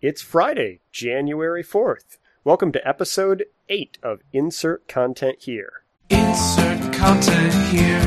It's 0.00 0.22
Friday, 0.22 0.78
January 0.92 1.64
4th. 1.64 2.18
Welcome 2.44 2.70
to 2.70 2.88
episode 2.88 3.46
8 3.68 3.98
of 4.00 4.20
Insert 4.32 4.86
Content 4.86 5.38
Here. 5.40 5.82
Insert 6.08 6.92
content 6.92 7.52
here. 7.72 7.98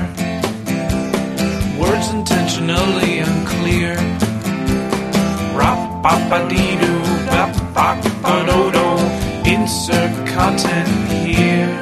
Words 1.77 2.13
intentionally 2.13 3.19
unclear. 3.19 3.95
Rap 5.53 6.01
ba 6.01 6.47
dee 6.47 6.79
doo 6.79 7.01
bap 7.27 7.73
bop 7.75 8.01
do 8.45 8.71
do. 8.71 9.51
Insert 9.51 10.27
content 10.29 10.87
here. 11.11 11.75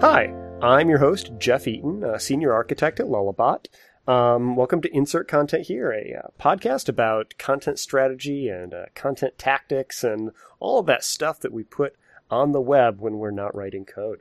Hi, 0.00 0.34
I'm 0.60 0.88
your 0.88 0.98
host, 0.98 1.30
Jeff 1.38 1.68
Eaton, 1.68 2.02
a 2.02 2.18
senior 2.18 2.52
architect 2.52 2.98
at 2.98 3.06
Lullabot. 3.06 3.66
Um, 4.08 4.56
welcome 4.56 4.80
to 4.80 4.96
Insert 4.96 5.28
Content 5.28 5.66
Here, 5.66 5.92
a 5.92 6.18
uh, 6.24 6.28
podcast 6.40 6.88
about 6.88 7.34
content 7.36 7.78
strategy 7.78 8.48
and 8.48 8.72
uh, 8.72 8.86
content 8.94 9.36
tactics 9.36 10.02
and 10.02 10.30
all 10.60 10.78
of 10.78 10.86
that 10.86 11.04
stuff 11.04 11.40
that 11.40 11.52
we 11.52 11.62
put 11.62 11.94
on 12.30 12.52
the 12.52 12.60
web 12.62 13.00
when 13.00 13.18
we're 13.18 13.30
not 13.30 13.54
writing 13.54 13.84
code. 13.84 14.20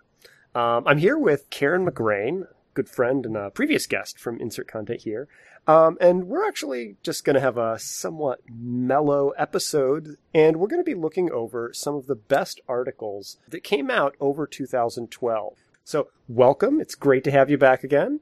Um, 0.53 0.83
I'm 0.85 0.97
here 0.97 1.17
with 1.17 1.49
Karen 1.49 1.85
McGrane, 1.85 2.47
good 2.73 2.89
friend 2.89 3.25
and 3.25 3.37
a 3.37 3.49
previous 3.49 3.87
guest 3.87 4.19
from 4.19 4.41
Insert 4.41 4.67
Content 4.67 5.03
Here. 5.03 5.29
Um, 5.67 5.97
and 6.01 6.27
we're 6.27 6.45
actually 6.45 6.97
just 7.01 7.23
going 7.23 7.35
to 7.35 7.39
have 7.39 7.57
a 7.57 7.79
somewhat 7.79 8.41
mellow 8.53 9.29
episode, 9.37 10.17
and 10.33 10.57
we're 10.57 10.67
going 10.67 10.83
to 10.83 10.91
be 10.91 10.95
looking 10.95 11.31
over 11.31 11.71
some 11.71 11.95
of 11.95 12.07
the 12.07 12.15
best 12.15 12.59
articles 12.67 13.37
that 13.47 13.63
came 13.63 13.89
out 13.89 14.17
over 14.19 14.47
2012. 14.47 15.53
So, 15.85 16.09
welcome. 16.27 16.81
It's 16.81 16.95
great 16.95 17.23
to 17.23 17.31
have 17.31 17.49
you 17.49 17.57
back 17.57 17.85
again. 17.85 18.19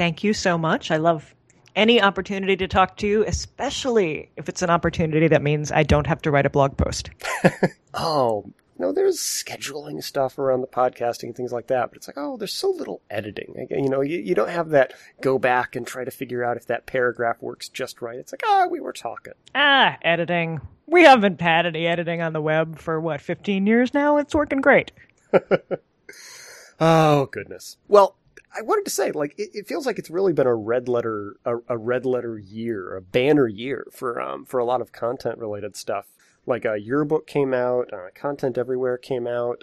Thank 0.00 0.24
you 0.24 0.32
so 0.32 0.56
much. 0.56 0.90
I 0.90 0.96
love 0.96 1.34
any 1.76 2.00
opportunity 2.00 2.56
to 2.56 2.66
talk 2.66 2.96
to 2.96 3.06
you, 3.06 3.22
especially 3.26 4.30
if 4.34 4.48
it's 4.48 4.62
an 4.62 4.70
opportunity 4.70 5.28
that 5.28 5.42
means 5.42 5.70
I 5.70 5.82
don't 5.82 6.06
have 6.06 6.22
to 6.22 6.30
write 6.30 6.46
a 6.46 6.48
blog 6.48 6.78
post. 6.78 7.10
oh, 7.92 8.50
no, 8.78 8.92
there's 8.92 9.18
scheduling 9.18 10.02
stuff 10.02 10.38
around 10.38 10.62
the 10.62 10.68
podcasting 10.68 11.24
and 11.24 11.36
things 11.36 11.52
like 11.52 11.66
that, 11.66 11.90
but 11.90 11.98
it's 11.98 12.08
like, 12.08 12.16
oh, 12.16 12.38
there's 12.38 12.54
so 12.54 12.70
little 12.70 13.02
editing. 13.10 13.66
You 13.68 13.90
know, 13.90 14.00
you, 14.00 14.16
you 14.20 14.34
don't 14.34 14.48
have 14.48 14.70
that 14.70 14.94
go 15.20 15.38
back 15.38 15.76
and 15.76 15.86
try 15.86 16.02
to 16.02 16.10
figure 16.10 16.42
out 16.42 16.56
if 16.56 16.64
that 16.68 16.86
paragraph 16.86 17.36
works 17.42 17.68
just 17.68 18.00
right. 18.00 18.18
It's 18.18 18.32
like, 18.32 18.40
ah, 18.46 18.62
oh, 18.64 18.68
we 18.68 18.80
were 18.80 18.94
talking. 18.94 19.34
Ah, 19.54 19.98
editing. 20.00 20.62
We 20.86 21.02
haven't 21.02 21.42
had 21.42 21.66
any 21.66 21.86
editing 21.86 22.22
on 22.22 22.32
the 22.32 22.40
web 22.40 22.78
for 22.78 22.98
what, 22.98 23.20
15 23.20 23.66
years 23.66 23.92
now? 23.92 24.16
It's 24.16 24.34
working 24.34 24.62
great. 24.62 24.92
oh, 26.80 27.26
goodness. 27.26 27.76
Well, 27.86 28.16
I 28.56 28.62
wanted 28.62 28.84
to 28.84 28.90
say, 28.90 29.12
like, 29.12 29.34
it, 29.38 29.50
it, 29.54 29.68
feels 29.68 29.86
like 29.86 29.98
it's 29.98 30.10
really 30.10 30.32
been 30.32 30.46
a 30.46 30.54
red 30.54 30.88
letter, 30.88 31.36
a, 31.44 31.56
a, 31.68 31.78
red 31.78 32.04
letter 32.04 32.38
year, 32.38 32.96
a 32.96 33.00
banner 33.00 33.46
year 33.46 33.86
for 33.92 34.20
um, 34.20 34.44
for 34.44 34.58
a 34.58 34.64
lot 34.64 34.80
of 34.80 34.92
content 34.92 35.38
related 35.38 35.76
stuff. 35.76 36.06
Like, 36.46 36.66
uh, 36.66 36.74
Yearbook 36.74 37.26
came 37.26 37.54
out, 37.54 37.92
uh, 37.92 38.08
Content 38.14 38.58
Everywhere 38.58 38.98
came 38.98 39.26
out. 39.26 39.62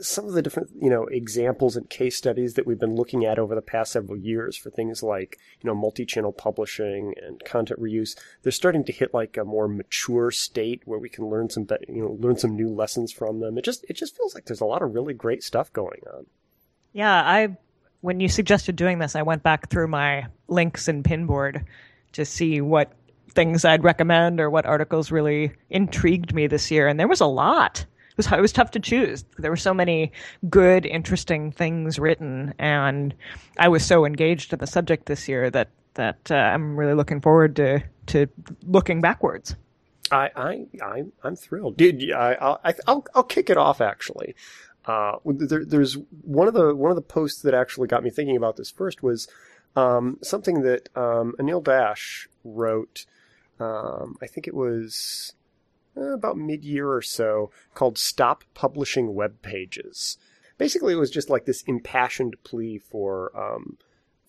Some 0.00 0.26
of 0.26 0.32
the 0.32 0.42
different, 0.42 0.70
you 0.80 0.90
know, 0.90 1.04
examples 1.04 1.76
and 1.76 1.88
case 1.88 2.16
studies 2.16 2.54
that 2.54 2.66
we've 2.66 2.78
been 2.78 2.96
looking 2.96 3.24
at 3.24 3.38
over 3.38 3.54
the 3.54 3.62
past 3.62 3.92
several 3.92 4.16
years 4.16 4.56
for 4.56 4.70
things 4.70 5.02
like, 5.02 5.38
you 5.60 5.68
know, 5.68 5.74
multi-channel 5.74 6.32
publishing 6.32 7.14
and 7.22 7.44
content 7.44 7.80
reuse, 7.80 8.18
they're 8.42 8.50
starting 8.50 8.82
to 8.84 8.92
hit 8.92 9.14
like 9.14 9.36
a 9.36 9.44
more 9.44 9.68
mature 9.68 10.30
state 10.30 10.82
where 10.86 10.98
we 10.98 11.08
can 11.08 11.28
learn 11.28 11.50
some, 11.50 11.68
you 11.88 12.02
know, 12.02 12.16
learn 12.18 12.36
some 12.36 12.56
new 12.56 12.68
lessons 12.68 13.12
from 13.12 13.38
them. 13.40 13.58
It 13.58 13.64
just, 13.64 13.84
it 13.88 13.94
just 13.94 14.16
feels 14.16 14.34
like 14.34 14.46
there's 14.46 14.60
a 14.60 14.66
lot 14.66 14.82
of 14.82 14.94
really 14.94 15.14
great 15.14 15.44
stuff 15.44 15.72
going 15.72 16.00
on. 16.12 16.26
Yeah, 16.92 17.22
I 17.22 17.56
when 18.06 18.20
you 18.20 18.28
suggested 18.28 18.76
doing 18.76 19.00
this, 19.00 19.16
I 19.16 19.22
went 19.22 19.42
back 19.42 19.68
through 19.68 19.88
my 19.88 20.26
links 20.46 20.86
and 20.86 21.02
pinboard 21.02 21.64
to 22.12 22.24
see 22.24 22.60
what 22.60 22.92
things 23.30 23.64
I'd 23.64 23.82
recommend 23.82 24.40
or 24.40 24.48
what 24.48 24.64
articles 24.64 25.10
really 25.10 25.50
intrigued 25.70 26.32
me 26.32 26.46
this 26.46 26.70
year, 26.70 26.86
and 26.86 27.00
there 27.00 27.08
was 27.08 27.20
a 27.20 27.26
lot. 27.26 27.84
It 28.10 28.16
was 28.16 28.30
it 28.30 28.40
was 28.40 28.52
tough 28.52 28.70
to 28.70 28.80
choose. 28.80 29.24
There 29.38 29.50
were 29.50 29.56
so 29.56 29.74
many 29.74 30.12
good, 30.48 30.86
interesting 30.86 31.50
things 31.50 31.98
written, 31.98 32.54
and 32.60 33.12
I 33.58 33.66
was 33.66 33.84
so 33.84 34.06
engaged 34.06 34.52
in 34.52 34.60
the 34.60 34.68
subject 34.68 35.06
this 35.06 35.26
year 35.28 35.50
that 35.50 35.70
that 35.94 36.30
uh, 36.30 36.36
I'm 36.36 36.76
really 36.76 36.94
looking 36.94 37.20
forward 37.20 37.56
to 37.56 37.82
to 38.06 38.28
looking 38.62 39.00
backwards. 39.00 39.56
I 40.12 40.30
I 40.36 40.66
I'm, 40.80 41.12
I'm 41.24 41.34
thrilled. 41.34 41.76
Did 41.76 42.12
I, 42.12 42.34
I'll, 42.34 42.60
I'll 42.86 43.04
I'll 43.16 43.24
kick 43.24 43.50
it 43.50 43.56
off 43.56 43.80
actually. 43.80 44.36
Uh, 44.86 45.18
there, 45.24 45.64
there's 45.64 45.96
one 46.22 46.46
of 46.46 46.54
the 46.54 46.74
one 46.74 46.90
of 46.90 46.96
the 46.96 47.02
posts 47.02 47.42
that 47.42 47.54
actually 47.54 47.88
got 47.88 48.04
me 48.04 48.10
thinking 48.10 48.36
about 48.36 48.56
this 48.56 48.70
first 48.70 49.02
was 49.02 49.28
um, 49.74 50.18
something 50.22 50.62
that 50.62 50.88
um, 50.96 51.34
Anil 51.38 51.62
Dash 51.62 52.28
wrote. 52.44 53.06
Um, 53.58 54.16
I 54.22 54.26
think 54.26 54.46
it 54.46 54.54
was 54.54 55.34
uh, 55.96 56.12
about 56.12 56.36
mid-year 56.36 56.90
or 56.90 57.02
so, 57.02 57.50
called 57.74 57.98
"Stop 57.98 58.44
Publishing 58.54 59.14
Web 59.14 59.42
Pages." 59.42 60.18
Basically, 60.58 60.94
it 60.94 60.98
was 60.98 61.10
just 61.10 61.30
like 61.30 61.46
this 61.46 61.62
impassioned 61.62 62.36
plea 62.44 62.78
for 62.78 63.36
um, 63.36 63.78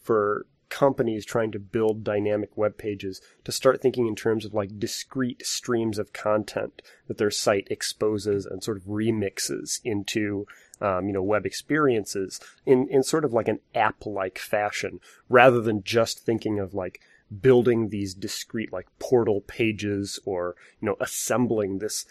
for 0.02 0.48
companies 0.70 1.26
trying 1.26 1.52
to 1.52 1.60
build 1.60 2.04
dynamic 2.04 2.56
web 2.56 2.78
pages 2.78 3.22
to 3.44 3.52
start 3.52 3.82
thinking 3.82 4.08
in 4.08 4.16
terms 4.16 4.46
of 4.46 4.54
like 4.54 4.80
discrete 4.80 5.46
streams 5.46 5.98
of 5.98 6.14
content 6.14 6.82
that 7.08 7.18
their 7.18 7.32
site 7.32 7.68
exposes 7.70 8.46
and 8.46 8.64
sort 8.64 8.78
of 8.78 8.84
remixes 8.84 9.80
into 9.84 10.46
um, 10.82 11.08
you 11.08 11.14
know 11.14 11.24
web 11.24 11.46
experiences 11.46 12.40
in 12.66 12.88
in 12.90 13.04
sort 13.04 13.26
of 13.26 13.34
like 13.34 13.48
an 13.48 13.60
app 13.74 14.06
like 14.06 14.38
fashion 14.38 15.00
rather 15.30 15.62
than 15.62 15.84
just 15.84 16.20
thinking 16.20 16.60
of 16.60 16.74
like 16.74 17.00
building 17.42 17.90
these 17.90 18.14
discrete 18.14 18.72
like 18.72 18.88
portal 19.00 19.42
pages 19.42 20.20
or 20.26 20.56
you 20.80 20.86
know 20.86 20.96
assembling 21.00 21.80
this 21.80 22.06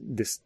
this 0.00 0.40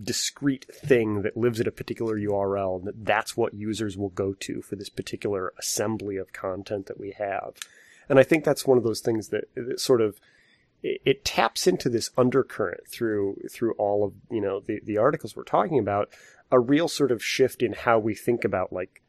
discrete 0.00 0.66
thing 0.72 1.22
that 1.22 1.36
lives 1.36 1.60
at 1.60 1.66
a 1.66 1.72
particular 1.72 2.16
URL 2.16 2.78
and 2.78 2.86
that 2.86 3.04
that's 3.04 3.36
what 3.36 3.54
users 3.54 3.96
will 3.96 4.08
go 4.10 4.32
to 4.34 4.62
for 4.62 4.76
this 4.76 4.88
particular 4.88 5.52
assembly 5.58 6.16
of 6.16 6.32
content 6.32 6.86
that 6.86 6.98
we 6.98 7.12
have. 7.12 7.54
And 8.08 8.18
I 8.18 8.22
think 8.22 8.44
that's 8.44 8.66
one 8.66 8.78
of 8.78 8.84
those 8.84 9.00
things 9.00 9.28
that, 9.28 9.44
that 9.54 9.80
sort 9.80 10.00
of 10.00 10.18
it, 10.82 11.00
it, 11.04 11.24
taps 11.24 11.66
into 11.66 11.88
this 11.88 12.10
undercurrent 12.16 12.88
through 12.88 13.40
through 13.50 13.72
all 13.74 14.04
of 14.04 14.14
you 14.30 14.40
know 14.40 14.60
the 14.60 14.80
the 14.84 14.98
articles 14.98 15.36
we're 15.36 15.44
talking 15.44 15.78
about 15.78 16.10
a 16.50 16.58
real 16.58 16.88
sort 16.88 17.12
of 17.12 17.22
shift 17.22 17.62
in 17.62 17.72
how 17.72 17.98
we 17.98 18.14
think 18.14 18.44
about 18.44 18.72
like 18.72 19.02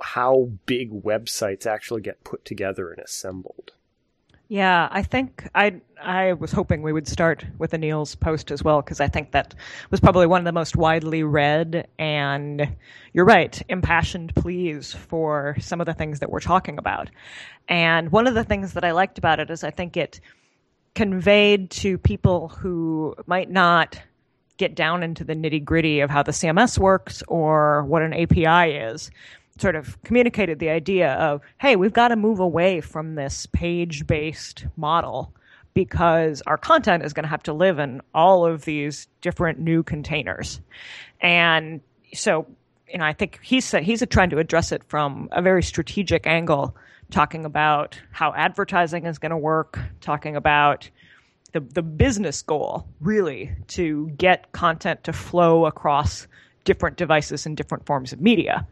how 0.00 0.50
big 0.66 1.02
websites 1.02 1.66
actually 1.66 2.02
get 2.02 2.24
put 2.24 2.44
together 2.44 2.90
and 2.90 3.00
assembled. 3.00 3.72
Yeah, 4.50 4.88
I 4.90 5.04
think 5.04 5.48
I 5.54 5.80
I 6.02 6.32
was 6.32 6.50
hoping 6.50 6.82
we 6.82 6.92
would 6.92 7.06
start 7.06 7.46
with 7.58 7.72
Anil's 7.72 8.16
post 8.16 8.50
as 8.50 8.64
well 8.64 8.82
because 8.82 9.00
I 9.00 9.06
think 9.06 9.30
that 9.30 9.54
was 9.92 10.00
probably 10.00 10.26
one 10.26 10.40
of 10.40 10.44
the 10.44 10.50
most 10.50 10.74
widely 10.74 11.22
read 11.22 11.86
and 12.00 12.76
you're 13.12 13.24
right, 13.24 13.62
impassioned 13.68 14.34
pleas 14.34 14.92
for 14.92 15.54
some 15.60 15.80
of 15.80 15.86
the 15.86 15.94
things 15.94 16.18
that 16.18 16.32
we're 16.32 16.40
talking 16.40 16.78
about. 16.78 17.10
And 17.68 18.10
one 18.10 18.26
of 18.26 18.34
the 18.34 18.42
things 18.42 18.72
that 18.72 18.82
I 18.82 18.90
liked 18.90 19.18
about 19.18 19.38
it 19.38 19.50
is 19.50 19.62
I 19.62 19.70
think 19.70 19.96
it 19.96 20.18
conveyed 20.96 21.70
to 21.70 21.96
people 21.96 22.48
who 22.48 23.14
might 23.28 23.50
not 23.50 24.02
get 24.56 24.74
down 24.74 25.04
into 25.04 25.22
the 25.22 25.36
nitty 25.36 25.64
gritty 25.64 26.00
of 26.00 26.10
how 26.10 26.24
the 26.24 26.32
CMS 26.32 26.76
works 26.76 27.22
or 27.28 27.84
what 27.84 28.02
an 28.02 28.12
API 28.12 28.74
is 28.74 29.12
sort 29.60 29.76
of 29.76 30.02
communicated 30.02 30.58
the 30.58 30.70
idea 30.70 31.12
of, 31.14 31.42
hey, 31.58 31.76
we've 31.76 31.92
got 31.92 32.08
to 32.08 32.16
move 32.16 32.40
away 32.40 32.80
from 32.80 33.14
this 33.14 33.46
page 33.46 34.06
based 34.06 34.66
model 34.76 35.32
because 35.74 36.42
our 36.46 36.56
content 36.56 37.04
is 37.04 37.12
going 37.12 37.24
to 37.24 37.28
have 37.28 37.42
to 37.44 37.52
live 37.52 37.78
in 37.78 38.00
all 38.14 38.46
of 38.46 38.64
these 38.64 39.06
different 39.20 39.58
new 39.58 39.82
containers. 39.82 40.60
And 41.20 41.80
so, 42.12 42.46
you 42.88 42.98
know, 42.98 43.04
I 43.04 43.12
think 43.12 43.38
he's 43.42 43.70
he's 43.70 44.04
trying 44.08 44.30
to 44.30 44.38
address 44.38 44.72
it 44.72 44.82
from 44.88 45.28
a 45.32 45.42
very 45.42 45.62
strategic 45.62 46.26
angle, 46.26 46.76
talking 47.10 47.44
about 47.44 48.00
how 48.10 48.32
advertising 48.34 49.06
is 49.06 49.18
going 49.18 49.30
to 49.30 49.36
work, 49.36 49.78
talking 50.00 50.34
about 50.34 50.90
the 51.52 51.60
the 51.60 51.82
business 51.82 52.42
goal 52.42 52.86
really 53.00 53.52
to 53.68 54.08
get 54.16 54.50
content 54.52 55.04
to 55.04 55.12
flow 55.12 55.66
across 55.66 56.26
different 56.64 56.96
devices 56.96 57.46
and 57.46 57.56
different 57.56 57.86
forms 57.86 58.12
of 58.12 58.20
media 58.20 58.66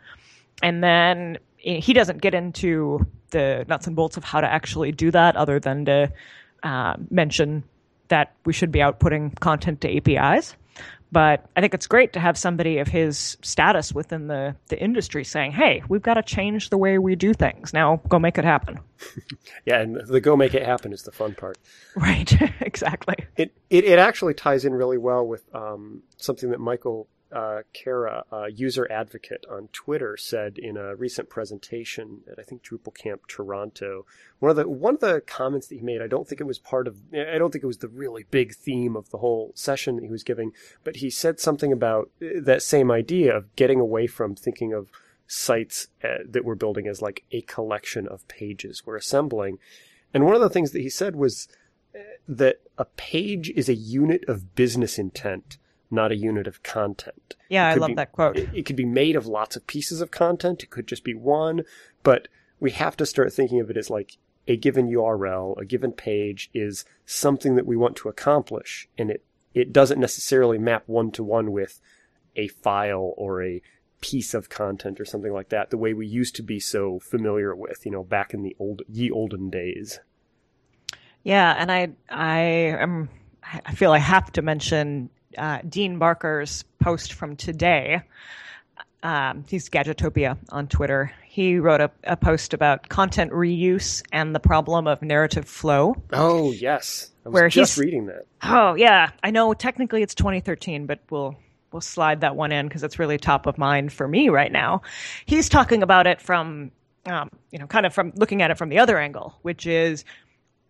and 0.63 0.83
then 0.83 1.39
he 1.57 1.93
doesn't 1.93 2.21
get 2.23 2.35
into 2.35 3.07
the 3.31 3.65
nuts 3.69 3.87
and 3.87 3.97
bolts 3.97 4.17
of 4.17 4.25
how 4.25 4.41
to 4.41 4.51
actually 4.51 4.93
do 4.93 5.11
that 5.11 5.37
other 5.37 5.59
than 5.59 5.85
to 5.85 6.13
uh, 6.63 6.95
mention 7.11 7.65
that 8.09 8.35
we 8.45 8.53
should 8.53 8.73
be 8.73 8.79
outputting 8.79 9.39
content 9.41 9.81
to 9.83 9.97
APIs. 9.97 10.57
But 11.11 11.47
I 11.57 11.61
think 11.61 11.73
it's 11.73 11.87
great 11.87 12.13
to 12.13 12.21
have 12.21 12.37
somebody 12.37 12.79
of 12.79 12.89
his 12.89 13.39
status 13.41 13.95
within 13.95 14.27
the, 14.27 14.55
the 14.69 14.79
industry 14.79 15.25
saying, 15.25 15.53
hey, 15.53 15.83
we've 15.89 16.03
got 16.03 16.15
to 16.15 16.23
change 16.23 16.69
the 16.69 16.77
way 16.77 16.99
we 16.99 17.17
do 17.17 17.33
things. 17.33 17.73
Now 17.73 18.01
go 18.09 18.19
make 18.19 18.37
it 18.37 18.45
happen. 18.45 18.79
yeah, 19.65 19.81
and 19.81 19.97
the 20.07 20.21
go 20.21 20.37
make 20.37 20.53
it 20.55 20.65
happen 20.65 20.93
is 20.93 21.03
the 21.03 21.13
fun 21.13 21.35
part. 21.35 21.57
Right, 21.97 22.31
exactly. 22.61 23.17
It, 23.37 23.55
it, 23.71 23.85
it 23.85 23.99
actually 23.99 24.35
ties 24.35 24.67
in 24.67 24.75
really 24.75 24.99
well 24.99 25.27
with 25.27 25.43
um, 25.55 26.03
something 26.19 26.51
that 26.51 26.61
Michael 26.61 27.09
uh, 27.31 27.61
Kara, 27.73 28.25
uh, 28.33 28.47
user 28.47 28.91
advocate 28.91 29.45
on 29.51 29.69
Twitter, 29.73 30.17
said 30.17 30.57
in 30.59 30.77
a 30.77 30.95
recent 30.95 31.29
presentation 31.29 32.23
at 32.31 32.39
I 32.39 32.43
think 32.43 32.63
Drupal 32.63 32.95
Camp 32.95 33.23
Toronto, 33.29 34.07
one 34.39 34.51
of 34.51 34.57
the 34.57 34.69
one 34.69 34.95
of 34.95 35.01
the 35.01 35.21
comments 35.21 35.67
that 35.69 35.77
he 35.77 35.83
made, 35.83 36.01
I 36.01 36.07
don't 36.07 36.27
think 36.27 36.41
it 36.41 36.47
was 36.47 36.59
part 36.59 36.87
of, 36.87 36.97
I 37.13 37.37
don't 37.37 37.53
think 37.53 37.65
it 37.65 37.69
was 37.69 37.79
the 37.79 37.89
really 37.89 38.25
big 38.31 38.55
theme 38.55 38.97
of 38.97 39.11
the 39.11 39.19
whole 39.19 39.53
session 39.55 39.97
that 39.97 40.05
he 40.05 40.11
was 40.11 40.23
giving, 40.23 40.53
but 40.85 40.97
he 40.97 41.11
said 41.11 41.39
something 41.39 41.73
about 41.73 42.11
uh, 42.23 42.41
that 42.41 42.63
same 42.63 42.91
idea 42.91 43.37
of 43.37 43.55
getting 43.57 43.81
away 43.81 44.07
from 44.07 44.35
thinking 44.35 44.73
of 44.73 44.89
sites 45.27 45.89
uh, 46.03 46.19
that 46.27 46.45
we're 46.45 46.55
building 46.55 46.87
as 46.87 47.03
like 47.03 47.25
a 47.31 47.43
collection 47.43 48.09
of 48.09 48.27
pages 48.29 48.83
we're 48.87 48.97
assembling. 48.97 49.59
And 50.15 50.25
one 50.25 50.35
of 50.35 50.41
the 50.41 50.49
things 50.49 50.71
that 50.71 50.81
he 50.81 50.89
said 50.89 51.15
was 51.15 51.47
uh, 51.95 51.99
that 52.27 52.61
a 52.79 52.87
page 52.87 53.51
is 53.51 53.69
a 53.69 53.75
unit 53.75 54.25
of 54.27 54.55
business 54.55 54.99
intent 54.99 55.59
not 55.91 56.13
a 56.13 56.17
unit 56.17 56.47
of 56.47 56.63
content. 56.63 57.37
Yeah, 57.49 57.69
I 57.69 57.75
love 57.75 57.89
be- 57.89 57.95
that 57.95 58.13
quote. 58.13 58.37
It, 58.37 58.49
it 58.55 58.63
could 58.67 58.77
be 58.77 58.85
made 58.85 59.17
of 59.17 59.27
lots 59.27 59.57
of 59.57 59.67
pieces 59.67 60.01
of 60.01 60.11
content. 60.11 60.63
It 60.63 60.71
could 60.71 60.87
just 60.87 61.05
be 61.05 61.15
one, 61.15 61.63
but 62.03 62.29
we 62.61 62.71
have 62.73 62.97
to 62.99 63.07
start 63.07 63.33
thinking 63.33 63.61
of 63.61 63.71
it 63.71 63.77
as 63.77 63.91
like 63.91 64.19
a 64.47 64.57
given 64.57 64.89
URL, 64.89 65.59
a 65.61 65.65
given 65.65 65.93
page 65.93 66.51
is 66.55 66.85
something 67.05 67.55
that 67.57 67.67
we 67.67 67.77
want 67.77 67.97
to 67.97 68.09
accomplish, 68.09 68.89
and 68.97 69.11
it 69.11 69.25
it 69.55 69.73
doesn't 69.73 70.01
necessarily 70.01 70.59
map 70.59 70.85
one 70.87 71.11
to 71.13 71.25
one 71.25 71.53
with 71.53 71.81
a 72.37 72.49
file 72.49 73.15
or 73.17 73.43
a 73.43 73.63
piece 74.01 74.35
of 74.35 74.49
content 74.49 75.01
or 75.01 75.05
something 75.05 75.33
like 75.33 75.49
that. 75.49 75.71
The 75.71 75.79
way 75.79 75.93
we 75.93 76.07
used 76.07 76.37
to 76.37 76.43
be 76.43 76.61
so 76.61 76.99
familiar 76.99 77.55
with, 77.55 77.85
you 77.85 77.93
know, 77.93 78.05
back 78.05 78.33
in 78.33 78.43
the 78.43 78.57
old 78.59 78.83
ye 78.89 79.11
olden 79.11 79.51
days. 79.51 80.01
Yeah, 81.23 81.55
and 81.59 81.71
I 81.71 81.91
I 82.09 82.41
am 82.41 83.11
I 83.43 83.75
feel 83.75 83.93
I 83.93 83.99
have 83.99 84.33
to 84.33 84.43
mention 84.43 85.11
uh, 85.39 85.61
Deane 85.69 85.99
Barker's 85.99 86.65
post 86.81 87.13
from 87.15 87.37
today. 87.37 88.03
Um, 89.03 89.45
he's 89.49 89.69
Gadgetopia 89.69 90.37
on 90.51 90.67
Twitter. 90.67 91.13
He 91.25 91.59
wrote 91.59 91.81
a, 91.81 91.91
a 92.05 92.17
post 92.17 92.53
about 92.53 92.89
content 92.89 93.31
reuse 93.31 94.03
and 94.13 94.35
the 94.35 94.41
problem 94.41 94.89
of 94.89 95.03
narrative 95.03 95.47
flow. 95.49 95.95
Oh 96.13 96.51
yes, 96.51 97.11
I 97.25 97.29
was 97.29 97.35
Where 97.35 97.49
just 97.49 97.77
he's- 97.77 97.85
reading 97.85 98.07
that. 98.07 98.27
Oh 98.43 98.75
yeah, 98.75 99.11
I 99.23 99.31
know 99.31 99.55
technically 99.55 100.03
it's 100.03 100.15
2013, 100.17 100.87
but 100.87 100.99
we'll 101.11 101.37
we'll 101.71 101.81
slide 101.81 102.23
that 102.23 102.35
one 102.35 102.51
in 102.51 102.67
because 102.67 102.83
it's 102.83 102.99
really 102.99 103.19
top 103.19 103.47
of 103.47 103.57
mind 103.57 103.93
for 103.93 104.09
me 104.09 104.31
right 104.31 104.51
now. 104.51 104.83
He's 105.27 105.49
talking 105.49 105.85
about 105.85 106.09
it 106.09 106.21
from 106.21 106.73
um, 107.07 107.31
you 107.53 107.61
know 107.61 107.69
kind 107.69 107.87
of 107.87 107.95
from 107.95 108.13
looking 108.17 108.43
at 108.43 108.51
it 108.51 108.59
from 108.59 108.69
the 108.69 108.81
other 108.81 108.99
angle, 108.99 109.39
which 109.43 109.65
is 109.65 110.05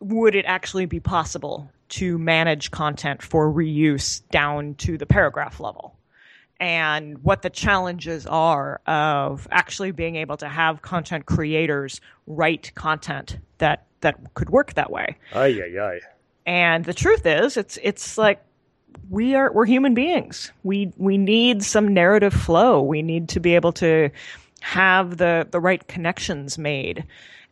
would 0.00 0.34
it 0.34 0.44
actually 0.46 0.86
be 0.86 1.00
possible 1.00 1.70
to 1.90 2.18
manage 2.18 2.70
content 2.70 3.22
for 3.22 3.52
reuse 3.52 4.22
down 4.30 4.74
to 4.76 4.98
the 4.98 5.06
paragraph 5.06 5.60
level? 5.60 5.96
And 6.60 7.22
what 7.22 7.42
the 7.42 7.50
challenges 7.50 8.26
are 8.26 8.80
of 8.86 9.46
actually 9.50 9.92
being 9.92 10.16
able 10.16 10.36
to 10.38 10.48
have 10.48 10.82
content 10.82 11.24
creators 11.26 12.00
write 12.26 12.72
content 12.74 13.38
that 13.58 13.86
that 14.00 14.34
could 14.34 14.50
work 14.50 14.74
that 14.74 14.90
way. 14.90 15.16
Ay 15.34 15.60
ay 15.62 15.80
ay. 15.80 16.00
And 16.46 16.84
the 16.84 16.94
truth 16.94 17.26
is, 17.26 17.56
it's 17.56 17.78
it's 17.82 18.18
like 18.18 18.42
we 19.08 19.34
are 19.34 19.52
we're 19.52 19.66
human 19.66 19.94
beings. 19.94 20.52
We 20.64 20.92
we 20.96 21.16
need 21.16 21.62
some 21.62 21.94
narrative 21.94 22.32
flow. 22.32 22.82
We 22.82 23.02
need 23.02 23.28
to 23.30 23.40
be 23.40 23.54
able 23.54 23.72
to 23.74 24.10
have 24.60 25.16
the 25.16 25.46
the 25.50 25.60
right 25.60 25.86
connections 25.86 26.58
made. 26.58 27.04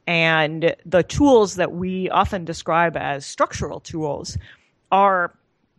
And 0.06 0.74
the 0.84 1.02
tools 1.02 1.56
that 1.56 1.72
we 1.72 2.08
often 2.10 2.44
describe 2.44 2.96
as 2.96 3.26
structural 3.26 3.80
tools 3.80 4.38
are, 4.92 5.34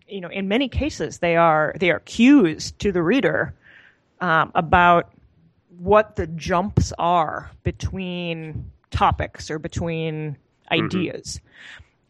you 0.08 0.20
know, 0.20 0.30
in 0.30 0.48
many 0.48 0.68
cases 0.68 1.20
they 1.20 1.38
are 1.38 1.74
they 1.80 1.92
are 1.92 2.00
cues 2.02 2.72
to 2.80 2.92
the 2.92 3.02
reader 3.02 3.54
um, 4.20 4.52
about 4.54 5.14
what 5.80 6.16
the 6.16 6.28
jumps 6.28 6.92
are 6.98 7.52
between 7.64 8.70
topics 8.92 9.50
or 9.50 9.60
between 9.60 10.38
ideas. 10.72 11.40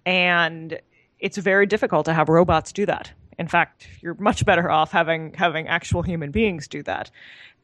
And 0.05 0.79
it's 1.19 1.37
very 1.37 1.65
difficult 1.65 2.05
to 2.05 2.13
have 2.13 2.29
robots 2.29 2.71
do 2.71 2.85
that. 2.85 3.11
In 3.37 3.47
fact, 3.47 3.87
you're 4.01 4.15
much 4.15 4.45
better 4.45 4.71
off 4.71 4.91
having 4.91 5.33
having 5.33 5.67
actual 5.67 6.01
human 6.01 6.31
beings 6.31 6.67
do 6.67 6.81
that. 6.83 7.11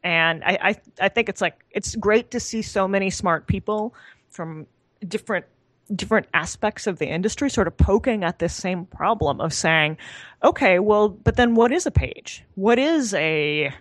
And 0.04 0.44
I, 0.44 0.58
I 0.62 0.80
I 1.00 1.08
think 1.08 1.28
it's 1.28 1.40
like 1.40 1.64
it's 1.70 1.96
great 1.96 2.30
to 2.32 2.40
see 2.40 2.62
so 2.62 2.86
many 2.86 3.10
smart 3.10 3.46
people 3.46 3.94
from 4.34 4.66
different 5.06 5.46
different 5.94 6.26
aspects 6.34 6.86
of 6.86 6.98
the 6.98 7.06
industry 7.06 7.50
sort 7.50 7.68
of 7.68 7.76
poking 7.76 8.24
at 8.24 8.38
this 8.38 8.54
same 8.54 8.86
problem 8.86 9.38
of 9.38 9.52
saying, 9.52 9.98
okay, 10.42 10.78
well, 10.78 11.10
but 11.10 11.36
then 11.36 11.54
what 11.54 11.70
is 11.70 11.84
a 11.84 11.90
page? 11.90 12.42
What 12.54 12.78
is 12.78 13.12
a 13.14 13.72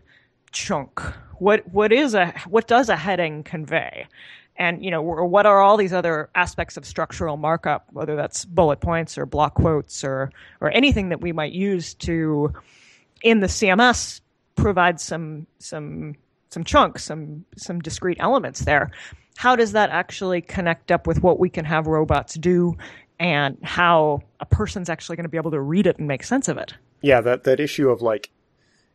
chunk? 0.51 1.01
What 1.39 1.67
what 1.73 1.91
is 1.91 2.13
a 2.13 2.33
what 2.47 2.67
does 2.67 2.89
a 2.89 2.95
heading 2.95 3.43
convey? 3.43 4.07
And 4.55 4.85
you 4.85 4.91
know, 4.91 5.01
what 5.01 5.45
are 5.47 5.61
all 5.61 5.77
these 5.77 5.93
other 5.93 6.29
aspects 6.35 6.77
of 6.77 6.85
structural 6.85 7.37
markup, 7.37 7.87
whether 7.91 8.15
that's 8.15 8.45
bullet 8.45 8.79
points 8.79 9.17
or 9.17 9.25
block 9.25 9.55
quotes 9.55 10.03
or 10.03 10.31
or 10.61 10.69
anything 10.69 11.09
that 11.09 11.21
we 11.21 11.31
might 11.31 11.53
use 11.53 11.95
to 11.95 12.53
in 13.23 13.39
the 13.39 13.47
CMS 13.47 14.21
provide 14.55 14.99
some 14.99 15.47
some 15.57 16.15
some 16.53 16.63
chunks, 16.63 17.03
some 17.03 17.45
some 17.57 17.79
discrete 17.79 18.17
elements 18.19 18.61
there. 18.61 18.91
How 19.35 19.55
does 19.55 19.71
that 19.71 19.89
actually 19.89 20.41
connect 20.41 20.91
up 20.91 21.07
with 21.07 21.23
what 21.23 21.39
we 21.39 21.49
can 21.49 21.65
have 21.65 21.87
robots 21.87 22.35
do 22.35 22.77
and 23.19 23.57
how 23.63 24.21
a 24.39 24.45
person's 24.45 24.89
actually 24.89 25.15
going 25.15 25.25
to 25.25 25.29
be 25.29 25.37
able 25.37 25.51
to 25.51 25.59
read 25.59 25.87
it 25.87 25.97
and 25.97 26.07
make 26.07 26.23
sense 26.23 26.47
of 26.47 26.57
it? 26.57 26.75
yeah, 27.03 27.21
that 27.21 27.43
that 27.43 27.59
issue 27.59 27.89
of 27.89 28.01
like, 28.01 28.31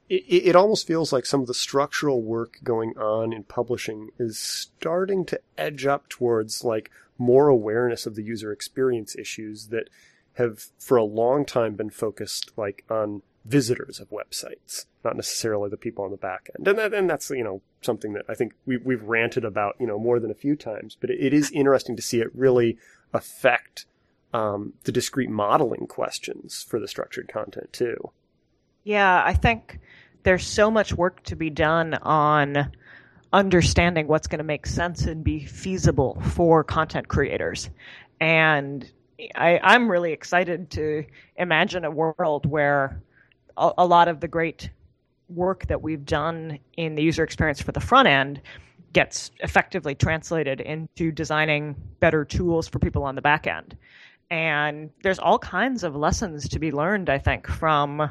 it, 0.08 0.24
it 0.24 0.56
almost 0.56 0.86
feels 0.86 1.12
like 1.12 1.26
some 1.26 1.42
of 1.42 1.46
the 1.46 1.54
structural 1.54 2.22
work 2.22 2.58
going 2.64 2.96
on 2.98 3.32
in 3.32 3.44
publishing 3.44 4.08
is 4.18 4.38
starting 4.38 5.24
to 5.26 5.40
edge 5.56 5.86
up 5.86 6.08
towards 6.08 6.64
like 6.64 6.90
more 7.18 7.48
awareness 7.48 8.06
of 8.06 8.16
the 8.16 8.22
user 8.22 8.50
experience 8.50 9.14
issues 9.14 9.68
that 9.68 9.90
have 10.32 10.64
for 10.78 10.96
a 10.96 11.04
long 11.04 11.44
time 11.44 11.74
been 11.74 11.90
focused 11.90 12.52
like 12.56 12.84
on 12.88 13.22
visitors 13.48 13.98
of 13.98 14.10
websites, 14.10 14.84
not 15.04 15.16
necessarily 15.16 15.70
the 15.70 15.76
people 15.76 16.04
on 16.04 16.10
the 16.10 16.16
back 16.16 16.50
end. 16.56 16.68
And, 16.68 16.78
that, 16.78 16.94
and 16.94 17.08
that's 17.08 17.30
you 17.30 17.42
know 17.42 17.62
something 17.80 18.12
that 18.12 18.26
I 18.28 18.34
think 18.34 18.52
we, 18.66 18.76
we've 18.76 19.02
ranted 19.02 19.44
about 19.44 19.76
you 19.80 19.86
know 19.86 19.98
more 19.98 20.20
than 20.20 20.30
a 20.30 20.34
few 20.34 20.54
times. 20.54 20.96
But 21.00 21.10
it, 21.10 21.18
it 21.20 21.32
is 21.32 21.50
interesting 21.50 21.96
to 21.96 22.02
see 22.02 22.20
it 22.20 22.34
really 22.34 22.78
affect 23.12 23.86
um, 24.34 24.74
the 24.84 24.92
discrete 24.92 25.30
modeling 25.30 25.86
questions 25.86 26.64
for 26.68 26.78
the 26.78 26.88
structured 26.88 27.28
content 27.28 27.72
too. 27.72 28.10
Yeah, 28.84 29.22
I 29.24 29.32
think 29.32 29.80
there's 30.22 30.46
so 30.46 30.70
much 30.70 30.92
work 30.92 31.22
to 31.24 31.36
be 31.36 31.50
done 31.50 31.94
on 31.94 32.70
understanding 33.32 34.06
what's 34.06 34.26
going 34.26 34.38
to 34.38 34.44
make 34.44 34.66
sense 34.66 35.04
and 35.04 35.22
be 35.22 35.44
feasible 35.44 36.20
for 36.30 36.64
content 36.64 37.08
creators. 37.08 37.68
And 38.20 38.90
I, 39.34 39.58
I'm 39.62 39.90
really 39.90 40.12
excited 40.12 40.70
to 40.72 41.04
imagine 41.36 41.84
a 41.84 41.90
world 41.90 42.46
where 42.46 43.02
a, 43.58 43.72
a 43.78 43.86
lot 43.86 44.08
of 44.08 44.20
the 44.20 44.28
great 44.28 44.70
work 45.28 45.66
that 45.66 45.82
we've 45.82 46.06
done 46.06 46.58
in 46.76 46.94
the 46.94 47.02
user 47.02 47.22
experience 47.22 47.60
for 47.60 47.72
the 47.72 47.80
front 47.80 48.08
end 48.08 48.40
gets 48.92 49.30
effectively 49.40 49.94
translated 49.94 50.60
into 50.60 51.12
designing 51.12 51.76
better 52.00 52.24
tools 52.24 52.66
for 52.66 52.78
people 52.78 53.04
on 53.04 53.14
the 53.14 53.22
back 53.22 53.46
end. 53.46 53.76
And 54.30 54.90
there's 55.02 55.18
all 55.18 55.38
kinds 55.38 55.84
of 55.84 55.94
lessons 55.94 56.48
to 56.48 56.58
be 56.58 56.72
learned, 56.72 57.10
I 57.10 57.18
think, 57.18 57.46
from 57.46 58.10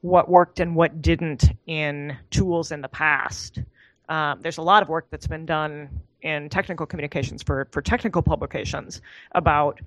what 0.00 0.28
worked 0.28 0.60
and 0.60 0.74
what 0.74 1.00
didn't 1.00 1.50
in 1.66 2.16
tools 2.30 2.72
in 2.72 2.80
the 2.80 2.88
past. 2.88 3.60
Um, 4.08 4.40
there's 4.42 4.58
a 4.58 4.62
lot 4.62 4.82
of 4.82 4.88
work 4.88 5.06
that's 5.10 5.26
been 5.26 5.46
done 5.46 5.88
in 6.22 6.48
technical 6.48 6.86
communications 6.86 7.42
for, 7.42 7.68
for 7.70 7.82
technical 7.82 8.22
publications 8.22 9.00
about 9.32 9.80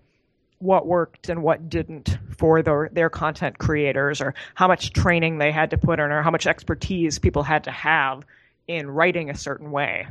what 0.60 0.86
worked 0.86 1.30
and 1.30 1.42
what 1.42 1.70
didn't 1.70 2.18
for 2.38 2.62
their, 2.62 2.90
their 2.92 3.10
content 3.10 3.58
creators 3.58 4.22
or 4.22 4.34
how 4.56 4.68
much 4.68 4.92
training 4.94 5.38
they 5.38 5.52
had 5.52 5.72
to 5.72 5.78
put 5.78 6.00
in 6.00 6.12
or 6.12 6.22
how 6.22 6.32
much 6.32 6.48
expertise 6.48 7.18
people 7.18 7.44
had 7.44 7.64
to 7.64 7.72
have 7.72 8.24
in 8.68 8.90
writing 8.90 9.30
a 9.30 9.36
certain 9.36 9.72
way. 9.72 10.08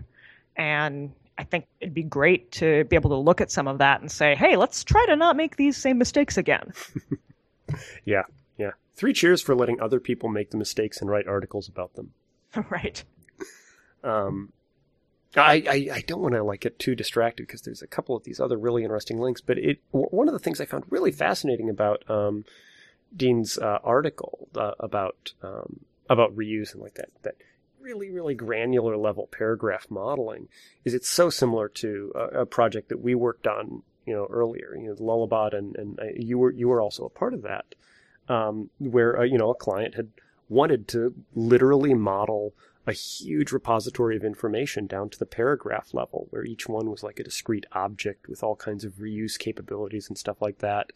And 0.57 1.13
I 1.37 1.45
think 1.45 1.67
it'd 1.81 1.95
be 1.95 2.03
great 2.03 2.51
to 2.53 2.85
be 2.85 2.97
able 2.97 3.11
to 3.11 3.17
look 3.17 3.41
at 3.41 3.51
some 3.51 3.69
of 3.69 3.79
that 3.79 4.01
and 4.01 4.11
say, 4.11 4.35
hey, 4.35 4.57
let's 4.57 4.83
try 4.83 5.05
to 5.07 5.17
not 5.17 5.37
make 5.37 5.57
these 5.57 5.77
same 5.77 5.99
mistakes 5.99 6.37
again. 6.37 6.73
Yeah, 8.05 8.23
yeah. 8.57 8.73
Three 8.95 9.13
cheers 9.13 9.43
for 9.43 9.55
letting 9.55 9.81
other 9.81 10.01
people 10.01 10.29
make 10.29 10.51
the 10.51 10.57
mistakes 10.57 11.01
and 11.01 11.11
write 11.11 11.27
articles 11.27 11.69
about 11.69 11.95
them. 11.95 12.13
right. 12.71 13.03
Um, 14.03 14.53
I, 15.37 15.63
I, 15.69 15.89
I 15.97 16.05
don't 16.07 16.23
want 16.23 16.35
to 16.35 16.43
like 16.43 16.61
get 16.61 16.79
too 16.79 16.95
distracted 16.95 17.47
because 17.47 17.63
there's 17.63 17.83
a 17.83 17.87
couple 17.87 18.17
of 18.17 18.25
these 18.25 18.41
other 18.41 18.57
really 18.57 18.83
interesting 18.83 19.19
links, 19.19 19.41
but 19.41 19.59
it 19.59 19.81
one 19.91 20.29
of 20.29 20.33
the 20.33 20.39
things 20.39 20.61
I 20.61 20.65
found 20.65 20.85
really 20.89 21.13
fascinating 21.13 21.69
about 21.69 22.09
um, 22.11 22.45
Deane's 23.15 23.59
uh, 23.59 23.79
article 23.85 24.49
uh, 24.57 24.73
about 24.81 25.33
um, 25.43 25.81
about 26.09 26.35
reuse 26.35 26.73
and 26.73 26.83
like 26.83 26.95
that 26.95 27.11
that 27.23 27.37
really 27.81 28.11
really 28.11 28.35
granular 28.35 28.97
level 28.97 29.29
paragraph 29.31 29.87
modeling 29.91 30.49
is 30.85 30.95
it's 30.95 31.09
so 31.09 31.31
similar 31.31 31.69
to 31.69 32.13
a, 32.15 32.41
a 32.41 32.47
project 32.47 32.89
that 32.89 33.01
we 33.01 33.15
worked 33.15 33.47
on 33.47 33.83
you 34.07 34.15
know 34.15 34.27
earlier 34.31 34.75
you 34.77 34.89
know 34.89 34.95
the 34.95 35.03
Lullabot 35.03 35.57
and 35.57 35.77
and 35.77 36.01
I, 36.01 36.13
you 36.17 36.39
were 36.39 36.51
you 36.51 36.69
were 36.69 36.81
also 36.81 37.05
a 37.05 37.11
part 37.11 37.35
of 37.35 37.43
that 37.43 37.75
um, 38.29 38.71
where 38.79 39.21
uh, 39.21 39.25
you 39.25 39.39
know 39.39 39.51
a 39.51 39.55
client 39.55 39.95
had 39.95 40.09
wanted 40.49 40.89
to 40.89 41.15
literally 41.35 41.95
model 41.95 42.55
a 42.89 42.93
huge 42.93 43.53
repository 43.53 44.17
of 44.17 44.25
information 44.25 44.87
down 44.87 45.11
to 45.11 45.19
the 45.19 45.27
paragraph 45.27 45.93
level, 45.93 46.27
where 46.31 46.43
each 46.45 46.67
one 46.67 46.91
was 46.91 47.03
like 47.03 47.21
a 47.21 47.25
discrete 47.25 47.67
object 47.73 48.29
with 48.29 48.43
all 48.43 48.57
kinds 48.57 48.83
of 48.83 48.95
reuse 48.95 49.39
capabilities 49.39 50.09
and 50.09 50.17
stuff 50.17 50.41
like 50.41 50.59
that. 50.61 50.91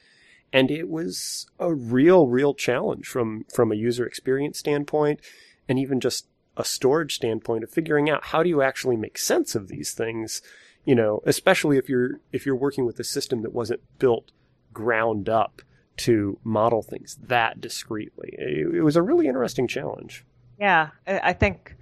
And 0.55 0.71
it 0.71 0.89
was 0.89 1.47
a 1.59 1.75
real, 1.75 2.29
real 2.29 2.55
challenge 2.55 3.07
from, 3.07 3.45
from 3.55 3.71
a 3.71 3.77
user 3.77 4.07
experience 4.07 4.59
standpoint 4.59 5.21
and 5.69 5.79
even 5.79 6.01
just 6.01 6.29
a 6.57 6.65
storage 6.65 7.15
standpoint 7.15 7.63
of 7.63 7.71
figuring 7.71 8.09
out 8.09 8.25
how 8.25 8.43
do 8.43 8.49
you 8.49 8.63
actually 8.63 8.97
make 8.97 9.19
sense 9.19 9.55
of 9.55 9.69
these 9.69 9.93
things, 9.93 10.41
you 10.87 10.95
know, 10.95 11.21
especially 11.27 11.77
if 11.77 11.91
you're, 11.91 12.21
if 12.33 12.47
you're 12.47 12.57
working 12.57 12.87
with 12.87 12.99
a 13.01 13.05
system 13.05 13.43
that 13.43 13.53
wasn't 13.53 13.81
built 13.99 14.33
ground 14.73 15.29
up 15.29 15.61
to 15.99 16.39
model 16.43 16.83
things 16.83 17.19
that 17.23 17.61
discreetly. 17.61 18.31
It, 18.39 18.77
it 18.77 18.83
was 18.83 18.97
a 18.97 19.03
really 19.03 19.27
interesting 19.29 19.69
challenge. 19.69 20.25
Yeah, 20.59 20.91
I 21.07 21.19
I 21.19 21.33
think 21.33 21.77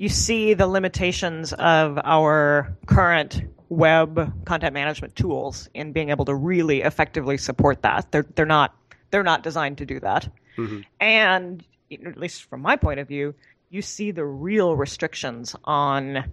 you 0.00 0.08
see 0.08 0.54
the 0.54 0.66
limitations 0.66 1.52
of 1.52 1.98
our 2.02 2.74
current 2.86 3.42
web 3.68 4.32
content 4.46 4.72
management 4.72 5.14
tools 5.14 5.68
in 5.74 5.92
being 5.92 6.08
able 6.08 6.24
to 6.24 6.34
really 6.34 6.80
effectively 6.80 7.36
support 7.36 7.82
that. 7.82 8.10
They're 8.10 8.24
they're 8.34 8.46
not 8.46 8.74
they're 9.10 9.22
not 9.22 9.42
designed 9.42 9.76
to 9.78 9.84
do 9.84 10.00
that. 10.00 10.26
Mm-hmm. 10.56 10.80
And 11.00 11.62
at 11.92 12.16
least 12.16 12.44
from 12.44 12.62
my 12.62 12.76
point 12.76 12.98
of 12.98 13.08
view, 13.08 13.34
you 13.68 13.82
see 13.82 14.10
the 14.10 14.24
real 14.24 14.74
restrictions 14.74 15.54
on 15.64 16.32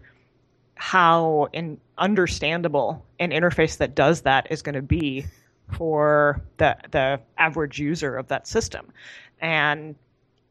how 0.75 1.49
in 1.51 1.81
understandable 1.97 3.05
an 3.19 3.31
interface 3.31 3.79
that 3.79 3.95
does 3.95 4.21
that 4.21 4.47
is 4.49 4.61
going 4.61 4.75
to 4.75 4.81
be 4.81 5.25
for 5.73 6.41
the 6.55 6.77
the 6.91 7.19
average 7.37 7.79
user 7.79 8.15
of 8.15 8.29
that 8.29 8.47
system. 8.47 8.93
And 9.41 9.95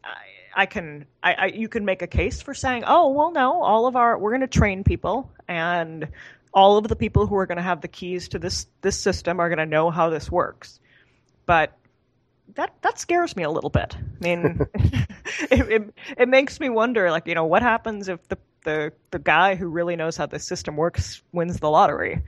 uh, 0.05 0.09
I, 0.57 0.67
can 0.67 1.07
I, 1.23 1.35
I 1.35 1.47
you 1.47 1.69
can 1.69 1.85
make 1.85 2.03
a 2.03 2.09
case 2.09 2.43
for 2.43 2.55
saying, 2.55 2.85
oh 2.87 3.11
well, 3.11 3.33
no, 3.33 3.63
all 3.63 3.87
of 3.87 3.97
our 3.97 4.19
we're 4.19 4.33
going 4.33 4.41
to 4.43 4.49
train 4.49 4.85
people, 4.85 5.33
and 5.49 6.09
all 6.55 6.79
of 6.79 6.89
the 6.89 6.97
people 6.97 7.27
who 7.27 7.37
are 7.37 7.47
going 7.47 7.59
to 7.59 7.63
have 7.63 7.83
the 7.83 7.89
keys 7.89 8.29
to 8.31 8.41
this 8.41 8.67
this 8.83 8.99
system 8.99 9.41
are 9.41 9.49
going 9.51 9.59
to 9.59 9.67
know 9.67 9.91
how 9.91 10.11
this 10.11 10.31
works. 10.31 10.81
But 11.47 11.79
that 12.55 12.75
that 12.83 12.99
scares 12.99 13.37
me 13.37 13.45
a 13.45 13.51
little 13.51 13.71
bit. 13.71 13.97
I 13.97 14.25
mean, 14.25 14.63
it, 14.75 15.71
it 15.71 15.95
it 16.19 16.29
makes 16.29 16.61
me 16.61 16.71
wonder, 16.71 17.11
like 17.11 17.27
you 17.27 17.35
know, 17.35 17.47
what 17.47 17.63
happens 17.63 18.09
if 18.09 18.27
the 18.29 18.39
the 18.65 18.93
the 19.11 19.19
guy 19.19 19.55
who 19.57 19.69
really 19.69 19.97
knows 19.97 20.17
how 20.17 20.27
the 20.27 20.39
system 20.39 20.77
works 20.77 21.23
wins 21.33 21.61
the 21.61 21.71
lottery, 21.71 22.23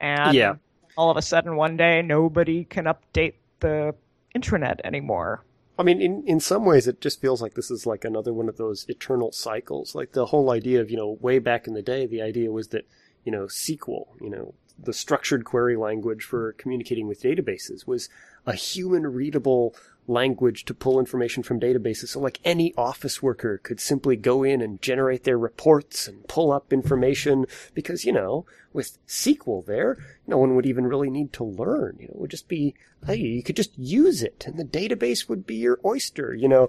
and 0.00 0.40
Yeah. 0.40 0.56
all 0.96 1.10
of 1.10 1.16
a 1.16 1.22
sudden 1.22 1.56
one 1.56 1.76
day 1.76 2.02
nobody 2.02 2.64
can 2.64 2.84
update 2.86 3.34
the 3.60 3.94
intranet 4.36 4.80
anymore. 4.84 5.44
I 5.78 5.82
mean, 5.82 6.00
in, 6.00 6.22
in 6.26 6.40
some 6.40 6.64
ways, 6.64 6.86
it 6.86 7.00
just 7.00 7.20
feels 7.20 7.42
like 7.42 7.54
this 7.54 7.70
is 7.70 7.86
like 7.86 8.04
another 8.04 8.32
one 8.32 8.48
of 8.48 8.56
those 8.56 8.86
eternal 8.88 9.32
cycles. 9.32 9.94
Like 9.94 10.12
the 10.12 10.26
whole 10.26 10.50
idea 10.50 10.80
of, 10.80 10.90
you 10.90 10.96
know, 10.96 11.18
way 11.20 11.38
back 11.38 11.66
in 11.66 11.74
the 11.74 11.82
day, 11.82 12.06
the 12.06 12.22
idea 12.22 12.52
was 12.52 12.68
that, 12.68 12.86
you 13.24 13.32
know, 13.32 13.46
SQL, 13.46 14.06
you 14.20 14.30
know, 14.30 14.54
the 14.78 14.92
structured 14.92 15.44
query 15.44 15.76
language 15.76 16.24
for 16.24 16.52
communicating 16.52 17.06
with 17.08 17.22
databases 17.22 17.86
was 17.86 18.08
a 18.46 18.54
human 18.54 19.06
readable 19.06 19.74
language 20.06 20.64
to 20.66 20.74
pull 20.74 20.98
information 20.98 21.42
from 21.42 21.60
databases. 21.60 22.08
So 22.08 22.20
like 22.20 22.40
any 22.44 22.74
office 22.76 23.22
worker 23.22 23.58
could 23.58 23.80
simply 23.80 24.16
go 24.16 24.42
in 24.42 24.60
and 24.60 24.82
generate 24.82 25.24
their 25.24 25.38
reports 25.38 26.06
and 26.06 26.26
pull 26.28 26.52
up 26.52 26.72
information 26.72 27.46
because, 27.74 28.04
you 28.04 28.12
know, 28.12 28.44
with 28.72 28.98
SQL 29.06 29.64
there, 29.64 29.96
no 30.26 30.36
one 30.36 30.54
would 30.56 30.66
even 30.66 30.86
really 30.86 31.10
need 31.10 31.32
to 31.34 31.44
learn. 31.44 31.96
You 31.98 32.08
know, 32.08 32.14
it 32.14 32.20
would 32.20 32.30
just 32.30 32.48
be, 32.48 32.74
hey, 33.06 33.16
you 33.16 33.42
could 33.42 33.56
just 33.56 33.76
use 33.78 34.22
it 34.22 34.44
and 34.46 34.58
the 34.58 34.64
database 34.64 35.28
would 35.28 35.46
be 35.46 35.56
your 35.56 35.80
oyster, 35.84 36.34
you 36.34 36.48
know. 36.48 36.68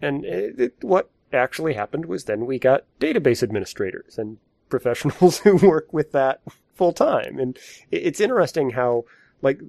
And 0.00 0.24
it, 0.24 0.60
it, 0.60 0.74
what 0.82 1.10
actually 1.32 1.74
happened 1.74 2.06
was 2.06 2.24
then 2.24 2.46
we 2.46 2.58
got 2.58 2.84
database 3.00 3.42
administrators 3.42 4.18
and 4.18 4.38
professionals 4.68 5.38
who 5.44 5.56
work 5.56 5.92
with 5.92 6.12
that 6.12 6.40
full 6.74 6.92
time. 6.92 7.38
And 7.38 7.56
it, 7.90 8.06
it's 8.06 8.20
interesting 8.20 8.70
how, 8.70 9.04
like, 9.42 9.60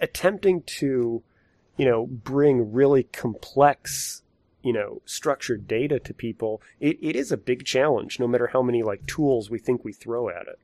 attempting 0.00 0.62
to, 0.62 1.22
you 1.76 1.84
know, 1.84 2.06
bring 2.06 2.72
really 2.72 3.04
complex, 3.04 4.22
you 4.62 4.72
know, 4.72 5.02
structured 5.04 5.68
data 5.68 5.98
to 6.00 6.14
people, 6.14 6.62
it, 6.80 6.98
it 7.00 7.16
is 7.16 7.32
a 7.32 7.36
big 7.36 7.64
challenge, 7.64 8.18
no 8.18 8.26
matter 8.26 8.48
how 8.48 8.62
many, 8.62 8.82
like, 8.82 9.06
tools 9.06 9.50
we 9.50 9.58
think 9.58 9.84
we 9.84 9.92
throw 9.92 10.28
at 10.28 10.46
it. 10.46 10.58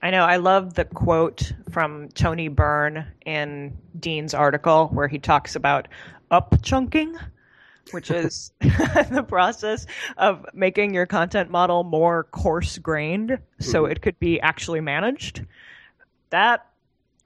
I 0.00 0.10
know. 0.10 0.24
I 0.24 0.36
love 0.36 0.74
the 0.74 0.84
quote 0.84 1.52
from 1.70 2.08
Tony 2.10 2.48
Byrne 2.48 3.04
in 3.26 3.76
Deane's 3.98 4.32
article 4.32 4.88
where 4.88 5.08
he 5.08 5.18
talks 5.18 5.56
about 5.56 5.88
up 6.30 6.54
chunking, 6.62 7.16
which 7.90 8.10
is 8.10 8.52
the 8.60 9.24
process 9.26 9.86
of 10.16 10.46
making 10.54 10.94
your 10.94 11.06
content 11.06 11.50
model 11.50 11.82
more 11.82 12.24
coarse 12.24 12.78
grained 12.78 13.38
so 13.58 13.82
mm-hmm. 13.82 13.92
it 13.92 14.02
could 14.02 14.18
be 14.20 14.40
actually 14.40 14.80
managed. 14.80 15.44
That 16.30 16.66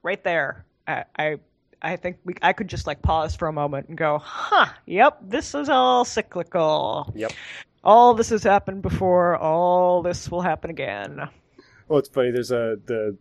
right 0.02 0.22
there, 0.24 0.64
I, 0.86 1.04
I 1.18 1.36
I 1.82 1.96
think 1.96 2.18
we 2.24 2.34
I 2.42 2.52
could 2.52 2.68
just 2.68 2.86
like 2.86 3.02
pause 3.02 3.34
for 3.34 3.48
a 3.48 3.52
moment 3.52 3.88
and 3.88 3.98
go, 3.98 4.18
huh, 4.18 4.66
yep, 4.86 5.18
this 5.20 5.54
is 5.54 5.68
all 5.68 6.04
cyclical. 6.04 7.12
Yep. 7.14 7.32
All 7.84 8.14
this 8.14 8.30
has 8.30 8.44
happened 8.44 8.82
before, 8.82 9.36
all 9.36 10.02
this 10.02 10.30
will 10.30 10.42
happen 10.42 10.70
again. 10.70 11.28
Well, 11.88 11.98
it's 11.98 12.08
funny. 12.08 12.30
There's 12.30 12.52
a 12.52 12.78
the 12.86 13.16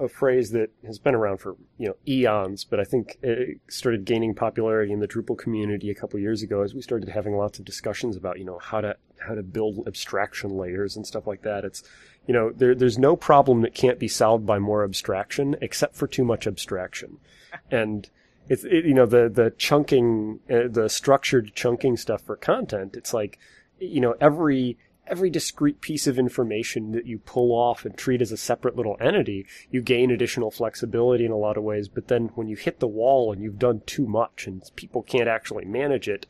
a 0.00 0.08
phrase 0.08 0.52
that 0.52 0.70
has 0.86 0.98
been 0.98 1.14
around 1.14 1.38
for 1.38 1.56
you 1.76 1.88
know 1.88 1.96
eons, 2.06 2.64
but 2.64 2.78
I 2.78 2.84
think 2.84 3.18
it 3.22 3.58
started 3.68 4.04
gaining 4.04 4.34
popularity 4.34 4.92
in 4.92 5.00
the 5.00 5.08
Drupal 5.08 5.36
community 5.36 5.90
a 5.90 5.94
couple 5.94 6.20
years 6.20 6.42
ago 6.42 6.62
as 6.62 6.74
we 6.74 6.82
started 6.82 7.08
having 7.08 7.36
lots 7.36 7.58
of 7.58 7.64
discussions 7.64 8.16
about 8.16 8.38
you 8.38 8.44
know 8.44 8.58
how 8.58 8.80
to 8.80 8.96
how 9.18 9.34
to 9.34 9.42
build 9.42 9.86
abstraction 9.88 10.56
layers 10.56 10.96
and 10.96 11.06
stuff 11.06 11.26
like 11.26 11.42
that. 11.42 11.64
It's 11.64 11.82
you 12.28 12.34
know 12.34 12.52
there 12.52 12.74
there's 12.74 12.98
no 12.98 13.16
problem 13.16 13.62
that 13.62 13.74
can't 13.74 13.98
be 13.98 14.06
solved 14.06 14.46
by 14.46 14.58
more 14.58 14.84
abstraction 14.84 15.56
except 15.60 15.96
for 15.96 16.06
too 16.06 16.24
much 16.24 16.46
abstraction, 16.46 17.16
and 17.70 18.08
it's 18.48 18.62
it, 18.64 18.84
you 18.84 18.94
know 18.94 19.06
the 19.06 19.28
the 19.28 19.50
chunking 19.56 20.38
uh, 20.48 20.68
the 20.68 20.88
structured 20.88 21.54
chunking 21.54 21.96
stuff 21.96 22.22
for 22.22 22.36
content. 22.36 22.94
It's 22.96 23.14
like 23.14 23.38
you 23.80 24.00
know 24.00 24.14
every 24.20 24.76
every 25.06 25.30
discrete 25.30 25.80
piece 25.80 26.06
of 26.06 26.18
information 26.18 26.92
that 26.92 27.06
you 27.06 27.18
pull 27.18 27.50
off 27.50 27.86
and 27.86 27.96
treat 27.96 28.20
as 28.20 28.30
a 28.30 28.36
separate 28.36 28.76
little 28.76 28.98
entity, 29.00 29.46
you 29.70 29.80
gain 29.80 30.10
additional 30.10 30.50
flexibility 30.50 31.24
in 31.24 31.32
a 31.32 31.36
lot 31.36 31.56
of 31.56 31.62
ways. 31.62 31.88
But 31.88 32.08
then 32.08 32.26
when 32.34 32.46
you 32.46 32.56
hit 32.56 32.78
the 32.78 32.86
wall 32.86 33.32
and 33.32 33.42
you've 33.42 33.58
done 33.58 33.80
too 33.86 34.06
much 34.06 34.46
and 34.46 34.62
people 34.76 35.02
can't 35.02 35.26
actually 35.26 35.64
manage 35.64 36.10
it, 36.10 36.26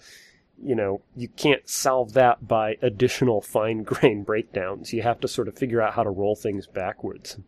you 0.63 0.75
know, 0.75 1.01
you 1.17 1.29
can't 1.29 1.69
solve 1.69 2.15
that 2.15 2.47
by 2.47 2.77
additional 2.83 3.41
fine 3.43 3.83
grain 3.83 4.23
breakdowns. 4.23 4.93
You 4.93 5.03
have 5.03 5.21
to 5.21 5.29
sort 5.29 5.49
of 5.49 5.57
figure 5.57 5.81
out 5.81 5.95
how 5.95 6.03
to 6.03 6.11
roll 6.11 6.37
things 6.37 6.67
backwards. 6.67 7.39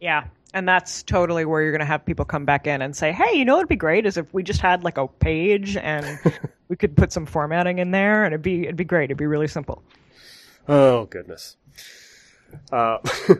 Yeah. 0.00 0.24
And 0.54 0.68
that's 0.68 1.02
totally 1.02 1.46
where 1.46 1.62
you're 1.62 1.72
going 1.72 1.80
to 1.80 1.86
have 1.86 2.04
people 2.04 2.26
come 2.26 2.44
back 2.44 2.66
in 2.66 2.82
and 2.82 2.94
say, 2.94 3.10
hey, 3.10 3.36
you 3.38 3.44
know 3.44 3.54
what 3.54 3.62
would 3.62 3.68
be 3.68 3.76
great 3.76 4.04
is 4.04 4.18
if 4.18 4.32
we 4.34 4.42
just 4.42 4.60
had 4.60 4.84
like 4.84 4.98
a 4.98 5.08
page 5.08 5.76
and 5.76 6.18
we 6.68 6.76
could 6.76 6.94
put 6.94 7.10
some 7.10 7.24
formatting 7.24 7.78
in 7.78 7.90
there 7.90 8.24
and 8.24 8.34
it'd 8.34 8.42
be, 8.42 8.64
it'd 8.64 8.76
be 8.76 8.84
great. 8.84 9.04
It'd 9.04 9.16
be 9.16 9.26
really 9.26 9.48
simple. 9.48 9.82
Oh 10.68 11.06
goodness. 11.06 11.56
Uh, 12.70 12.98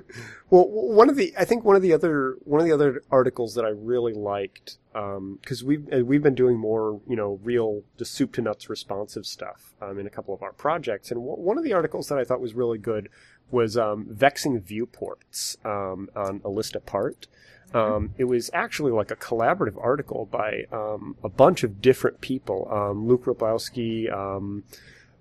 well, 0.50 0.68
one 0.68 1.08
of 1.08 1.16
the 1.16 1.34
I 1.38 1.44
think 1.44 1.64
one 1.64 1.76
of 1.76 1.82
the 1.82 1.92
other 1.92 2.36
one 2.44 2.60
of 2.60 2.66
the 2.66 2.72
other 2.72 3.02
articles 3.10 3.54
that 3.54 3.64
I 3.64 3.70
really 3.70 4.12
liked 4.12 4.78
because 4.92 5.64
we've 5.64 5.88
uh, 5.92 6.04
we've 6.04 6.22
been 6.22 6.34
doing 6.34 6.58
more 6.58 7.00
you 7.08 7.16
know 7.16 7.40
real 7.42 7.82
just 7.98 8.14
soup 8.14 8.32
to 8.34 8.42
nuts 8.42 8.68
responsive 8.68 9.26
stuff 9.26 9.72
um, 9.80 9.98
in 9.98 10.06
a 10.06 10.10
couple 10.10 10.34
of 10.34 10.42
our 10.42 10.52
projects, 10.52 11.10
and 11.10 11.20
w- 11.20 11.40
one 11.40 11.58
of 11.58 11.64
the 11.64 11.72
articles 11.72 12.08
that 12.08 12.18
I 12.18 12.24
thought 12.24 12.40
was 12.40 12.54
really 12.54 12.78
good 12.78 13.08
was 13.50 13.76
um, 13.76 14.06
vexing 14.08 14.60
viewports 14.60 15.56
um, 15.64 16.08
on 16.16 16.40
a 16.44 16.48
list 16.48 16.74
apart. 16.74 17.26
Um, 17.74 18.10
it 18.18 18.24
was 18.24 18.50
actually 18.52 18.92
like 18.92 19.10
a 19.10 19.16
collaborative 19.16 19.82
article 19.82 20.26
by 20.26 20.64
um, 20.72 21.16
a 21.22 21.28
bunch 21.28 21.62
of 21.62 21.80
different 21.80 22.20
people. 22.20 22.68
Um, 22.70 23.06
Luke 23.06 23.24
Wroblewski, 23.24 24.12
um, 24.12 24.64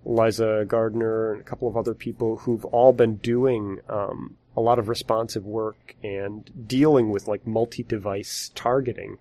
Lyza 0.05 0.67
Gardner, 0.67 1.33
and 1.33 1.41
a 1.41 1.45
couple 1.45 1.67
of 1.67 1.77
other 1.77 1.93
people 1.93 2.37
who've 2.37 2.65
all 2.65 2.93
been 2.93 3.17
doing 3.17 3.79
um, 3.87 4.37
a 4.55 4.61
lot 4.61 4.79
of 4.79 4.89
responsive 4.89 5.45
work 5.45 5.95
and 6.03 6.67
dealing 6.67 7.09
with 7.09 7.27
like 7.27 7.45
multi-device 7.45 8.51
targeting. 8.55 9.17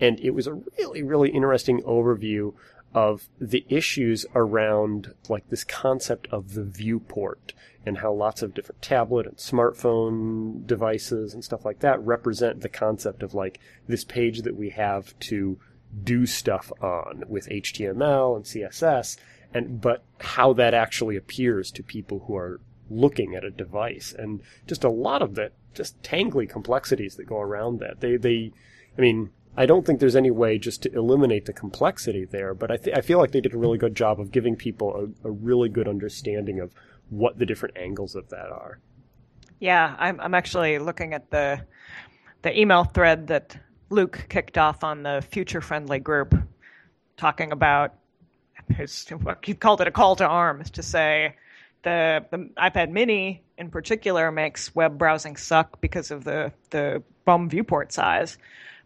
And 0.00 0.18
it 0.20 0.30
was 0.30 0.46
a 0.46 0.54
really, 0.78 1.02
really 1.02 1.30
interesting 1.30 1.82
overview 1.82 2.54
of 2.94 3.28
the 3.40 3.66
issues 3.68 4.24
around 4.34 5.12
like 5.28 5.48
this 5.48 5.64
concept 5.64 6.28
of 6.30 6.54
the 6.54 6.62
viewport 6.62 7.52
and 7.84 7.98
how 7.98 8.12
lots 8.12 8.40
of 8.40 8.54
different 8.54 8.80
tablet 8.80 9.26
and 9.26 9.36
smartphone 9.36 10.66
devices 10.66 11.34
and 11.34 11.44
stuff 11.44 11.64
like 11.64 11.80
that 11.80 12.00
represent 12.00 12.60
the 12.60 12.68
concept 12.68 13.22
of 13.22 13.34
like 13.34 13.58
this 13.88 14.04
page 14.04 14.42
that 14.42 14.56
we 14.56 14.70
have 14.70 15.18
to 15.18 15.58
do 16.02 16.24
stuff 16.24 16.72
on 16.80 17.24
with 17.28 17.48
HTML 17.48 18.36
and 18.36 18.44
CSS 18.44 19.16
and 19.54 19.80
but 19.80 20.04
how 20.20 20.52
that 20.52 20.74
actually 20.74 21.16
appears 21.16 21.70
to 21.70 21.82
people 21.82 22.24
who 22.26 22.36
are 22.36 22.60
looking 22.90 23.34
at 23.34 23.44
a 23.44 23.50
device 23.50 24.14
and 24.18 24.42
just 24.66 24.84
a 24.84 24.90
lot 24.90 25.22
of 25.22 25.36
the 25.36 25.50
just 25.72 26.00
tangly 26.02 26.48
complexities 26.48 27.16
that 27.16 27.24
go 27.24 27.40
around 27.40 27.80
that 27.80 28.00
they 28.00 28.16
they 28.16 28.52
I 28.98 29.00
mean 29.00 29.30
I 29.56 29.66
don't 29.66 29.86
think 29.86 30.00
there's 30.00 30.16
any 30.16 30.32
way 30.32 30.58
just 30.58 30.82
to 30.82 30.92
eliminate 30.92 31.46
the 31.46 31.52
complexity 31.52 32.24
there, 32.24 32.54
but 32.54 32.72
I, 32.72 32.76
th- 32.76 32.96
I 32.96 33.00
feel 33.00 33.18
like 33.18 33.30
they 33.30 33.40
did 33.40 33.54
a 33.54 33.56
really 33.56 33.78
good 33.78 33.94
job 33.94 34.18
of 34.18 34.32
giving 34.32 34.56
people 34.56 35.12
a, 35.24 35.28
a 35.28 35.30
really 35.30 35.68
good 35.68 35.86
understanding 35.86 36.58
of 36.58 36.74
what 37.08 37.38
the 37.38 37.46
different 37.46 37.76
angles 37.76 38.16
of 38.16 38.30
that 38.30 38.50
are. 38.50 38.80
Yeah, 39.60 39.94
I'm 39.98 40.20
I'm 40.20 40.34
actually 40.34 40.78
looking 40.78 41.14
at 41.14 41.30
the 41.30 41.60
the 42.42 42.58
email 42.58 42.84
thread 42.84 43.28
that 43.28 43.56
Luke 43.90 44.26
kicked 44.28 44.58
off 44.58 44.82
on 44.82 45.04
the 45.04 45.24
future 45.30 45.60
friendly 45.60 46.00
group, 46.00 46.34
talking 47.16 47.52
about 47.52 47.94
he 49.42 49.54
called 49.54 49.80
it 49.80 49.86
a 49.86 49.90
call 49.90 50.16
to 50.16 50.26
arms 50.26 50.70
to 50.70 50.82
say 50.82 51.34
the, 51.82 52.24
the 52.30 52.38
iPad 52.56 52.90
Mini 52.90 53.42
in 53.56 53.70
particular 53.70 54.32
makes 54.32 54.74
web 54.74 54.98
browsing 54.98 55.36
suck 55.36 55.80
because 55.80 56.10
of 56.10 56.24
the 56.24 56.52
the 56.70 57.02
bum 57.24 57.48
viewport 57.48 57.92
size, 57.92 58.36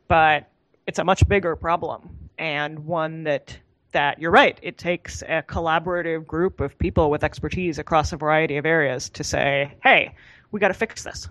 but 0.07 0.49
it's 0.87 0.99
a 0.99 1.05
much 1.05 1.27
bigger 1.29 1.57
problem 1.57 2.11
and 2.39 2.87
one 2.87 3.25
that 3.25 3.57
that 3.93 4.21
you're 4.21 4.31
right. 4.31 4.59
It 4.63 4.77
takes 4.77 5.23
a 5.23 5.43
collaborative 5.43 6.27
group 6.27 6.61
of 6.61 6.79
people 6.79 7.11
with 7.11 7.25
expertise 7.25 7.79
across 7.79 8.13
a 8.13 8.17
variety 8.17 8.57
of 8.57 8.67
areas 8.67 9.09
to 9.11 9.25
say, 9.25 9.73
"Hey, 9.83 10.15
we 10.51 10.61
got 10.61 10.69
to 10.69 10.75
fix 10.75 11.05
this." 11.05 11.29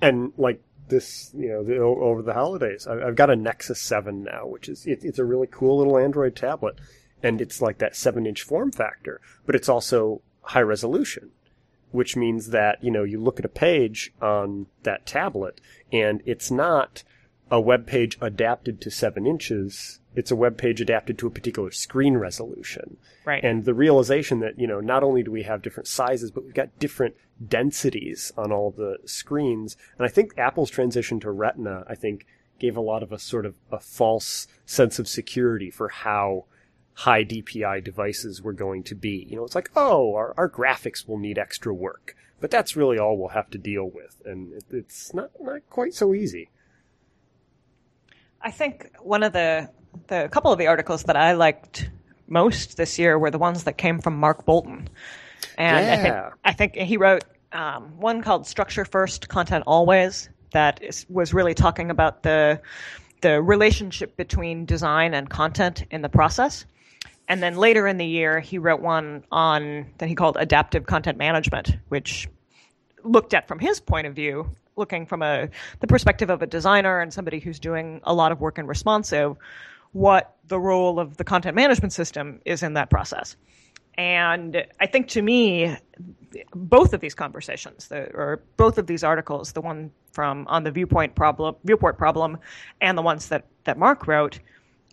And 0.00 0.32
like 0.38 0.62
this, 0.88 1.30
you 1.36 1.48
know, 1.48 1.62
the, 1.62 1.78
over 1.78 2.22
the 2.22 2.32
holidays, 2.32 2.86
I, 2.86 2.96
have 3.04 3.16
got 3.16 3.30
a 3.30 3.36
Nexus 3.36 3.80
Seven 3.80 4.24
now, 4.24 4.46
which 4.46 4.68
is 4.68 4.86
it, 4.86 5.04
it's 5.04 5.18
a 5.18 5.24
really 5.24 5.48
cool 5.48 5.78
little 5.78 5.98
Android 5.98 6.34
tablet, 6.34 6.76
and 7.22 7.40
it's 7.40 7.60
like 7.60 7.78
that 7.78 7.96
seven-inch 7.96 8.42
form 8.42 8.72
factor, 8.72 9.20
but 9.46 9.54
it's 9.54 9.68
also 9.68 10.22
high 10.42 10.60
resolution, 10.60 11.30
which 11.90 12.16
means 12.16 12.50
that 12.50 12.82
you 12.82 12.90
know 12.90 13.04
you 13.04 13.20
look 13.20 13.38
at 13.38 13.44
a 13.44 13.50
page 13.50 14.12
on 14.20 14.66
that 14.82 15.06
tablet, 15.06 15.60
and 15.92 16.22
it's 16.26 16.50
not 16.50 17.02
a 17.50 17.60
web 17.60 17.86
page 17.86 18.18
adapted 18.20 18.80
to 18.80 18.90
seven 18.90 19.26
inches. 19.26 20.00
It's 20.14 20.30
a 20.30 20.36
web 20.36 20.58
page 20.58 20.80
adapted 20.80 21.18
to 21.18 21.26
a 21.26 21.30
particular 21.30 21.70
screen 21.70 22.16
resolution. 22.16 22.96
Right. 23.24 23.42
And 23.42 23.64
the 23.64 23.74
realization 23.74 24.40
that, 24.40 24.58
you 24.58 24.66
know, 24.66 24.80
not 24.80 25.02
only 25.02 25.22
do 25.22 25.30
we 25.30 25.44
have 25.44 25.62
different 25.62 25.86
sizes, 25.86 26.30
but 26.30 26.44
we've 26.44 26.54
got 26.54 26.78
different 26.78 27.14
densities 27.46 28.32
on 28.36 28.52
all 28.52 28.70
the 28.70 28.98
screens. 29.04 29.76
And 29.96 30.04
I 30.04 30.10
think 30.10 30.36
Apple's 30.36 30.70
transition 30.70 31.20
to 31.20 31.30
Retina, 31.30 31.84
I 31.88 31.94
think, 31.94 32.26
gave 32.58 32.76
a 32.76 32.80
lot 32.80 33.02
of 33.02 33.12
us 33.12 33.22
sort 33.22 33.46
of 33.46 33.54
a 33.70 33.78
false 33.78 34.48
sense 34.66 34.98
of 34.98 35.08
security 35.08 35.70
for 35.70 35.88
how 35.88 36.46
high 36.98 37.22
DPI 37.24 37.84
devices 37.84 38.42
were 38.42 38.52
going 38.52 38.82
to 38.82 38.94
be. 38.96 39.24
You 39.30 39.36
know, 39.36 39.44
it's 39.44 39.54
like, 39.54 39.70
oh, 39.76 40.16
our, 40.16 40.34
our 40.36 40.50
graphics 40.50 41.06
will 41.06 41.18
need 41.18 41.38
extra 41.38 41.72
work. 41.72 42.16
But 42.40 42.50
that's 42.50 42.74
really 42.74 42.98
all 42.98 43.16
we'll 43.16 43.28
have 43.28 43.50
to 43.50 43.58
deal 43.58 43.84
with. 43.88 44.20
And 44.24 44.52
it, 44.52 44.64
it's 44.72 45.14
not, 45.14 45.30
not 45.40 45.60
quite 45.70 45.94
so 45.94 46.12
easy. 46.12 46.50
I 48.42 48.50
think 48.50 48.90
one 49.00 49.22
of 49.22 49.32
the 49.32 49.70
the 50.08 50.28
couple 50.30 50.52
of 50.52 50.58
the 50.58 50.66
articles 50.66 51.04
that 51.04 51.16
I 51.16 51.32
liked 51.32 51.88
most 52.26 52.76
this 52.76 52.98
year 52.98 53.18
were 53.18 53.30
the 53.30 53.38
ones 53.38 53.64
that 53.64 53.78
came 53.78 54.00
from 54.00 54.16
Mark 54.16 54.44
Boulton, 54.44 54.88
and 55.56 55.86
yeah. 55.86 55.92
I 55.92 55.96
think 55.96 56.16
I 56.44 56.52
think 56.52 56.74
he 56.76 56.96
wrote 56.96 57.24
um, 57.52 57.98
one 57.98 58.22
called 58.22 58.46
"Structure 58.46 58.84
First, 58.84 59.28
Content 59.28 59.64
Always" 59.66 60.28
that 60.52 60.80
is, 60.82 61.04
was 61.08 61.34
really 61.34 61.54
talking 61.54 61.90
about 61.90 62.22
the 62.22 62.60
the 63.22 63.42
relationship 63.42 64.16
between 64.16 64.66
design 64.66 65.14
and 65.14 65.28
content 65.28 65.84
in 65.90 66.02
the 66.02 66.08
process. 66.08 66.64
And 67.28 67.42
then 67.42 67.56
later 67.56 67.86
in 67.86 67.98
the 67.98 68.06
year, 68.06 68.40
he 68.40 68.58
wrote 68.58 68.80
one 68.80 69.24
on 69.30 69.86
that 69.98 70.08
he 70.08 70.14
called 70.14 70.36
adaptive 70.40 70.86
content 70.86 71.18
management, 71.18 71.76
which 71.88 72.26
looked 73.04 73.34
at 73.34 73.46
from 73.46 73.58
his 73.58 73.80
point 73.80 74.06
of 74.06 74.14
view 74.14 74.50
looking 74.78 75.04
from 75.04 75.22
a 75.22 75.48
the 75.80 75.86
perspective 75.86 76.30
of 76.30 76.40
a 76.40 76.46
designer 76.46 77.00
and 77.00 77.12
somebody 77.12 77.40
who's 77.40 77.58
doing 77.58 78.00
a 78.04 78.14
lot 78.14 78.32
of 78.32 78.40
work 78.40 78.58
in 78.58 78.66
responsive, 78.66 79.36
what 79.92 80.36
the 80.46 80.58
role 80.58 80.98
of 80.98 81.16
the 81.18 81.24
content 81.24 81.54
management 81.54 81.92
system 81.92 82.40
is 82.44 82.62
in 82.62 82.74
that 82.74 82.88
process. 82.88 83.36
And 83.98 84.64
I 84.80 84.86
think 84.86 85.08
to 85.08 85.22
me, 85.22 85.76
both 86.54 86.94
of 86.94 87.00
these 87.00 87.14
conversations, 87.14 87.88
the, 87.88 88.08
or 88.14 88.40
both 88.56 88.78
of 88.78 88.86
these 88.86 89.02
articles, 89.02 89.52
the 89.52 89.60
one 89.60 89.90
from 90.12 90.46
on 90.46 90.62
the 90.62 90.70
viewpoint 90.70 91.16
problem, 91.16 91.56
viewport 91.64 91.98
problem, 91.98 92.38
and 92.80 92.96
the 92.96 93.02
ones 93.02 93.28
that 93.28 93.46
that 93.64 93.76
Mark 93.76 94.06
wrote, 94.06 94.38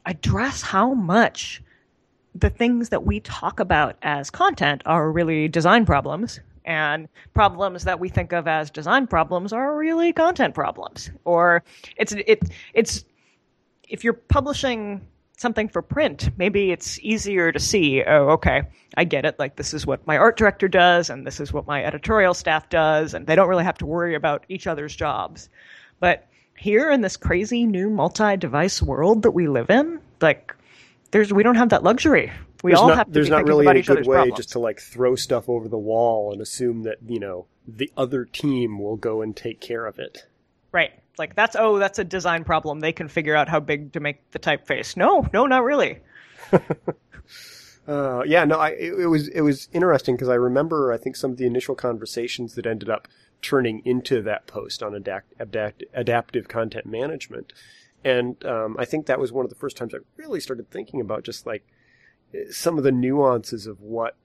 address 0.06 0.62
how 0.62 0.94
much 0.94 1.62
the 2.36 2.50
things 2.50 2.90
that 2.90 3.06
we 3.06 3.22
talk 3.22 3.60
about 3.60 3.96
as 4.02 4.30
content 4.30 4.82
are 4.86 5.10
really 5.10 5.48
design 5.48 5.86
problems 5.86 6.40
and 6.66 7.08
problems 7.34 7.86
that 7.86 8.00
we 8.00 8.10
think 8.10 8.34
of 8.34 8.48
as 8.48 8.70
design 8.70 9.08
problems 9.08 9.54
are 9.54 9.78
really 9.78 10.12
content 10.12 10.54
problems. 10.54 11.10
Or 11.24 11.64
it's 11.96 12.12
it 12.12 12.44
it's 12.74 13.06
if 13.88 14.04
you're 14.04 14.14
publishing 14.14 15.02
something 15.38 15.68
for 15.68 15.82
print 15.82 16.30
maybe 16.38 16.72
it's 16.72 16.98
easier 17.00 17.52
to 17.52 17.60
see 17.60 18.02
oh 18.04 18.30
okay 18.30 18.62
i 18.96 19.04
get 19.04 19.26
it 19.26 19.38
like 19.38 19.58
this 19.58 19.74
is 19.74 19.86
what 19.86 20.08
my 20.08 20.18
art 20.18 20.38
director 20.38 20.70
does 20.70 21.10
and 21.10 21.28
this 21.28 21.42
is 21.42 21.52
what 21.52 21.68
my 21.68 21.84
editorial 21.84 22.34
staff 22.34 22.70
does 22.70 23.14
and 23.14 23.28
they 23.28 23.36
don't 23.36 23.50
really 23.50 23.66
have 23.66 23.78
to 23.78 23.86
worry 23.86 24.16
about 24.16 24.46
each 24.48 24.66
other's 24.66 24.96
jobs. 24.96 25.50
But 26.00 26.26
here 26.58 26.90
in 26.90 27.02
this 27.02 27.18
crazy 27.18 27.66
new 27.66 27.90
multi-device 27.90 28.82
world 28.82 29.24
that 29.24 29.32
we 29.32 29.48
live 29.48 29.70
in 29.70 30.00
like 30.22 30.55
there's 31.16 31.32
we 31.32 31.44
don't 31.44 31.56
have 31.56 31.70
that 31.70 31.82
luxury 31.82 32.30
we 32.62 32.72
there's 32.72 32.80
all 32.82 32.90
not, 32.90 32.98
have 32.98 33.08
to 33.08 33.14
there's 33.14 33.30
not 33.30 33.46
really 33.46 33.66
any 33.66 33.82
good 33.82 34.06
way 34.06 34.18
problems. 34.18 34.38
just 34.38 34.52
to 34.52 34.60
like 34.60 34.82
throw 34.82 35.16
stuff 35.16 35.48
over 35.48 35.70
the 35.70 35.78
wall 35.78 36.34
and 36.34 36.42
assume 36.42 36.84
that 36.84 36.98
you 37.08 37.20
know 37.20 37.46
the 37.66 37.90
other 37.96 38.26
team 38.26 38.80
will 38.80 38.98
go 38.98 39.22
and 39.22 39.36
take 39.36 39.60
care 39.62 39.86
of 39.86 39.98
it. 39.98 40.28
Right. 40.72 40.92
Like 41.18 41.36
that's 41.36 41.56
oh, 41.58 41.80
that's 41.80 42.00
a 42.00 42.04
design 42.04 42.44
problem. 42.44 42.82
They 42.82 42.92
can 42.92 43.08
figure 43.08 43.36
out 43.36 43.48
how 43.48 43.60
big 43.62 43.94
to 43.94 44.00
make 44.00 44.32
the 44.32 44.40
typeface. 44.40 44.98
No, 44.98 45.26
no, 45.32 45.46
not 45.46 45.64
really. 45.64 46.00
Uh, 47.88 48.24
yeah, 48.26 48.44
no, 48.46 48.58
I, 48.58 48.70
it, 48.70 48.94
it 48.94 49.06
was 49.06 49.28
it 49.28 49.42
was 49.42 49.70
interesting 49.72 50.16
because 50.16 50.28
I 50.28 50.34
remember 50.34 50.92
I 50.92 50.98
think 50.98 51.16
some 51.16 51.30
of 51.30 51.38
the 51.38 51.46
initial 51.46 51.76
conversations 51.76 52.56
that 52.56 52.66
ended 52.66 52.90
up 52.90 53.08
turning 53.44 53.84
into 53.86 54.24
that 54.24 54.48
post 54.48 54.82
on 54.82 54.96
adapt, 54.96 55.36
adapt, 55.38 55.84
adaptive 55.94 56.48
content 56.48 56.88
management, 56.88 57.54
and 58.06 58.46
um, 58.46 58.76
I 58.78 58.86
think 58.86 59.08
that 59.08 59.20
was 59.20 59.32
one 59.34 59.46
of 59.46 59.50
the 59.50 59.58
first 59.58 59.76
times 59.76 59.96
I 59.96 59.98
really 60.16 60.40
started 60.40 60.70
thinking 60.70 61.02
about 61.02 61.24
just 61.24 61.48
like 61.48 61.66
some 62.52 62.78
of 62.78 62.84
the 62.84 62.92
nuances 62.92 63.66
of 63.66 63.82
what 63.82 64.16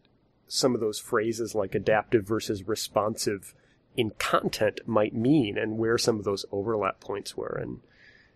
some 0.46 0.74
of 0.74 0.80
those 0.80 0.98
phrases 0.98 1.54
like 1.54 1.74
adaptive 1.74 2.26
versus 2.26 2.68
responsive 2.68 3.54
in 3.96 4.10
content 4.18 4.80
might 4.86 5.14
mean 5.14 5.56
and 5.56 5.78
where 5.78 5.96
some 5.96 6.18
of 6.18 6.24
those 6.24 6.44
overlap 6.52 7.00
points 7.00 7.38
were. 7.38 7.58
And 7.60 7.80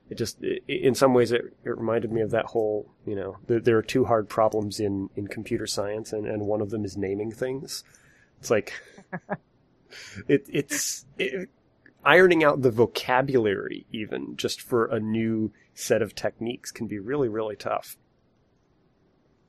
it 0.08 0.14
just 0.16 0.42
it, 0.42 0.62
in 0.66 0.94
some 0.94 1.12
ways 1.12 1.30
it, 1.30 1.42
it 1.62 1.76
reminded 1.76 2.10
me 2.10 2.22
of 2.22 2.30
that 2.30 2.46
whole 2.46 2.90
you 3.04 3.14
know 3.14 3.36
there, 3.46 3.60
there 3.60 3.76
are 3.76 3.82
two 3.82 4.06
hard 4.06 4.30
problems 4.30 4.80
in 4.80 5.10
in 5.14 5.26
computer 5.26 5.66
science 5.66 6.12
and, 6.12 6.26
and 6.26 6.46
one 6.46 6.62
of 6.62 6.70
them 6.70 6.86
is 6.86 6.96
naming 6.96 7.32
things. 7.32 7.84
It's 8.40 8.50
like 8.50 8.72
it 10.26 10.46
it's 10.48 11.04
it, 11.18 11.50
ironing 12.04 12.44
out 12.44 12.62
the 12.62 12.70
vocabulary 12.70 13.86
even 13.92 14.36
just 14.36 14.60
for 14.60 14.86
a 14.86 15.00
new 15.00 15.52
set 15.74 16.02
of 16.02 16.14
techniques 16.14 16.70
can 16.70 16.86
be 16.86 16.98
really 16.98 17.28
really 17.28 17.56
tough. 17.56 17.96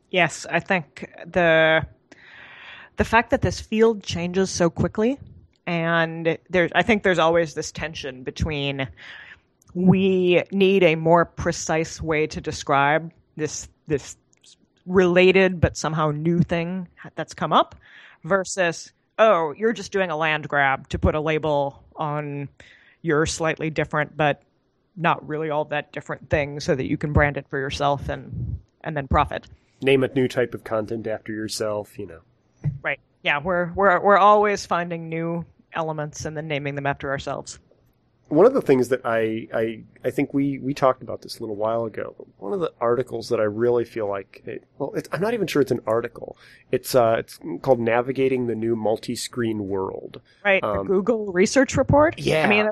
Yes, 0.09 0.45
I 0.49 0.59
think 0.59 1.09
the 1.25 1.85
the 2.97 3.03
fact 3.03 3.31
that 3.31 3.41
this 3.41 3.59
field 3.59 4.03
changes 4.03 4.49
so 4.49 4.69
quickly 4.69 5.19
and 5.67 6.37
there 6.49 6.69
I 6.73 6.83
think 6.83 7.03
there's 7.03 7.19
always 7.19 7.53
this 7.53 7.71
tension 7.71 8.23
between 8.23 8.87
we 9.73 10.43
need 10.51 10.83
a 10.83 10.95
more 10.95 11.25
precise 11.25 12.01
way 12.01 12.27
to 12.27 12.39
describe 12.39 13.11
this 13.35 13.67
this 13.87 14.15
related 14.85 15.59
but 15.59 15.75
somehow 15.75 16.11
new 16.11 16.41
thing 16.41 16.87
that's 17.15 17.33
come 17.33 17.51
up 17.51 17.75
versus 18.23 18.93
oh 19.17 19.53
you're 19.57 19.73
just 19.73 19.91
doing 19.91 20.11
a 20.11 20.15
land 20.15 20.47
grab 20.47 20.87
to 20.89 20.99
put 20.99 21.15
a 21.15 21.19
label 21.19 21.83
on 21.97 22.49
your 23.01 23.25
slightly 23.25 23.69
different 23.69 24.15
but 24.15 24.41
not 24.95 25.25
really 25.27 25.49
all 25.49 25.65
that 25.65 25.91
different 25.91 26.29
thing 26.29 26.59
so 26.59 26.73
that 26.73 26.85
you 26.85 26.97
can 26.97 27.13
brand 27.13 27.37
it 27.37 27.47
for 27.49 27.59
yourself 27.59 28.09
and 28.09 28.59
and 28.81 28.95
then 28.95 29.07
profit. 29.07 29.47
Name 29.81 30.03
a 30.03 30.07
new 30.09 30.27
type 30.27 30.53
of 30.53 30.63
content 30.63 31.07
after 31.07 31.31
yourself 31.33 31.97
you 31.99 32.07
know. 32.07 32.21
Right. 32.81 32.99
Yeah 33.23 33.39
we're 33.39 33.71
we're 33.73 33.99
we're 33.99 34.17
always 34.17 34.65
finding 34.65 35.09
new 35.09 35.45
elements 35.73 36.25
and 36.25 36.37
then 36.37 36.47
naming 36.47 36.75
them 36.75 36.85
after 36.85 37.09
ourselves 37.09 37.59
one 38.27 38.45
of 38.45 38.53
the 38.53 38.61
things 38.61 38.89
that 38.89 39.01
I, 39.05 39.47
I 39.53 39.83
I 40.03 40.09
think 40.09 40.33
we 40.33 40.57
we 40.59 40.73
talked 40.73 41.01
about 41.03 41.21
this 41.21 41.37
a 41.37 41.41
little 41.41 41.55
while 41.55 41.85
ago. 41.85 42.15
One 42.37 42.53
of 42.53 42.59
the 42.59 42.71
articles 42.81 43.29
that 43.29 43.39
I 43.39 43.43
really 43.43 43.85
feel 43.85 44.07
like 44.09 44.41
it, 44.45 44.63
well, 44.79 44.93
it's, 44.95 45.07
I'm 45.11 45.21
not 45.21 45.33
even 45.33 45.45
sure 45.47 45.61
it's 45.61 45.71
an 45.71 45.81
article. 45.85 46.35
It's 46.71 46.95
uh 46.95 47.17
it's 47.19 47.39
called 47.61 47.79
"Navigating 47.79 48.47
the 48.47 48.55
New 48.55 48.75
Multi-Screen 48.75 49.67
World." 49.67 50.21
right 50.43 50.61
the 50.61 50.67
Um, 50.67 50.87
google 50.87 51.31
research 51.31 51.77
report 51.77 52.17
Yeah. 52.17 52.45
i 52.45 52.49
mean 52.49 52.69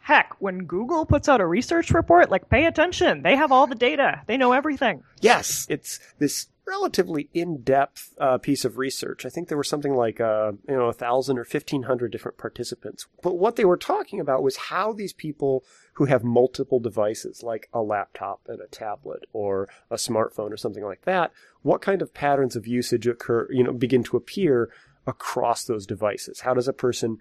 heck 0.00 0.34
when 0.40 0.60
google 0.64 1.04
puts 1.04 1.28
out 1.28 1.40
a 1.40 1.46
research 1.46 1.90
report 1.90 2.30
like 2.30 2.48
pay 2.48 2.64
attention 2.66 3.22
they 3.22 3.36
have 3.36 3.52
all 3.52 3.66
the 3.66 3.74
data 3.74 4.22
they 4.26 4.36
know 4.36 4.52
everything 4.52 5.02
Yes, 5.20 5.66
it's 5.68 5.98
this 6.18 6.46
relatively 6.68 7.30
in-depth 7.32 8.14
uh, 8.20 8.38
piece 8.38 8.64
of 8.64 8.78
research. 8.78 9.24
I 9.24 9.28
think 9.30 9.48
there 9.48 9.56
were 9.56 9.64
something 9.64 9.94
like 9.94 10.20
uh, 10.20 10.52
you 10.68 10.76
know 10.76 10.88
a 10.88 10.92
thousand 10.92 11.38
or 11.38 11.44
fifteen 11.44 11.84
hundred 11.84 12.12
different 12.12 12.38
participants. 12.38 13.06
But 13.22 13.38
what 13.38 13.56
they 13.56 13.64
were 13.64 13.76
talking 13.76 14.20
about 14.20 14.42
was 14.42 14.56
how 14.56 14.92
these 14.92 15.12
people 15.12 15.64
who 15.94 16.04
have 16.04 16.22
multiple 16.22 16.80
devices, 16.80 17.42
like 17.42 17.68
a 17.72 17.82
laptop 17.82 18.40
and 18.46 18.60
a 18.60 18.66
tablet 18.68 19.24
or 19.32 19.68
a 19.90 19.96
smartphone 19.96 20.52
or 20.52 20.56
something 20.56 20.84
like 20.84 21.02
that, 21.02 21.32
what 21.62 21.82
kind 21.82 22.02
of 22.02 22.14
patterns 22.14 22.54
of 22.54 22.66
usage 22.66 23.06
occur, 23.06 23.48
you 23.50 23.64
know, 23.64 23.72
begin 23.72 24.04
to 24.04 24.16
appear 24.16 24.70
across 25.06 25.64
those 25.64 25.86
devices? 25.86 26.40
How 26.40 26.54
does 26.54 26.68
a 26.68 26.72
person 26.72 27.18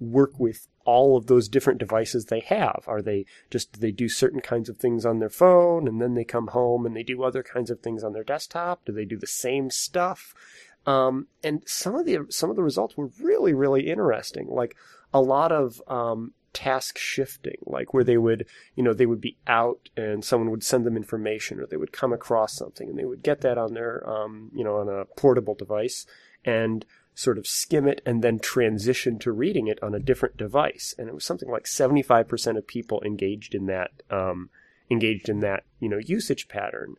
work 0.00 0.38
with 0.38 0.68
all 0.84 1.16
of 1.16 1.26
those 1.26 1.48
different 1.48 1.78
devices 1.78 2.26
they 2.26 2.40
have? 2.40 2.84
Are 2.86 3.02
they 3.02 3.26
just, 3.50 3.80
they 3.80 3.90
do 3.90 4.08
certain 4.08 4.40
kinds 4.40 4.68
of 4.68 4.78
things 4.78 5.04
on 5.04 5.18
their 5.18 5.30
phone 5.30 5.86
and 5.86 6.00
then 6.00 6.14
they 6.14 6.24
come 6.24 6.48
home 6.48 6.86
and 6.86 6.96
they 6.96 7.02
do 7.02 7.22
other 7.22 7.42
kinds 7.42 7.70
of 7.70 7.80
things 7.80 8.02
on 8.02 8.12
their 8.12 8.24
desktop? 8.24 8.84
Do 8.84 8.92
they 8.92 9.04
do 9.04 9.18
the 9.18 9.26
same 9.26 9.70
stuff? 9.70 10.34
Um, 10.86 11.26
and 11.44 11.62
some 11.66 11.94
of 11.94 12.06
the, 12.06 12.26
some 12.30 12.48
of 12.48 12.56
the 12.56 12.62
results 12.62 12.96
were 12.96 13.10
really, 13.20 13.52
really 13.52 13.88
interesting. 13.88 14.48
Like 14.48 14.76
a 15.12 15.20
lot 15.20 15.52
of, 15.52 15.82
um, 15.88 16.32
task 16.54 16.98
shifting, 16.98 17.58
like 17.66 17.92
where 17.92 18.04
they 18.04 18.16
would, 18.16 18.46
you 18.74 18.82
know, 18.82 18.94
they 18.94 19.06
would 19.06 19.20
be 19.20 19.36
out 19.46 19.90
and 19.96 20.24
someone 20.24 20.50
would 20.50 20.64
send 20.64 20.86
them 20.86 20.96
information 20.96 21.60
or 21.60 21.66
they 21.66 21.76
would 21.76 21.92
come 21.92 22.12
across 22.12 22.56
something 22.56 22.88
and 22.88 22.98
they 22.98 23.04
would 23.04 23.22
get 23.22 23.42
that 23.42 23.58
on 23.58 23.74
their, 23.74 24.08
um, 24.08 24.50
you 24.54 24.64
know, 24.64 24.76
on 24.76 24.88
a 24.88 25.04
portable 25.16 25.54
device 25.54 26.06
and 26.44 26.84
sort 27.18 27.36
of 27.36 27.48
skim 27.48 27.88
it 27.88 28.00
and 28.06 28.22
then 28.22 28.38
transition 28.38 29.18
to 29.18 29.32
reading 29.32 29.66
it 29.66 29.82
on 29.82 29.92
a 29.92 29.98
different 29.98 30.36
device. 30.36 30.94
And 30.96 31.08
it 31.08 31.14
was 31.14 31.24
something 31.24 31.50
like 31.50 31.64
75% 31.64 32.56
of 32.56 32.64
people 32.64 33.02
engaged 33.04 33.56
in 33.56 33.66
that, 33.66 33.90
um, 34.08 34.50
engaged 34.88 35.28
in 35.28 35.40
that, 35.40 35.64
you 35.80 35.88
know, 35.88 35.98
usage 35.98 36.46
pattern. 36.46 36.94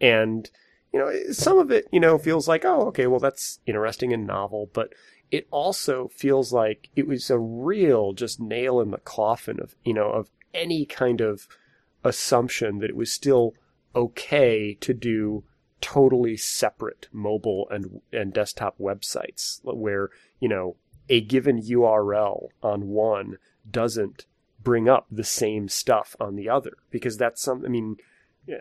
And, 0.00 0.50
you 0.92 0.98
know, 0.98 1.12
some 1.30 1.56
of 1.56 1.70
it, 1.70 1.86
you 1.92 2.00
know, 2.00 2.18
feels 2.18 2.48
like, 2.48 2.64
oh, 2.64 2.88
okay, 2.88 3.06
well, 3.06 3.20
that's 3.20 3.60
interesting 3.64 4.12
and 4.12 4.26
novel, 4.26 4.68
but 4.72 4.92
it 5.30 5.46
also 5.52 6.08
feels 6.08 6.52
like 6.52 6.88
it 6.96 7.06
was 7.06 7.30
a 7.30 7.38
real 7.38 8.12
just 8.12 8.40
nail 8.40 8.80
in 8.80 8.90
the 8.90 8.98
coffin 8.98 9.60
of, 9.60 9.76
you 9.84 9.94
know, 9.94 10.10
of 10.10 10.30
any 10.52 10.84
kind 10.84 11.20
of 11.20 11.46
assumption 12.02 12.80
that 12.80 12.90
it 12.90 12.96
was 12.96 13.12
still 13.12 13.54
okay 13.94 14.74
to 14.80 14.92
do 14.92 15.44
totally 15.80 16.36
separate 16.36 17.08
mobile 17.12 17.66
and 17.70 18.00
and 18.12 18.32
desktop 18.32 18.78
websites 18.78 19.60
where 19.62 20.10
you 20.38 20.48
know 20.48 20.76
a 21.08 21.20
given 21.20 21.60
URL 21.60 22.48
on 22.62 22.88
one 22.88 23.36
doesn't 23.68 24.26
bring 24.62 24.88
up 24.88 25.06
the 25.10 25.24
same 25.24 25.68
stuff 25.68 26.14
on 26.20 26.36
the 26.36 26.48
other 26.48 26.72
because 26.90 27.16
that's 27.16 27.42
some 27.42 27.64
I 27.64 27.68
mean 27.68 27.96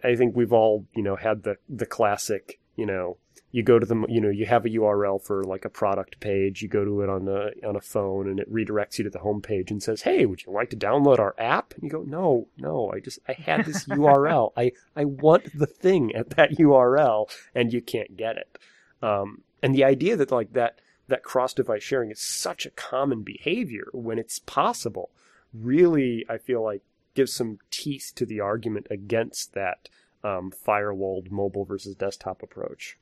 I 0.04 0.16
think 0.16 0.36
we've 0.36 0.54
all 0.54 0.86
you 0.96 1.04
know 1.04 1.16
had 1.16 1.44
the 1.44 1.58
the 1.68 1.86
classic 1.86 2.60
you 2.76 2.86
know 2.86 3.18
you 3.52 3.64
go 3.64 3.80
to 3.80 3.86
the 3.86 4.06
you 4.08 4.22
know 4.22 4.30
you 4.30 4.46
have 4.46 4.66
a 4.66 4.70
URL 4.70 5.22
for 5.22 5.44
like 5.44 5.66
a 5.66 5.70
product 5.70 6.20
page 6.20 6.62
you 6.62 6.68
go 6.68 6.86
to 6.86 7.02
it 7.02 7.10
on 7.10 7.28
a 7.28 7.68
on 7.68 7.76
a 7.76 7.82
phone 7.82 8.28
and 8.28 8.40
it 8.40 8.52
redirects 8.52 8.98
you 8.98 9.04
to 9.04 9.10
the 9.10 9.20
home 9.20 9.42
page 9.42 9.72
and 9.72 9.82
says 9.82 10.04
hey 10.04 10.26
would 10.26 10.46
you 10.46 10.52
like 10.52 10.70
to 10.70 10.78
download 10.78 11.20
our 11.20 11.36
app? 11.38 11.74
And 11.74 11.84
you 11.84 11.90
go 11.90 12.04
no 12.04 12.48
no 12.58 12.92
I 12.94 13.00
just 13.00 13.20
I 13.28 13.34
had 13.34 13.66
this 13.66 13.86
URL 13.88 14.52
I 14.56 14.72
I 14.96 15.06
want 15.06 15.58
the 15.58 15.68
thing 15.68 16.16
at 16.16 16.32
that 16.32 16.52
URL 16.58 17.30
and 17.56 17.74
you 17.74 17.82
can't 17.82 18.18
get 18.18 18.38
it. 18.38 18.60
Um, 19.02 19.44
and 19.64 19.74
the 19.74 19.84
idea 19.84 20.16
that 20.18 20.32
like 20.32 20.54
that 20.54 20.80
that 21.08 21.24
cross 21.24 21.54
device 21.54 21.84
sharing 21.84 22.12
is 22.12 22.22
such 22.22 22.66
a 22.66 22.72
common 22.72 23.24
behavior 23.24 23.88
when 23.94 24.20
it's 24.20 24.40
possible 24.40 25.10
really 25.54 26.26
I 26.30 26.38
feel 26.38 26.64
like 26.64 26.84
gives 27.16 27.34
some 27.34 27.58
teeth 27.72 28.12
to 28.16 28.26
the 28.26 28.40
argument 28.40 28.88
against 28.92 29.54
that 29.54 29.90
um, 30.24 30.52
firewalled 30.52 31.32
mobile 31.32 31.66
versus 31.66 31.96
desktop 31.96 32.44
approach. 32.44 32.98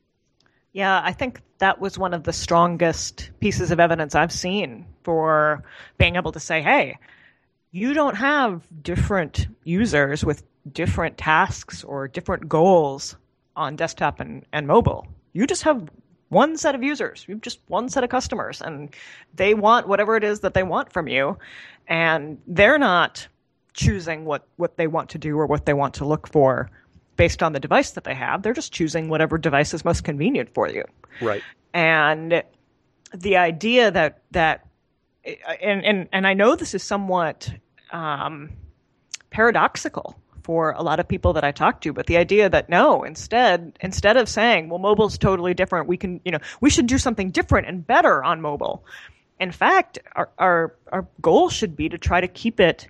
Yeah, 0.73 1.01
I 1.03 1.13
think 1.13 1.41
that 1.60 1.80
was 1.80 1.97
one 1.97 2.13
of 2.13 2.23
the 2.23 2.34
strongest 2.34 3.32
pieces 3.39 3.71
of 3.71 3.80
evidence 3.80 4.15
I've 4.15 4.32
seen 4.32 4.86
for 5.03 5.63
being 5.97 6.15
able 6.15 6.32
to 6.34 6.39
say, 6.39 6.62
hey, 6.62 6.97
you 7.71 7.93
don't 7.93 8.15
have 8.15 8.67
different 8.84 9.47
users 9.63 10.23
with 10.23 10.43
different 10.71 11.17
tasks 11.17 11.84
or 11.84 12.08
different 12.08 12.47
goals 12.47 13.15
on 13.56 13.75
desktop 13.75 14.19
and, 14.19 14.45
and 14.53 14.67
mobile. 14.67 15.08
You 15.34 15.47
just 15.47 15.63
have 15.63 15.89
one 16.30 16.58
set 16.58 16.75
of 16.75 16.84
users. 16.84 17.25
You 17.27 17.36
have 17.36 17.41
just 17.41 17.60
one 17.67 17.89
set 17.89 18.03
of 18.03 18.10
customers, 18.10 18.62
and 18.62 18.93
they 19.34 19.53
want 19.53 19.88
whatever 19.88 20.15
it 20.15 20.23
is 20.23 20.41
that 20.41 20.53
they 20.53 20.63
want 20.63 20.91
from 20.91 21.08
you. 21.08 21.38
And 21.88 22.39
they're 22.47 22.77
not 22.77 23.27
choosing 23.73 24.25
what, 24.25 24.45
what 24.58 24.77
they 24.77 24.88
want 24.88 25.10
to 25.12 25.17
do 25.17 25.38
or 25.38 25.45
what 25.45 25.65
they 25.65 25.73
want 25.73 25.95
to 25.95 26.06
look 26.06 26.27
for 26.27 26.69
based 27.17 27.43
on 27.43 27.51
the 27.53 27.60
device 27.60 27.91
that 27.91 28.03
they 28.03 28.13
have. 28.13 28.43
They're 28.43 28.53
just 28.53 28.71
choosing 28.71 29.10
whatever 29.10 29.38
device 29.38 29.73
is 29.73 29.84
most 29.84 30.03
convenient 30.03 30.53
for 30.53 30.69
you. 30.69 30.86
Right. 31.21 31.43
And 31.73 32.43
the 33.13 33.38
idea 33.38 33.91
that 33.91 34.21
that 34.32 34.65
and 35.62 35.84
and 35.84 36.08
and 36.13 36.27
I 36.27 36.34
know 36.34 36.56
this 36.56 36.73
is 36.73 36.84
somewhat 36.84 37.51
um, 37.91 38.51
paradoxical 39.30 40.17
for 40.43 40.71
a 40.71 40.82
lot 40.82 40.99
of 41.01 41.08
people 41.08 41.34
that 41.34 41.43
I 41.43 41.51
talk 41.51 41.82
to, 41.82 41.91
but 41.91 42.08
the 42.08 42.15
idea 42.15 42.49
that 42.49 42.69
no, 42.69 43.03
instead 43.03 43.77
instead 43.82 44.15
of 44.15 44.30
saying, 44.30 44.69
well, 44.69 44.80
mobile's 44.80 45.17
totally 45.17 45.53
different, 45.53 45.88
we 45.88 45.97
can 45.97 46.21
you 46.23 46.32
know 46.32 46.39
we 46.62 46.69
should 46.69 46.88
do 46.88 46.97
something 46.97 47.32
different 47.32 47.67
and 47.67 47.86
better 47.86 48.23
on 48.23 48.41
mobile. 48.41 48.86
In 49.39 49.51
fact, 49.51 49.99
our 50.15 50.30
our 50.38 50.75
our 50.91 51.08
goal 51.21 51.49
should 51.49 51.75
be 51.75 51.89
to 51.89 51.97
try 51.97 52.21
to 52.21 52.27
keep 52.27 52.60
it 52.60 52.88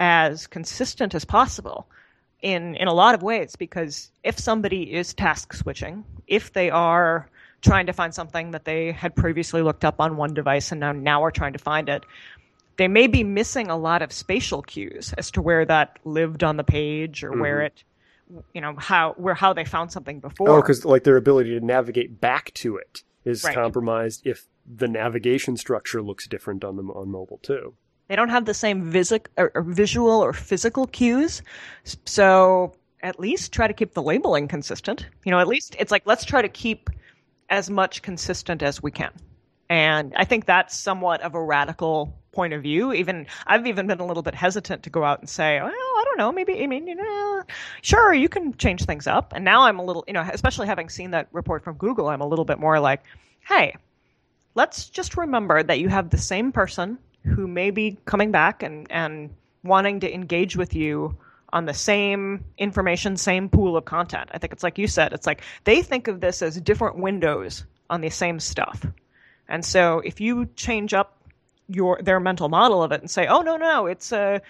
as 0.00 0.46
consistent 0.46 1.14
as 1.14 1.24
possible 1.24 1.86
in 2.44 2.76
in 2.76 2.86
a 2.86 2.92
lot 2.92 3.14
of 3.14 3.22
ways 3.22 3.56
because 3.56 4.12
if 4.22 4.38
somebody 4.38 4.94
is 4.94 5.14
task 5.14 5.54
switching, 5.54 6.04
if 6.28 6.52
they 6.52 6.70
are 6.70 7.28
trying 7.62 7.86
to 7.86 7.92
find 7.92 8.14
something 8.14 8.50
that 8.50 8.66
they 8.66 8.92
had 8.92 9.16
previously 9.16 9.62
looked 9.62 9.84
up 9.84 9.98
on 9.98 10.18
one 10.18 10.34
device 10.34 10.70
and 10.70 10.80
now 10.80 10.92
now 10.92 11.24
are 11.24 11.30
trying 11.30 11.54
to 11.54 11.58
find 11.58 11.88
it, 11.88 12.04
they 12.76 12.86
may 12.86 13.06
be 13.06 13.24
missing 13.24 13.68
a 13.68 13.76
lot 13.76 14.02
of 14.02 14.12
spatial 14.12 14.60
cues 14.60 15.14
as 15.16 15.30
to 15.30 15.40
where 15.40 15.64
that 15.64 15.98
lived 16.04 16.44
on 16.44 16.58
the 16.58 16.64
page 16.64 17.24
or 17.24 17.30
mm-hmm. 17.30 17.40
where 17.40 17.62
it 17.62 17.82
you 18.52 18.60
know 18.60 18.74
how 18.76 19.14
where 19.16 19.34
how 19.34 19.54
they 19.54 19.64
found 19.64 19.90
something 19.90 20.20
before. 20.20 20.50
Oh, 20.50 20.60
because 20.60 20.84
like 20.84 21.04
their 21.04 21.16
ability 21.16 21.58
to 21.58 21.64
navigate 21.64 22.20
back 22.20 22.52
to 22.54 22.76
it 22.76 23.02
is 23.24 23.42
right. 23.42 23.54
compromised 23.54 24.26
if 24.26 24.46
the 24.66 24.86
navigation 24.86 25.56
structure 25.56 26.02
looks 26.02 26.28
different 26.28 26.62
on 26.62 26.76
the 26.76 26.82
on 26.82 27.10
mobile 27.10 27.38
too. 27.42 27.74
They 28.08 28.16
don't 28.16 28.28
have 28.28 28.44
the 28.44 28.54
same 28.54 28.90
visic, 28.92 29.26
or, 29.36 29.50
or 29.54 29.62
visual 29.62 30.22
or 30.22 30.32
physical 30.32 30.86
cues. 30.86 31.42
So 32.04 32.74
at 33.02 33.18
least 33.20 33.52
try 33.52 33.66
to 33.66 33.74
keep 33.74 33.94
the 33.94 34.02
labeling 34.02 34.48
consistent. 34.48 35.06
You 35.24 35.30
know, 35.30 35.38
at 35.38 35.48
least 35.48 35.76
it's 35.78 35.90
like, 35.90 36.02
let's 36.06 36.24
try 36.24 36.42
to 36.42 36.48
keep 36.48 36.90
as 37.50 37.70
much 37.70 38.02
consistent 38.02 38.62
as 38.62 38.82
we 38.82 38.90
can. 38.90 39.12
And 39.70 40.12
I 40.16 40.24
think 40.24 40.44
that's 40.44 40.76
somewhat 40.76 41.20
of 41.22 41.34
a 41.34 41.42
radical 41.42 42.14
point 42.32 42.52
of 42.52 42.62
view. 42.62 42.92
Even 42.92 43.26
I've 43.46 43.66
even 43.66 43.86
been 43.86 44.00
a 44.00 44.06
little 44.06 44.22
bit 44.22 44.34
hesitant 44.34 44.82
to 44.82 44.90
go 44.90 45.04
out 45.04 45.20
and 45.20 45.28
say, 45.28 45.60
well, 45.60 45.70
I 45.70 46.02
don't 46.04 46.18
know, 46.18 46.32
maybe 46.32 46.62
I 46.62 46.66
mean, 46.66 46.86
you 46.86 46.94
know, 46.94 47.42
sure, 47.80 48.12
you 48.12 48.28
can 48.28 48.54
change 48.56 48.84
things 48.84 49.06
up. 49.06 49.32
And 49.34 49.44
now 49.44 49.62
I'm 49.62 49.78
a 49.78 49.84
little, 49.84 50.04
you 50.06 50.12
know, 50.12 50.28
especially 50.32 50.66
having 50.66 50.88
seen 50.88 51.12
that 51.12 51.28
report 51.32 51.64
from 51.64 51.76
Google, 51.76 52.08
I'm 52.08 52.20
a 52.20 52.26
little 52.26 52.44
bit 52.44 52.58
more 52.58 52.80
like, 52.80 53.02
hey, 53.48 53.76
let's 54.54 54.88
just 54.88 55.16
remember 55.16 55.62
that 55.62 55.78
you 55.78 55.88
have 55.88 56.10
the 56.10 56.18
same 56.18 56.52
person 56.52 56.98
who 57.24 57.46
may 57.46 57.70
be 57.70 57.98
coming 58.04 58.30
back 58.30 58.62
and, 58.62 58.90
and 58.90 59.30
wanting 59.62 60.00
to 60.00 60.12
engage 60.12 60.56
with 60.56 60.74
you 60.74 61.16
on 61.52 61.66
the 61.66 61.74
same 61.74 62.44
information, 62.58 63.16
same 63.16 63.48
pool 63.48 63.76
of 63.76 63.84
content. 63.84 64.28
I 64.32 64.38
think 64.38 64.52
it's 64.52 64.62
like 64.62 64.76
you 64.76 64.88
said, 64.88 65.12
it's 65.12 65.26
like 65.26 65.42
they 65.62 65.82
think 65.82 66.08
of 66.08 66.20
this 66.20 66.42
as 66.42 66.60
different 66.60 66.98
windows 66.98 67.64
on 67.88 68.00
the 68.00 68.10
same 68.10 68.40
stuff. 68.40 68.84
And 69.48 69.64
so 69.64 70.00
if 70.00 70.20
you 70.20 70.46
change 70.56 70.92
up 70.94 71.16
your 71.68 72.00
their 72.02 72.20
mental 72.20 72.48
model 72.48 72.82
of 72.82 72.92
it 72.92 73.00
and 73.00 73.10
say, 73.10 73.26
"Oh 73.26 73.42
no, 73.42 73.56
no, 73.56 73.86
it's 73.86 74.12
a 74.12 74.42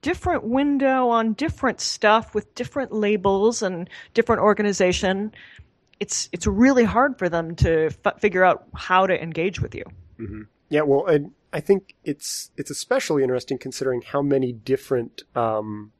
different 0.00 0.44
window 0.44 1.08
on 1.08 1.32
different 1.32 1.80
stuff 1.80 2.34
with 2.34 2.54
different 2.54 2.92
labels 2.92 3.62
and 3.62 3.90
different 4.14 4.42
organization," 4.42 5.32
it's 6.00 6.28
it's 6.32 6.46
really 6.46 6.84
hard 6.84 7.18
for 7.18 7.28
them 7.28 7.56
to 7.56 7.90
f- 8.04 8.20
figure 8.20 8.44
out 8.44 8.64
how 8.74 9.06
to 9.06 9.20
engage 9.20 9.60
with 9.60 9.74
you. 9.74 9.84
Mm-hmm. 10.18 10.42
Yeah, 10.70 10.82
well, 10.82 11.06
and 11.06 11.32
I 11.54 11.60
think 11.60 11.94
it's 12.02 12.50
it's 12.56 12.70
especially 12.70 13.22
interesting 13.22 13.58
considering 13.58 14.02
how 14.02 14.20
many 14.20 14.52
different 14.52 15.22
um, 15.36 15.92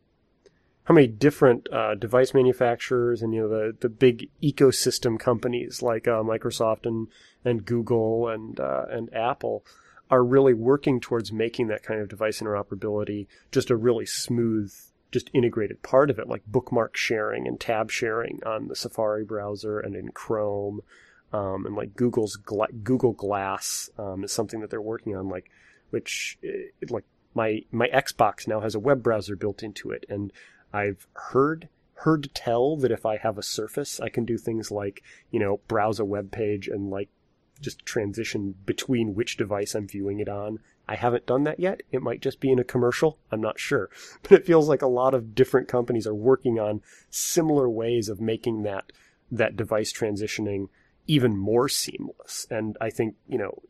how 0.82 0.94
many 0.94 1.06
different 1.06 1.68
uh, 1.72 1.94
device 1.94 2.34
manufacturers 2.34 3.22
and 3.22 3.32
you 3.32 3.42
know 3.42 3.48
the 3.48 3.76
the 3.78 3.88
big 3.88 4.30
ecosystem 4.42 5.16
companies 5.16 5.80
like 5.80 6.08
uh, 6.08 6.24
Microsoft 6.24 6.86
and 6.86 7.06
and 7.44 7.64
Google 7.64 8.28
and 8.28 8.58
uh, 8.58 8.86
and 8.90 9.14
Apple 9.14 9.64
are 10.10 10.24
really 10.24 10.54
working 10.54 11.00
towards 11.00 11.32
making 11.32 11.68
that 11.68 11.84
kind 11.84 12.00
of 12.00 12.08
device 12.08 12.40
interoperability 12.40 13.28
just 13.52 13.70
a 13.70 13.76
really 13.76 14.06
smooth 14.06 14.74
just 15.12 15.30
integrated 15.32 15.84
part 15.84 16.10
of 16.10 16.18
it 16.18 16.26
like 16.26 16.42
bookmark 16.48 16.96
sharing 16.96 17.46
and 17.46 17.60
tab 17.60 17.92
sharing 17.92 18.40
on 18.44 18.66
the 18.66 18.74
Safari 18.74 19.24
browser 19.24 19.78
and 19.78 19.94
in 19.94 20.08
Chrome 20.08 20.80
um, 21.34 21.66
and 21.66 21.74
like 21.74 21.96
Google's 21.96 22.36
Gla- 22.36 22.72
Google 22.84 23.12
Glass 23.12 23.90
um, 23.98 24.22
is 24.22 24.32
something 24.32 24.60
that 24.60 24.70
they're 24.70 24.80
working 24.80 25.16
on, 25.16 25.28
like 25.28 25.50
which 25.90 26.38
it, 26.42 26.72
eh, 26.80 26.86
like 26.90 27.04
my 27.34 27.62
my 27.72 27.88
Xbox 27.88 28.46
now 28.46 28.60
has 28.60 28.76
a 28.76 28.80
web 28.80 29.02
browser 29.02 29.34
built 29.34 29.62
into 29.62 29.90
it, 29.90 30.06
and 30.08 30.32
I've 30.72 31.08
heard 31.14 31.68
heard 31.98 32.32
tell 32.34 32.76
that 32.76 32.92
if 32.92 33.04
I 33.04 33.16
have 33.16 33.36
a 33.36 33.42
Surface, 33.42 33.98
I 33.98 34.10
can 34.10 34.24
do 34.24 34.38
things 34.38 34.70
like, 34.70 35.02
you 35.30 35.40
know, 35.40 35.60
browse 35.66 35.98
a 35.98 36.04
web 36.04 36.30
page 36.30 36.68
and 36.68 36.88
like 36.90 37.08
just 37.60 37.84
transition 37.84 38.54
between 38.64 39.14
which 39.14 39.36
device 39.36 39.74
I'm 39.74 39.88
viewing 39.88 40.20
it 40.20 40.28
on. 40.28 40.58
I 40.86 40.96
haven't 40.96 41.26
done 41.26 41.44
that 41.44 41.58
yet. 41.58 41.82
It 41.90 42.02
might 42.02 42.20
just 42.20 42.40
be 42.40 42.50
in 42.50 42.58
a 42.58 42.64
commercial. 42.64 43.18
I'm 43.32 43.40
not 43.40 43.58
sure. 43.58 43.88
But 44.22 44.32
it 44.32 44.46
feels 44.46 44.68
like 44.68 44.82
a 44.82 44.86
lot 44.86 45.14
of 45.14 45.34
different 45.34 45.66
companies 45.66 46.06
are 46.06 46.14
working 46.14 46.60
on 46.60 46.82
similar 47.10 47.68
ways 47.68 48.08
of 48.08 48.20
making 48.20 48.64
that, 48.64 48.92
that 49.30 49.56
device 49.56 49.92
transitioning 49.92 50.68
even 51.06 51.36
more 51.36 51.68
seamless. 51.68 52.46
And 52.50 52.76
I 52.80 52.90
think, 52.90 53.16
you 53.28 53.38
know, 53.38 53.62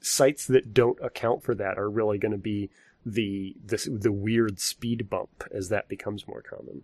sites 0.00 0.46
that 0.46 0.74
don't 0.74 0.98
account 1.00 1.42
for 1.42 1.54
that 1.54 1.78
are 1.78 1.88
really 1.88 2.18
going 2.18 2.32
to 2.32 2.38
be 2.38 2.70
the, 3.04 3.54
the, 3.64 3.76
the 3.90 4.12
weird 4.12 4.60
speed 4.60 5.08
bump 5.08 5.44
as 5.52 5.68
that 5.68 5.88
becomes 5.88 6.26
more 6.26 6.42
common. 6.42 6.82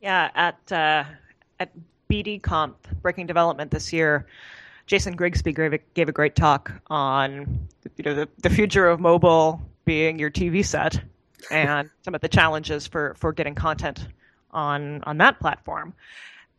Yeah, 0.00 0.30
at, 0.34 0.72
uh, 0.72 1.04
at 1.58 1.72
Comp 2.42 2.86
Breaking 3.02 3.26
Development 3.26 3.70
this 3.70 3.92
year, 3.92 4.26
Jason 4.86 5.16
Grigsby 5.16 5.52
gave 5.52 5.72
a, 5.72 5.78
gave 5.94 6.08
a 6.08 6.12
great 6.12 6.36
talk 6.36 6.72
on 6.86 7.68
you 7.96 8.04
know 8.04 8.14
the, 8.14 8.28
the 8.38 8.50
future 8.50 8.86
of 8.86 9.00
mobile 9.00 9.60
being 9.84 10.18
your 10.18 10.30
TV 10.30 10.64
set 10.64 11.00
and 11.50 11.90
some 12.02 12.14
of 12.14 12.20
the 12.20 12.28
challenges 12.28 12.86
for 12.86 13.14
for 13.18 13.32
getting 13.32 13.54
content 13.54 14.06
on 14.52 15.02
on 15.02 15.18
that 15.18 15.40
platform. 15.40 15.92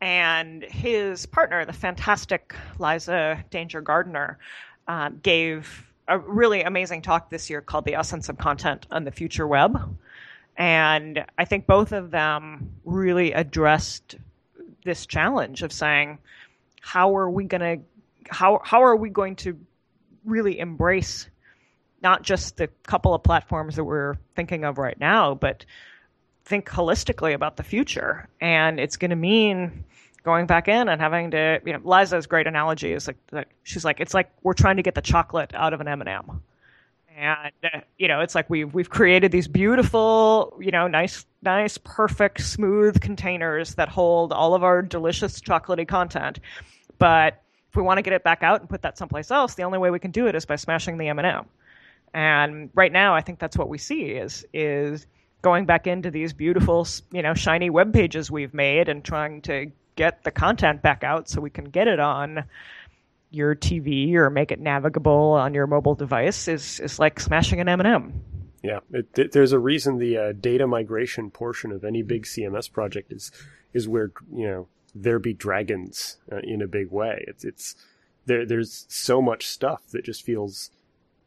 And 0.00 0.62
his 0.62 1.26
partner, 1.26 1.64
the 1.64 1.72
fantastic 1.72 2.54
Lyza 2.78 3.48
Danger 3.50 3.80
Gardner, 3.80 4.38
um, 4.86 5.18
gave 5.22 5.86
a 6.06 6.18
really 6.18 6.62
amazing 6.62 7.02
talk 7.02 7.30
this 7.30 7.50
year 7.50 7.60
called 7.60 7.84
"The 7.84 7.94
Essence 7.94 8.28
of 8.28 8.38
Content 8.38 8.86
and 8.90 9.06
the 9.06 9.10
Future 9.10 9.46
Web." 9.46 9.98
And 10.56 11.24
I 11.36 11.44
think 11.44 11.66
both 11.66 11.92
of 11.92 12.10
them 12.10 12.72
really 12.84 13.32
addressed 13.32 14.16
this 14.84 15.06
challenge 15.06 15.62
of 15.62 15.72
saying, 15.72 16.18
how 16.80 17.16
are 17.16 17.28
we 17.28 17.44
going 17.44 17.60
to 17.60 17.84
how 18.30 18.60
how 18.64 18.82
are 18.82 18.96
we 18.96 19.10
going 19.10 19.36
to 19.36 19.58
really 20.24 20.58
embrace 20.58 21.28
not 22.02 22.22
just 22.22 22.56
the 22.56 22.68
couple 22.86 23.14
of 23.14 23.22
platforms 23.22 23.76
that 23.76 23.84
we're 23.84 24.16
thinking 24.36 24.64
of 24.64 24.78
right 24.78 24.98
now, 24.98 25.34
but 25.34 25.64
think 26.48 26.66
holistically 26.66 27.34
about 27.34 27.56
the 27.56 27.62
future. 27.62 28.28
And 28.40 28.80
it's 28.80 28.96
going 28.96 29.10
to 29.10 29.16
mean 29.16 29.84
going 30.24 30.46
back 30.46 30.66
in 30.66 30.88
and 30.88 31.00
having 31.00 31.30
to, 31.32 31.60
you 31.64 31.72
know, 31.74 31.80
Lyza's 31.80 32.26
great 32.26 32.46
analogy 32.46 32.92
is 32.92 33.06
like, 33.06 33.18
that 33.28 33.48
she's 33.62 33.84
like, 33.84 34.00
it's 34.00 34.14
like 34.14 34.30
we're 34.42 34.54
trying 34.54 34.76
to 34.76 34.82
get 34.82 34.94
the 34.94 35.02
chocolate 35.02 35.52
out 35.54 35.72
of 35.72 35.80
an 35.80 35.88
M&M. 35.88 36.42
And, 37.16 37.52
uh, 37.64 37.80
you 37.98 38.08
know, 38.08 38.20
it's 38.20 38.34
like 38.34 38.48
we've, 38.48 38.72
we've 38.72 38.88
created 38.88 39.30
these 39.30 39.48
beautiful, 39.48 40.56
you 40.60 40.70
know, 40.70 40.86
nice, 40.86 41.26
nice, 41.42 41.76
perfect, 41.78 42.40
smooth 42.40 43.00
containers 43.00 43.74
that 43.74 43.88
hold 43.88 44.32
all 44.32 44.54
of 44.54 44.64
our 44.64 44.82
delicious 44.82 45.40
chocolatey 45.40 45.86
content. 45.86 46.38
But 46.98 47.42
if 47.68 47.76
we 47.76 47.82
want 47.82 47.98
to 47.98 48.02
get 48.02 48.12
it 48.12 48.24
back 48.24 48.42
out 48.42 48.60
and 48.60 48.68
put 48.70 48.82
that 48.82 48.96
someplace 48.96 49.30
else, 49.30 49.54
the 49.54 49.64
only 49.64 49.78
way 49.78 49.90
we 49.90 49.98
can 49.98 50.12
do 50.12 50.28
it 50.28 50.34
is 50.34 50.46
by 50.46 50.56
smashing 50.56 50.96
the 50.96 51.08
M&M. 51.08 51.44
And 52.14 52.70
right 52.74 52.92
now, 52.92 53.14
I 53.14 53.20
think 53.20 53.38
that's 53.38 53.56
what 53.56 53.68
we 53.68 53.78
see 53.78 54.02
is 54.02 54.46
is 54.54 55.06
going 55.42 55.66
back 55.66 55.86
into 55.86 56.10
these 56.10 56.32
beautiful, 56.32 56.86
you 57.12 57.22
know, 57.22 57.34
shiny 57.34 57.70
web 57.70 57.92
pages 57.92 58.30
we've 58.30 58.54
made 58.54 58.88
and 58.88 59.04
trying 59.04 59.42
to 59.42 59.70
get 59.96 60.22
the 60.24 60.30
content 60.30 60.82
back 60.82 61.02
out 61.02 61.28
so 61.28 61.40
we 61.40 61.50
can 61.50 61.64
get 61.64 61.88
it 61.88 62.00
on 62.00 62.44
your 63.30 63.54
TV 63.54 64.14
or 64.14 64.30
make 64.30 64.50
it 64.50 64.60
navigable 64.60 65.32
on 65.32 65.54
your 65.54 65.66
mobile 65.66 65.94
device 65.94 66.48
is 66.48 66.80
is 66.80 66.98
like 66.98 67.20
smashing 67.20 67.60
an 67.60 67.68
M&M. 67.68 68.22
Yeah, 68.62 68.80
it, 68.90 69.18
it, 69.18 69.32
there's 69.32 69.52
a 69.52 69.58
reason 69.58 69.98
the 69.98 70.16
uh, 70.16 70.32
data 70.32 70.66
migration 70.66 71.30
portion 71.30 71.70
of 71.70 71.84
any 71.84 72.02
big 72.02 72.24
CMS 72.24 72.70
project 72.70 73.12
is 73.12 73.30
is 73.72 73.88
where 73.88 74.12
you 74.32 74.46
know 74.46 74.68
there 74.94 75.18
be 75.18 75.32
dragons 75.32 76.16
uh, 76.32 76.38
in 76.42 76.62
a 76.62 76.66
big 76.66 76.90
way. 76.90 77.24
It's 77.28 77.44
it's 77.44 77.76
there. 78.26 78.44
There's 78.46 78.86
so 78.88 79.22
much 79.22 79.46
stuff 79.46 79.82
that 79.90 80.04
just 80.04 80.24
feels, 80.24 80.70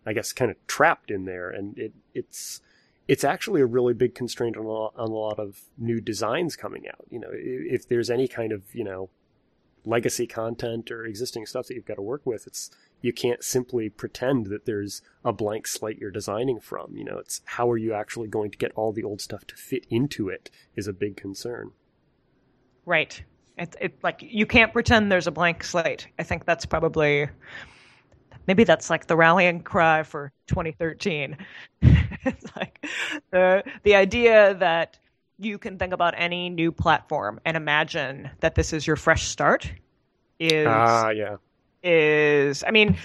I 0.06 0.14
guess, 0.14 0.34
kind 0.34 0.52
of 0.52 0.58
trapped 0.68 1.12
in 1.12 1.26
there, 1.26 1.50
and 1.50 1.78
it 1.78 1.94
it's 2.14 2.62
it's 3.12 3.26
actually 3.26 3.60
a 3.60 3.66
really 3.66 3.94
big 3.94 4.16
constraint 4.16 4.56
on 4.56 4.64
a, 4.64 4.70
lot, 4.70 4.94
on 4.96 5.10
a 5.10 5.14
lot 5.14 5.38
of 5.38 5.64
new 5.78 6.00
designs 6.00 6.56
coming 6.56 6.88
out. 6.88 7.06
You 7.10 7.20
know, 7.20 7.28
if 7.34 7.86
there's 7.86 8.10
any 8.10 8.26
kind 8.26 8.54
of 8.54 8.74
you 8.74 8.86
know 8.86 9.10
legacy 9.84 10.26
content 10.26 10.90
or 10.90 11.04
existing 11.04 11.46
stuff 11.46 11.68
that 11.68 11.74
you've 11.74 11.86
got 11.86 11.96
to 11.96 12.02
work 12.02 12.22
with, 12.24 12.48
it's 12.48 12.72
you 13.02 13.12
can't 13.12 13.44
simply 13.44 13.90
pretend 13.90 14.46
that 14.46 14.66
there's 14.66 15.02
a 15.26 15.34
blank 15.34 15.68
slate 15.68 15.98
you're 16.00 16.10
designing 16.10 16.62
from. 16.62 16.96
You 16.96 17.04
know, 17.04 17.18
it's 17.18 17.42
how 17.44 17.70
are 17.70 17.78
you 17.78 17.94
actually 17.94 18.30
going 18.30 18.50
to 18.50 18.58
get 18.58 18.72
all 18.78 18.94
the 18.94 19.04
old 19.04 19.20
stuff 19.20 19.46
to 19.48 19.56
fit 19.58 19.86
into 19.90 20.30
it 20.30 20.50
is 20.78 20.88
a 20.88 20.94
big 20.94 21.18
concern. 21.18 21.72
Right. 22.86 23.22
It, 23.58 23.76
it 23.82 23.98
like 24.02 24.24
you 24.26 24.46
can't 24.46 24.72
pretend 24.72 25.12
there's 25.12 25.28
a 25.28 25.32
blank 25.32 25.66
slate. 25.66 26.08
I 26.18 26.24
think 26.24 26.46
that's 26.46 26.66
probably 26.66 27.28
maybe 28.48 28.64
that's 28.64 28.90
like 28.90 29.08
the 29.08 29.16
rallying 29.16 29.62
cry 29.62 30.04
for 30.04 30.32
2013. 30.48 31.38
it's 31.82 32.56
like 32.56 32.86
the 33.32 33.64
the 33.84 33.96
idea 33.96 34.54
that 34.56 34.98
you 35.40 35.58
can 35.58 35.78
think 35.78 35.94
about 35.94 36.14
any 36.18 36.50
new 36.50 36.72
platform 36.72 37.40
and 37.46 37.58
imagine 37.58 38.30
that 38.42 38.56
this 38.56 38.74
is 38.74 38.86
your 38.86 38.96
fresh 38.96 39.28
start 39.28 39.72
is 40.40 40.68
ah 40.70 41.10
yeah 41.10 41.38
is 41.84 42.64
I 42.64 42.72
mean 42.72 42.98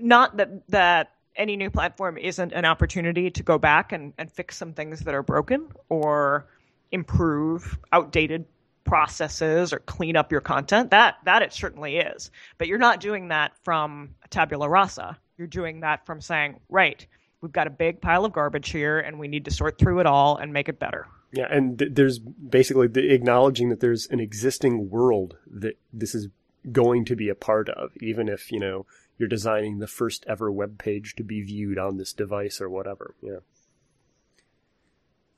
not 0.00 0.36
that 0.36 0.68
that 0.68 1.12
any 1.36 1.56
new 1.56 1.70
platform 1.70 2.18
isn't 2.18 2.52
an 2.52 2.66
opportunity 2.66 3.30
to 3.30 3.42
go 3.42 3.58
back 3.58 3.92
and, 3.92 4.12
and 4.18 4.30
fix 4.30 4.56
some 4.56 4.74
things 4.74 5.00
that 5.00 5.14
are 5.14 5.22
broken 5.22 5.68
or 5.88 6.46
improve 6.90 7.78
outdated 7.92 8.44
processes 8.92 9.72
or 9.72 9.78
clean 9.78 10.16
up 10.16 10.30
your 10.30 10.42
content. 10.42 10.90
That 10.90 11.14
that 11.24 11.40
it 11.40 11.54
certainly 11.54 11.96
is. 11.96 12.30
But 12.58 12.68
you're 12.68 12.76
not 12.76 13.00
doing 13.00 13.28
that 13.28 13.52
from 13.64 14.10
tabula 14.28 14.68
rasa. 14.68 15.18
You're 15.38 15.46
doing 15.46 15.80
that 15.80 16.04
from 16.04 16.20
saying, 16.20 16.60
right, 16.68 17.06
we've 17.40 17.52
got 17.52 17.66
a 17.66 17.70
big 17.70 18.02
pile 18.02 18.26
of 18.26 18.34
garbage 18.34 18.68
here 18.68 19.00
and 19.00 19.18
we 19.18 19.28
need 19.28 19.46
to 19.46 19.50
sort 19.50 19.78
through 19.78 20.00
it 20.00 20.06
all 20.06 20.36
and 20.36 20.52
make 20.52 20.68
it 20.68 20.78
better. 20.78 21.06
Yeah, 21.32 21.46
and 21.50 21.78
th- 21.78 21.92
there's 21.94 22.18
basically 22.18 22.86
the 22.86 23.14
acknowledging 23.14 23.70
that 23.70 23.80
there's 23.80 24.08
an 24.08 24.20
existing 24.20 24.90
world 24.90 25.38
that 25.50 25.78
this 25.90 26.14
is 26.14 26.28
going 26.70 27.06
to 27.06 27.16
be 27.16 27.30
a 27.30 27.34
part 27.34 27.70
of, 27.70 27.92
even 28.02 28.28
if, 28.28 28.52
you 28.52 28.60
know, 28.60 28.84
you're 29.16 29.26
designing 29.26 29.78
the 29.78 29.86
first 29.86 30.22
ever 30.28 30.52
web 30.52 30.76
page 30.76 31.16
to 31.16 31.24
be 31.24 31.40
viewed 31.40 31.78
on 31.78 31.96
this 31.96 32.12
device 32.12 32.60
or 32.60 32.68
whatever. 32.68 33.14
Yeah. 33.22 33.38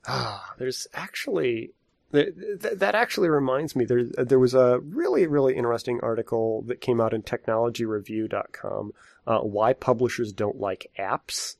Ah, 0.05 0.55
there's 0.57 0.87
actually 0.93 1.71
that 2.15 2.95
actually 2.95 3.29
reminds 3.29 3.75
me, 3.75 3.85
there, 3.85 4.03
there 4.03 4.39
was 4.39 4.53
a 4.53 4.79
really, 4.79 5.27
really 5.27 5.55
interesting 5.55 5.99
article 6.01 6.61
that 6.63 6.81
came 6.81 6.99
out 7.01 7.13
in 7.13 7.23
technologyreview.com, 7.23 8.93
uh, 9.27 9.39
why 9.39 9.73
publishers 9.73 10.31
don't 10.31 10.59
like 10.59 10.91
apps. 10.97 11.55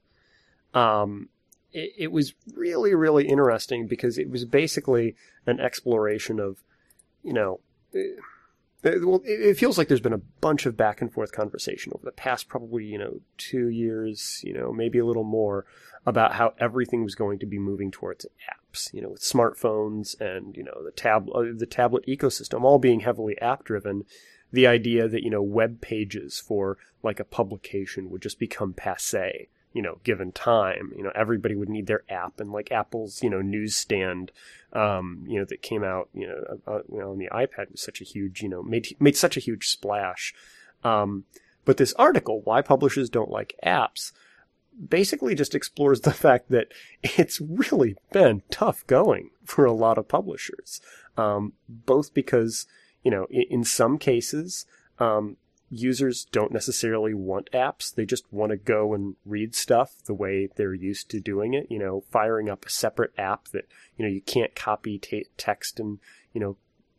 Um, 0.74 1.30
it, 1.72 1.94
it 1.98 2.12
was 2.12 2.34
really, 2.54 2.96
really 2.96 3.28
interesting 3.28 3.88
because 3.88 4.18
it 4.18 4.30
was 4.30 4.46
basically 4.46 5.16
an 5.46 5.60
exploration 5.60 6.40
of, 6.40 6.58
you 7.24 7.34
know, 7.34 7.60
it, 7.94 8.20
well, 8.86 9.22
it 9.26 9.58
feels 9.58 9.78
like 9.78 9.88
there's 9.88 10.00
been 10.00 10.14
a 10.14 10.18
bunch 10.42 10.66
of 10.66 10.78
back 10.78 11.02
and 11.02 11.12
forth 11.12 11.32
conversation 11.32 11.92
over 11.96 12.06
the 12.06 12.12
past 12.12 12.48
probably, 12.48 12.86
you 12.86 13.00
know, 13.00 13.20
two 13.38 13.68
years, 13.70 14.42
you 14.44 14.54
know, 14.54 14.72
maybe 14.72 15.00
a 15.00 15.06
little 15.06 15.24
more 15.24 15.66
about 16.06 16.34
how 16.34 16.54
everything 16.60 17.04
was 17.04 17.16
going 17.16 17.40
to 17.40 17.48
be 17.48 17.58
moving 17.58 17.90
towards 17.90 18.26
apps, 18.26 18.65
you 18.94 19.02
know, 19.02 19.10
with 19.10 19.22
smartphones 19.22 20.20
and, 20.20 20.56
you 20.56 20.64
know, 20.64 20.84
the 20.84 20.92
tab, 20.92 21.30
uh, 21.34 21.44
the 21.56 21.66
tablet 21.66 22.06
ecosystem 22.08 22.64
all 22.64 22.80
being 22.80 23.02
heavily 23.02 23.40
app 23.42 23.64
driven. 23.64 24.06
The 24.52 24.68
idea 24.68 25.08
that, 25.08 25.24
you 25.24 25.30
know, 25.30 25.42
web 25.42 25.82
pages 25.82 26.40
for 26.40 26.78
like 27.04 27.20
a 27.20 27.26
publication 27.26 28.10
would 28.10 28.22
just 28.22 28.40
become 28.40 28.74
passe, 28.74 29.50
you 29.74 29.82
know, 29.82 30.00
given 30.04 30.32
time, 30.32 30.94
you 30.96 31.04
know, 31.04 31.12
everybody 31.14 31.56
would 31.56 31.70
need 31.70 31.88
their 31.88 32.04
app 32.10 32.40
and 32.40 32.52
like 32.52 32.72
Apple's, 32.72 33.22
you 33.22 33.30
know, 33.30 33.42
newsstand, 33.42 34.32
um, 34.72 35.26
you 35.28 35.40
know, 35.40 35.46
that 35.46 35.62
came 35.62 35.84
out, 35.84 36.10
you 36.14 36.28
know, 36.28 36.60
uh, 36.68 36.72
uh 36.72 36.82
you 36.92 37.00
know, 37.00 37.12
on 37.12 37.18
the 37.18 37.30
iPad 37.32 37.72
was 37.72 37.82
such 37.82 38.00
a 38.02 38.06
huge, 38.06 38.42
you 38.42 38.50
know, 38.50 38.64
made, 38.64 38.96
made 39.00 39.18
such 39.18 39.36
a 39.36 39.42
huge 39.42 39.68
splash. 39.68 40.34
Um, 40.84 41.26
but 41.66 41.78
this 41.78 41.94
article, 41.94 42.42
why 42.44 42.62
publishers 42.62 43.10
don't 43.10 43.32
like 43.32 43.56
apps, 43.66 44.12
basically 44.90 45.36
just 45.36 45.56
explores 45.56 46.02
the 46.02 46.14
fact 46.26 46.50
that 46.50 46.68
it's 47.02 47.42
really 47.42 47.96
been 48.12 48.44
tough 48.50 48.86
going 48.88 49.30
for 49.44 49.66
a 49.66 49.74
lot 49.74 49.98
of 49.98 50.08
publishers. 50.08 50.82
Um, 51.18 51.54
both 51.70 52.14
because, 52.14 52.66
you 53.04 53.12
know, 53.12 53.28
in, 53.30 53.46
in 53.50 53.64
some 53.64 53.98
cases, 53.98 54.66
um, 55.00 55.38
users 55.70 56.26
don't 56.32 56.52
necessarily 56.52 57.14
want 57.14 57.50
apps. 57.52 57.94
They 57.94 58.06
just 58.06 58.32
want 58.32 58.52
to 58.52 58.58
go 58.58 58.94
and 58.94 59.16
read 59.26 59.56
stuff 59.56 59.96
the 60.06 60.14
way 60.14 60.50
they're 60.56 60.74
used 60.74 61.10
to 61.12 61.20
doing 61.20 61.54
it. 61.54 61.68
You 61.70 61.80
know, 61.80 62.04
firing 62.10 62.50
up 62.50 62.66
a 62.66 62.70
separate 62.70 63.14
app 63.18 63.50
that, 63.50 63.68
you 63.98 64.06
know, 64.06 64.12
you 64.12 64.22
can't 64.22 64.56
copy 64.56 64.98
t- 64.98 65.28
text 65.38 65.80
and, 65.80 66.00
you 66.34 66.42
know, 66.42 66.58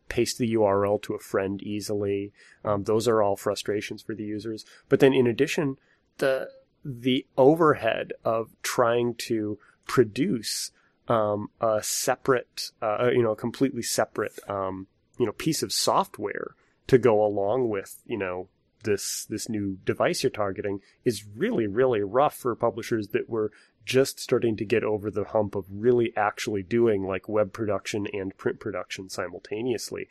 paste 0.09 0.37
the 0.37 0.53
URL 0.53 1.01
to 1.03 1.13
a 1.13 1.19
friend 1.19 1.61
easily. 1.61 2.31
Um, 2.63 2.83
those 2.83 3.07
are 3.07 3.21
all 3.21 3.35
frustrations 3.35 4.01
for 4.01 4.15
the 4.15 4.23
users. 4.23 4.65
But 4.89 4.99
then 4.99 5.13
in 5.13 5.27
addition, 5.27 5.77
the 6.17 6.49
the 6.87 7.25
overhead 7.37 8.13
of 8.23 8.55
trying 8.63 9.13
to 9.15 9.59
produce 9.85 10.71
um, 11.07 11.49
a 11.61 11.81
separate, 11.83 12.71
uh, 12.81 13.09
you 13.13 13.21
know, 13.21 13.31
a 13.31 13.35
completely 13.35 13.81
separate, 13.81 14.39
um, 14.49 14.87
you 15.17 15.25
know, 15.25 15.31
piece 15.33 15.61
of 15.63 15.73
software 15.73 16.55
to 16.87 16.97
go 16.97 17.23
along 17.23 17.69
with, 17.69 18.01
you 18.05 18.17
know, 18.17 18.47
this 18.83 19.25
this 19.25 19.49
new 19.49 19.77
device 19.83 20.23
you're 20.23 20.29
targeting 20.29 20.79
is 21.03 21.25
really 21.35 21.67
really 21.67 22.01
rough 22.01 22.35
for 22.35 22.55
publishers 22.55 23.09
that 23.09 23.27
were 23.27 23.51
just 23.85 24.19
starting 24.19 24.55
to 24.55 24.65
get 24.65 24.83
over 24.83 25.09
the 25.09 25.23
hump 25.23 25.55
of 25.55 25.65
really 25.69 26.13
actually 26.15 26.61
doing 26.61 27.03
like 27.03 27.27
web 27.27 27.51
production 27.51 28.05
and 28.13 28.37
print 28.37 28.59
production 28.59 29.09
simultaneously. 29.09 30.07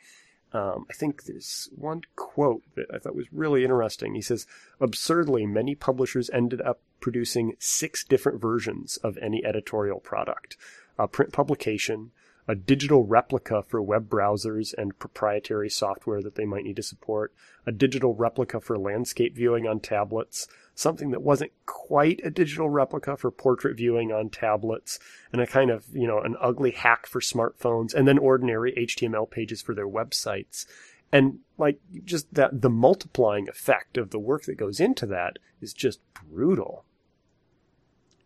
Um, 0.53 0.85
I 0.89 0.93
think 0.93 1.23
there's 1.23 1.69
one 1.75 2.01
quote 2.15 2.63
that 2.75 2.87
I 2.93 2.99
thought 2.99 3.15
was 3.15 3.31
really 3.33 3.63
interesting. 3.63 4.15
He 4.15 4.21
says, 4.21 4.47
absurdly, 4.79 5.45
many 5.45 5.75
publishers 5.75 6.29
ended 6.31 6.61
up 6.61 6.79
producing 6.99 7.55
six 7.59 8.03
different 8.03 8.41
versions 8.41 8.97
of 8.97 9.17
any 9.17 9.45
editorial 9.45 9.99
product. 9.99 10.57
A 10.97 11.07
print 11.07 11.33
publication, 11.33 12.11
a 12.47 12.55
digital 12.55 13.03
replica 13.03 13.61
for 13.61 13.81
web 13.81 14.09
browsers 14.09 14.73
and 14.77 14.97
proprietary 14.97 15.69
software 15.69 16.21
that 16.21 16.35
they 16.35 16.45
might 16.45 16.63
need 16.63 16.77
to 16.77 16.83
support, 16.83 17.33
a 17.65 17.71
digital 17.71 18.15
replica 18.15 18.61
for 18.61 18.77
landscape 18.77 19.35
viewing 19.35 19.67
on 19.67 19.81
tablets, 19.81 20.47
something 20.77 21.09
that 21.09 21.23
wasn't 21.23 21.51
quite 21.65 22.21
a 22.23 22.29
digital 22.29 22.69
replica 22.69 23.17
for 23.17 23.31
portrait 23.31 23.75
viewing 23.75 24.11
on 24.11 24.29
tablets, 24.29 24.99
and 25.33 25.41
a 25.41 25.47
kind 25.47 25.71
of, 25.71 25.85
you 25.91 26.05
know, 26.05 26.19
an 26.19 26.35
ugly 26.39 26.69
hack 26.69 27.07
for 27.07 27.19
smartphones, 27.19 27.95
and 27.95 28.07
then 28.07 28.19
ordinary 28.19 28.73
HTML 28.73 29.29
pages 29.29 29.59
for 29.59 29.73
their 29.73 29.87
websites. 29.87 30.67
And 31.11 31.39
like 31.57 31.79
just 32.05 32.31
that 32.35 32.61
the 32.61 32.69
multiplying 32.69 33.49
effect 33.49 33.97
of 33.97 34.11
the 34.11 34.19
work 34.19 34.43
that 34.43 34.55
goes 34.55 34.79
into 34.79 35.07
that 35.07 35.39
is 35.61 35.73
just 35.73 35.99
brutal. 36.29 36.85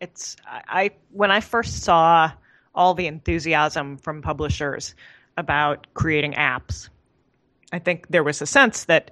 It's 0.02 0.36
I, 0.46 0.92
when 1.12 1.32
I 1.32 1.40
first 1.40 1.84
saw 1.84 2.34
all 2.76 2.94
the 2.96 3.08
enthusiasm 3.08 3.98
from 3.98 4.22
publishers 4.22 4.94
about 5.38 5.88
creating 5.94 6.34
apps. 6.34 6.90
I 7.72 7.80
think 7.80 8.08
there 8.10 8.24
was 8.24 8.42
a 8.42 8.46
sense 8.46 8.86
that 8.86 9.12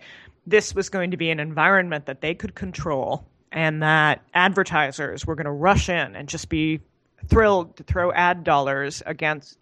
this 0.49 0.73
was 0.73 0.89
going 0.89 1.11
to 1.11 1.17
be 1.17 1.29
an 1.29 1.39
environment 1.39 2.07
that 2.07 2.21
they 2.21 2.33
could 2.33 2.55
control 2.55 3.25
and 3.51 3.81
that 3.83 4.21
advertisers 4.33 5.25
were 5.25 5.35
going 5.35 5.45
to 5.45 5.51
rush 5.51 5.89
in 5.89 6.15
and 6.15 6.27
just 6.27 6.49
be 6.49 6.79
thrilled 7.27 7.75
to 7.77 7.83
throw 7.83 8.11
ad 8.11 8.43
dollars 8.43 9.03
against 9.05 9.57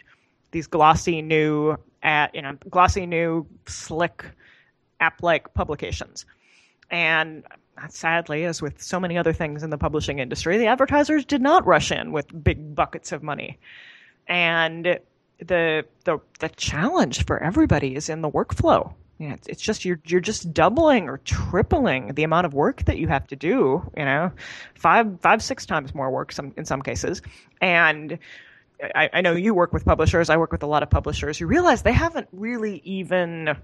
these 0.51 0.67
glossy 0.67 1.21
new 1.21 1.75
ad, 2.03 2.31
you 2.33 2.41
know, 2.41 2.57
glossy 2.69 3.05
new 3.05 3.45
slick 3.65 4.25
app-like 4.99 5.53
publications. 5.53 6.25
And 6.89 7.43
sadly, 7.89 8.45
as 8.45 8.61
with 8.61 8.81
so 8.81 8.99
many 8.99 9.17
other 9.17 9.33
things 9.33 9.63
in 9.63 9.69
the 9.69 9.77
publishing 9.77 10.19
industry, 10.19 10.57
the 10.57 10.67
advertisers 10.67 11.25
did 11.25 11.41
not 11.41 11.65
rush 11.65 11.91
in 11.91 12.11
with 12.11 12.43
big 12.43 12.75
buckets 12.75 13.11
of 13.11 13.23
money. 13.23 13.59
And 14.27 14.99
the 15.39 15.85
the 16.05 16.19
the 16.39 16.49
challenge 16.49 17.25
for 17.25 17.41
everybody 17.43 17.95
is 17.95 18.09
in 18.09 18.21
the 18.21 18.29
workflow. 18.29 18.93
Know, 19.19 19.33
it's, 19.33 19.47
it's 19.47 19.61
just 19.61 19.83
you're 19.83 19.99
you're 20.05 20.21
just 20.21 20.53
doubling 20.53 21.09
or 21.09 21.17
tripling 21.19 22.13
the 22.13 22.23
amount 22.23 22.45
of 22.45 22.53
work 22.53 22.85
that 22.85 22.97
you 22.97 23.07
have 23.07 23.25
to 23.27 23.35
do. 23.35 23.89
You 23.97 24.05
know, 24.05 24.31
five 24.75 25.19
five 25.21 25.41
six 25.41 25.65
times 25.65 25.95
more 25.95 26.11
work 26.11 26.31
some 26.31 26.53
in 26.57 26.65
some 26.65 26.81
cases, 26.81 27.21
and. 27.61 28.19
I, 28.93 29.09
I 29.11 29.21
know 29.21 29.31
you 29.31 29.55
work 29.55 29.73
with 29.73 29.85
publishers. 29.85 30.29
I 30.29 30.37
work 30.37 30.51
with 30.51 30.61
a 30.61 30.67
lot 30.67 30.83
of 30.83 30.91
publishers. 30.91 31.39
You 31.39 31.47
realize 31.47 31.81
they 31.81 31.91
haven't 31.91 32.27
really 32.31 32.79
even 32.85 33.57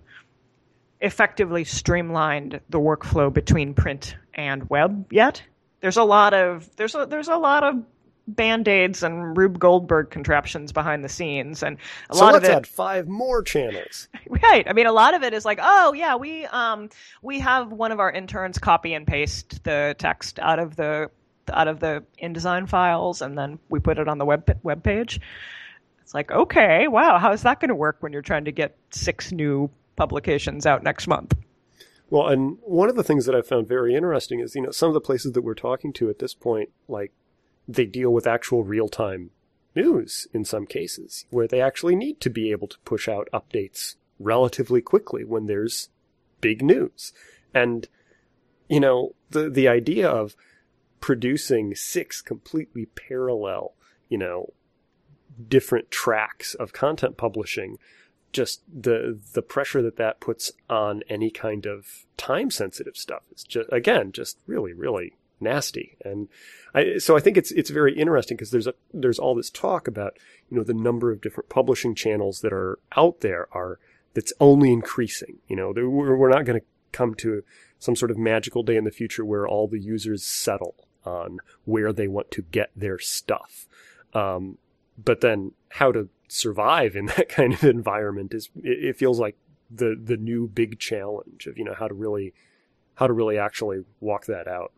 effectively 1.01 1.65
streamlined 1.65 2.61
the 2.69 2.79
workflow 2.79 3.31
between 3.31 3.75
print 3.75 4.15
and 4.33 4.67
web 4.71 5.11
yet. 5.11 5.43
There's 5.81 5.97
a 5.97 6.03
lot 6.03 6.33
of 6.33 6.67
there's 6.77 6.95
a 6.95 7.05
there's 7.05 7.27
a 7.27 7.35
lot 7.35 7.63
of 7.63 7.83
band-aids 8.27 9.03
and 9.03 9.35
Rube 9.37 9.59
Goldberg 9.59 10.09
contraptions 10.09 10.71
behind 10.71 11.03
the 11.03 11.09
scenes 11.09 11.61
and 11.61 11.77
a 12.09 12.15
so 12.15 12.21
lot 12.21 12.33
let's 12.33 12.45
of 12.45 12.51
it 12.51 12.55
add 12.55 12.67
five 12.67 13.07
more 13.07 13.43
channels. 13.43 14.07
right. 14.29 14.65
I 14.67 14.73
mean 14.73 14.85
a 14.85 14.91
lot 14.93 15.13
of 15.13 15.23
it 15.23 15.33
is 15.33 15.43
like 15.43 15.59
oh 15.61 15.93
yeah 15.93 16.15
we 16.15 16.45
um 16.45 16.89
we 17.21 17.39
have 17.39 17.71
one 17.71 17.91
of 17.91 17.99
our 17.99 18.11
interns 18.11 18.57
copy 18.57 18.93
and 18.93 19.05
paste 19.05 19.63
the 19.63 19.95
text 19.97 20.39
out 20.39 20.59
of 20.59 20.75
the 20.75 21.11
out 21.51 21.67
of 21.67 21.81
the 21.81 22.03
InDesign 22.21 22.69
files 22.69 23.21
and 23.21 23.37
then 23.37 23.59
we 23.69 23.79
put 23.79 23.99
it 23.99 24.07
on 24.07 24.17
the 24.17 24.25
web 24.25 24.57
web 24.63 24.83
page. 24.83 25.19
It's 26.01 26.13
like 26.13 26.31
okay 26.31 26.87
wow 26.87 27.17
how 27.17 27.33
is 27.33 27.43
that 27.43 27.59
going 27.59 27.69
to 27.69 27.75
work 27.75 27.97
when 27.99 28.13
you're 28.13 28.21
trying 28.21 28.45
to 28.45 28.51
get 28.51 28.77
six 28.91 29.33
new 29.33 29.69
publications 29.95 30.65
out 30.65 30.81
next 30.81 31.07
month? 31.07 31.33
Well, 32.09 32.27
and 32.27 32.57
one 32.61 32.89
of 32.89 32.95
the 32.95 33.03
things 33.03 33.25
that 33.25 33.33
I 33.33 33.41
found 33.41 33.67
very 33.67 33.95
interesting 33.95 34.39
is, 34.39 34.53
you 34.53 34.61
know, 34.61 34.69
some 34.69 34.87
of 34.87 34.93
the 34.93 35.01
places 35.01 35.31
that 35.31 35.41
we're 35.41 35.55
talking 35.55 35.91
to 35.93 36.09
at 36.09 36.19
this 36.19 36.35
point, 36.35 36.69
like 36.87 37.11
they 37.67 37.85
deal 37.85 38.11
with 38.11 38.27
actual 38.27 38.63
real 38.63 38.89
time 38.89 39.31
news 39.75 40.27
in 40.33 40.45
some 40.45 40.65
cases, 40.65 41.25
where 41.29 41.47
they 41.47 41.61
actually 41.61 41.95
need 41.95 42.19
to 42.21 42.29
be 42.29 42.51
able 42.51 42.67
to 42.67 42.79
push 42.79 43.07
out 43.07 43.27
updates 43.33 43.95
relatively 44.19 44.81
quickly 44.81 45.23
when 45.23 45.47
there's 45.47 45.89
big 46.41 46.61
news. 46.61 47.13
And, 47.53 47.87
you 48.69 48.79
know, 48.79 49.15
the, 49.31 49.49
the 49.49 49.67
idea 49.67 50.07
of 50.07 50.35
producing 50.99 51.75
six 51.75 52.21
completely 52.21 52.85
parallel, 52.85 53.73
you 54.09 54.17
know, 54.17 54.53
different 55.47 55.89
tracks 55.91 56.53
of 56.53 56.73
content 56.73 57.17
publishing 57.17 57.77
just 58.31 58.61
the 58.67 59.19
the 59.33 59.41
pressure 59.41 59.81
that 59.81 59.95
that 59.97 60.19
puts 60.19 60.51
on 60.69 61.03
any 61.07 61.29
kind 61.29 61.65
of 61.65 62.05
time 62.17 62.49
sensitive 62.49 62.97
stuff 62.97 63.21
is 63.33 63.43
just 63.43 63.69
again 63.71 64.11
just 64.11 64.39
really 64.47 64.73
really 64.73 65.13
nasty. 65.43 65.97
And 66.03 66.29
I, 66.73 66.97
so 66.97 67.15
I 67.15 67.19
think 67.19 67.37
it's 67.37 67.51
it's 67.51 67.69
very 67.69 67.97
interesting 67.97 68.37
because 68.37 68.51
there's 68.51 68.67
a 68.67 68.73
there's 68.93 69.19
all 69.19 69.35
this 69.35 69.49
talk 69.49 69.87
about 69.87 70.17
you 70.49 70.57
know 70.57 70.63
the 70.63 70.73
number 70.73 71.11
of 71.11 71.21
different 71.21 71.49
publishing 71.49 71.95
channels 71.95 72.41
that 72.41 72.53
are 72.53 72.79
out 72.97 73.21
there 73.21 73.47
are 73.51 73.79
that's 74.13 74.33
only 74.39 74.71
increasing. 74.71 75.39
You 75.47 75.55
know 75.55 75.71
we're, 75.73 76.29
not 76.29 76.45
going 76.45 76.59
to 76.59 76.65
come 76.91 77.13
to 77.15 77.43
some 77.79 77.95
sort 77.95 78.11
of 78.11 78.17
magical 78.17 78.63
day 78.63 78.75
in 78.75 78.85
the 78.85 78.91
future 78.91 79.25
where 79.25 79.47
all 79.47 79.67
the 79.67 79.79
users 79.79 80.23
settle 80.23 80.75
on 81.05 81.39
where 81.65 81.91
they 81.91 82.07
want 82.07 82.31
to 82.31 82.41
get 82.41 82.71
their 82.75 82.97
stuff. 82.97 83.67
Um, 84.13 84.57
but 85.03 85.21
then 85.21 85.51
how 85.69 85.91
to 85.91 86.09
survive 86.27 86.95
in 86.95 87.05
that 87.17 87.29
kind 87.29 87.53
of 87.53 87.63
environment 87.63 88.33
is 88.33 88.49
it, 88.63 88.85
it 88.85 88.97
feels 88.97 89.19
like 89.19 89.35
the 89.69 89.99
the 90.01 90.17
new 90.17 90.47
big 90.47 90.79
challenge 90.79 91.47
of 91.47 91.57
you 91.57 91.63
know 91.63 91.73
how 91.73 91.87
to 91.87 91.93
really 91.93 92.33
how 92.95 93.07
to 93.07 93.13
really 93.13 93.37
actually 93.37 93.83
walk 93.99 94.25
that 94.25 94.47
out 94.47 94.71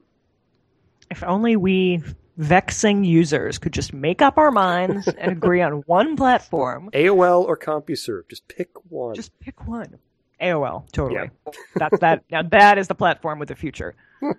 if 1.09 1.23
only 1.23 1.55
we 1.55 2.03
vexing 2.37 3.03
users 3.03 3.57
could 3.57 3.71
just 3.71 3.93
make 3.93 4.21
up 4.21 4.37
our 4.37 4.51
minds 4.51 5.07
and 5.17 5.31
agree 5.31 5.61
on 5.61 5.83
one 5.85 6.15
platform. 6.15 6.89
AOL 6.93 7.45
or 7.45 7.57
CompuServe 7.57 8.27
just 8.29 8.47
pick 8.47 8.69
one. 8.89 9.15
Just 9.15 9.37
pick 9.39 9.67
one. 9.67 9.97
Aol 10.41 10.89
totally. 10.91 11.29
That's 11.75 11.99
that 11.99 12.23
now 12.29 12.43
that 12.43 12.77
is 12.77 12.87
the 12.87 12.95
platform 12.95 13.39
with 13.39 13.49
the 13.49 13.55
future. 13.55 13.95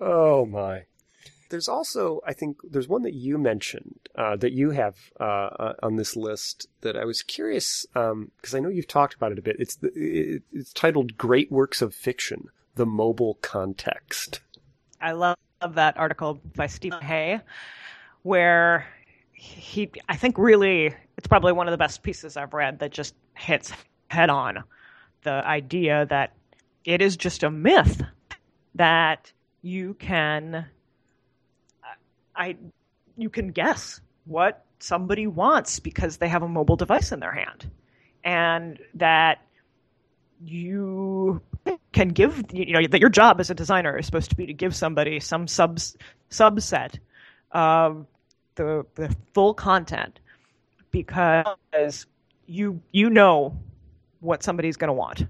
Oh 0.00 0.46
my. 0.46 0.84
There's 1.50 1.66
also 1.66 2.20
i 2.24 2.32
think 2.32 2.58
there's 2.62 2.86
one 2.86 3.02
that 3.02 3.14
you 3.14 3.38
mentioned 3.38 3.98
uh, 4.14 4.36
that 4.36 4.52
you 4.52 4.70
have 4.70 4.94
uh, 5.18 5.24
uh, 5.24 5.74
on 5.82 5.96
this 5.96 6.14
list 6.14 6.68
that 6.82 6.96
i 6.96 7.04
was 7.04 7.22
curious 7.22 7.84
because 7.92 8.54
i 8.54 8.60
know 8.60 8.68
you've 8.68 8.86
talked 8.86 9.14
about 9.14 9.32
it 9.32 9.38
a 9.40 9.42
bit. 9.42 9.56
It's 9.58 9.74
the, 9.74 9.88
it, 9.96 10.42
it's 10.52 10.72
titled 10.72 11.18
great 11.18 11.50
works 11.50 11.82
of 11.82 11.92
fiction 11.92 12.50
the 12.76 12.86
mobile 12.86 13.34
context. 13.42 14.40
I 15.00 15.10
love 15.10 15.36
that 15.70 15.96
article 15.96 16.40
by 16.56 16.66
Stephen 16.66 16.98
uh-huh. 16.98 17.08
Hay, 17.08 17.40
where 18.22 18.86
he, 19.32 19.90
I 20.08 20.16
think, 20.16 20.38
really, 20.38 20.94
it's 21.16 21.26
probably 21.28 21.52
one 21.52 21.68
of 21.68 21.72
the 21.72 21.78
best 21.78 22.02
pieces 22.02 22.36
I've 22.36 22.54
read 22.54 22.80
that 22.80 22.90
just 22.90 23.14
hits 23.34 23.72
head 24.08 24.30
on 24.30 24.64
the 25.22 25.30
idea 25.30 26.06
that 26.06 26.32
it 26.84 27.02
is 27.02 27.16
just 27.16 27.42
a 27.42 27.50
myth 27.50 28.02
that 28.74 29.32
you 29.62 29.94
can, 29.94 30.66
I, 32.34 32.56
you 33.16 33.28
can 33.28 33.48
guess 33.48 34.00
what 34.24 34.64
somebody 34.78 35.26
wants 35.26 35.80
because 35.80 36.18
they 36.18 36.28
have 36.28 36.42
a 36.42 36.48
mobile 36.48 36.76
device 36.76 37.12
in 37.12 37.20
their 37.20 37.32
hand, 37.32 37.70
and 38.24 38.78
that 38.94 39.42
you 40.42 41.42
can 41.92 42.08
give 42.08 42.44
you 42.52 42.72
know 42.72 42.86
that 42.86 43.00
your 43.00 43.10
job 43.10 43.40
as 43.40 43.50
a 43.50 43.54
designer 43.54 43.96
is 43.96 44.06
supposed 44.06 44.30
to 44.30 44.36
be 44.36 44.46
to 44.46 44.52
give 44.52 44.74
somebody 44.74 45.20
some 45.20 45.46
subs 45.46 45.96
subset 46.30 46.98
of 47.52 48.06
the 48.54 48.84
the 48.94 49.14
full 49.34 49.54
content 49.54 50.20
because 50.90 52.06
you 52.46 52.80
you 52.92 53.10
know 53.10 53.58
what 54.20 54.42
somebody's 54.42 54.76
going 54.76 54.88
to 54.88 54.94
want. 54.94 55.26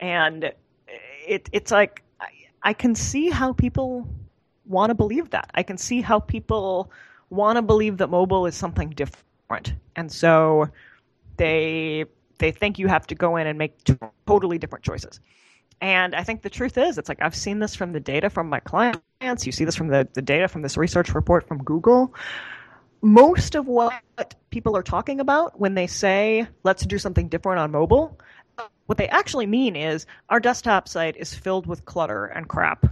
And 0.00 0.52
it 1.26 1.48
it's 1.52 1.70
like 1.70 2.02
I, 2.20 2.28
I 2.62 2.72
can 2.72 2.94
see 2.94 3.30
how 3.30 3.52
people 3.52 4.08
want 4.66 4.90
to 4.90 4.94
believe 4.94 5.30
that. 5.30 5.50
I 5.54 5.62
can 5.62 5.78
see 5.78 6.00
how 6.00 6.20
people 6.20 6.90
want 7.30 7.56
to 7.56 7.62
believe 7.62 7.98
that 7.98 8.10
mobile 8.10 8.46
is 8.46 8.54
something 8.54 8.90
different. 8.90 9.74
And 9.96 10.10
so 10.10 10.68
they 11.36 12.04
they 12.38 12.50
think 12.50 12.78
you 12.78 12.88
have 12.88 13.06
to 13.08 13.14
go 13.14 13.36
in 13.36 13.46
and 13.46 13.58
make 13.58 13.76
totally 14.26 14.58
different 14.58 14.84
choices. 14.84 15.20
And 15.80 16.14
I 16.14 16.22
think 16.22 16.42
the 16.42 16.50
truth 16.50 16.78
is, 16.78 16.98
it's 16.98 17.08
like 17.08 17.20
I've 17.20 17.34
seen 17.34 17.58
this 17.58 17.74
from 17.74 17.92
the 17.92 18.00
data 18.00 18.30
from 18.30 18.48
my 18.48 18.60
clients. 18.60 19.44
You 19.44 19.52
see 19.52 19.64
this 19.64 19.76
from 19.76 19.88
the, 19.88 20.08
the 20.14 20.22
data 20.22 20.48
from 20.48 20.62
this 20.62 20.76
research 20.76 21.14
report 21.14 21.46
from 21.46 21.62
Google. 21.62 22.14
most 23.04 23.54
of 23.54 23.66
what 23.66 24.34
people 24.48 24.74
are 24.74 24.82
talking 24.82 25.20
about 25.20 25.60
when 25.60 25.74
they 25.74 25.86
say 25.86 26.46
let's 26.62 26.86
do 26.86 26.98
something 26.98 27.28
different 27.28 27.60
on 27.60 27.70
mobile, 27.70 28.18
what 28.86 28.96
they 28.96 29.08
actually 29.08 29.46
mean 29.46 29.76
is 29.76 30.06
our 30.30 30.40
desktop 30.40 30.88
site 30.88 31.14
is 31.16 31.34
filled 31.34 31.66
with 31.66 31.84
clutter 31.84 32.24
and 32.24 32.48
crap, 32.48 32.86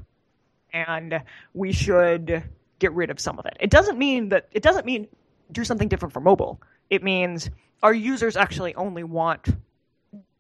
and 0.73 1.23
we 1.55 1.73
should 1.73 2.45
get 2.79 2.93
rid 2.93 3.09
of 3.09 3.19
some 3.19 3.39
of 3.39 3.47
it. 3.47 3.57
It 3.59 3.71
doesn't 3.71 3.97
mean 3.97 4.29
that 4.29 4.49
it 4.53 4.63
doesn't 4.63 4.85
mean 4.85 5.09
do 5.51 5.65
something 5.65 5.89
different 5.89 6.13
for 6.13 6.21
mobile. 6.21 6.61
It 6.91 7.03
means 7.03 7.49
our 7.83 7.95
users 7.95 8.37
actually 8.37 8.75
only 8.75 9.05
want 9.05 9.49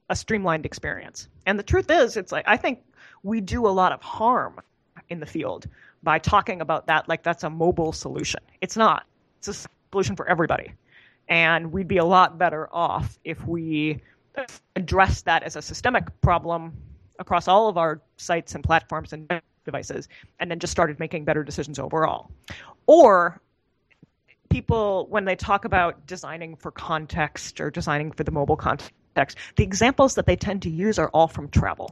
a 0.09 0.17
streamlined 0.17 0.67
experience. 0.67 1.29
And 1.47 1.59
the 1.59 1.63
truth 1.63 1.91
is, 1.91 2.17
it's 2.17 2.33
like 2.33 2.45
I 2.47 2.57
think 2.57 2.81
we 3.23 3.41
do 3.41 3.67
a 3.67 3.71
lot 3.71 3.93
of 3.93 4.03
harm 4.03 4.61
in 5.09 5.21
the 5.21 5.27
field 5.27 5.67
by 6.03 6.19
talking 6.19 6.61
about 6.61 6.87
that 6.87 7.09
like 7.09 7.23
that's 7.23 7.45
a 7.45 7.51
mobile 7.51 7.93
solution. 7.93 8.41
It's 8.61 8.77
not. 8.77 9.07
It's 9.39 9.49
a 9.49 9.69
solution 9.91 10.17
for 10.17 10.29
everybody. 10.29 10.73
And 11.29 11.73
we'd 11.73 11.89
be 11.89 11.99
a 11.99 12.05
lot 12.05 12.39
better 12.39 12.69
off 12.73 13.19
if 13.25 13.47
we 13.47 14.01
addressed 14.77 15.25
that 15.25 15.43
as 15.43 15.57
a 15.57 15.63
systemic 15.63 16.05
problem 16.21 16.73
across 17.19 17.49
all 17.49 17.69
of 17.69 17.77
our 17.77 18.01
sites 18.17 18.55
and 18.55 18.65
platforms 18.65 19.13
and 19.13 19.31
devices 19.65 20.09
and 20.41 20.51
then 20.51 20.59
just 20.59 20.73
started 20.73 20.99
making 20.99 21.25
better 21.25 21.45
decisions 21.45 21.79
overall. 21.79 22.31
Or 22.87 23.41
people 24.53 25.07
when 25.09 25.25
they 25.25 25.35
talk 25.35 25.65
about 25.65 26.07
designing 26.07 26.57
for 26.57 26.71
context 26.71 27.61
or 27.61 27.71
designing 27.71 28.13
for 28.13 28.23
the 28.23 28.31
mobile 28.31 28.57
context, 28.57 29.39
the 29.57 29.65
examples 29.65 30.15
that 30.15 30.27
they 30.27 30.37
tend 30.37 30.63
to 30.63 30.71
use 30.71 30.99
are 30.99 31.09
all 31.09 31.29
from 31.29 31.49
travel. 31.49 31.91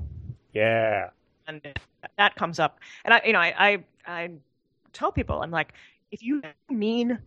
Yeah. 0.52 1.10
And 1.46 1.60
that 2.18 2.36
comes 2.36 2.58
up. 2.58 2.78
And 3.04 3.14
I 3.14 3.22
you 3.24 3.32
know, 3.32 3.40
I 3.40 3.54
I, 3.58 3.84
I 4.06 4.30
tell 4.92 5.10
people, 5.10 5.42
I'm 5.42 5.50
like, 5.50 5.72
if 6.10 6.22
you 6.22 6.42
mean 6.68 7.18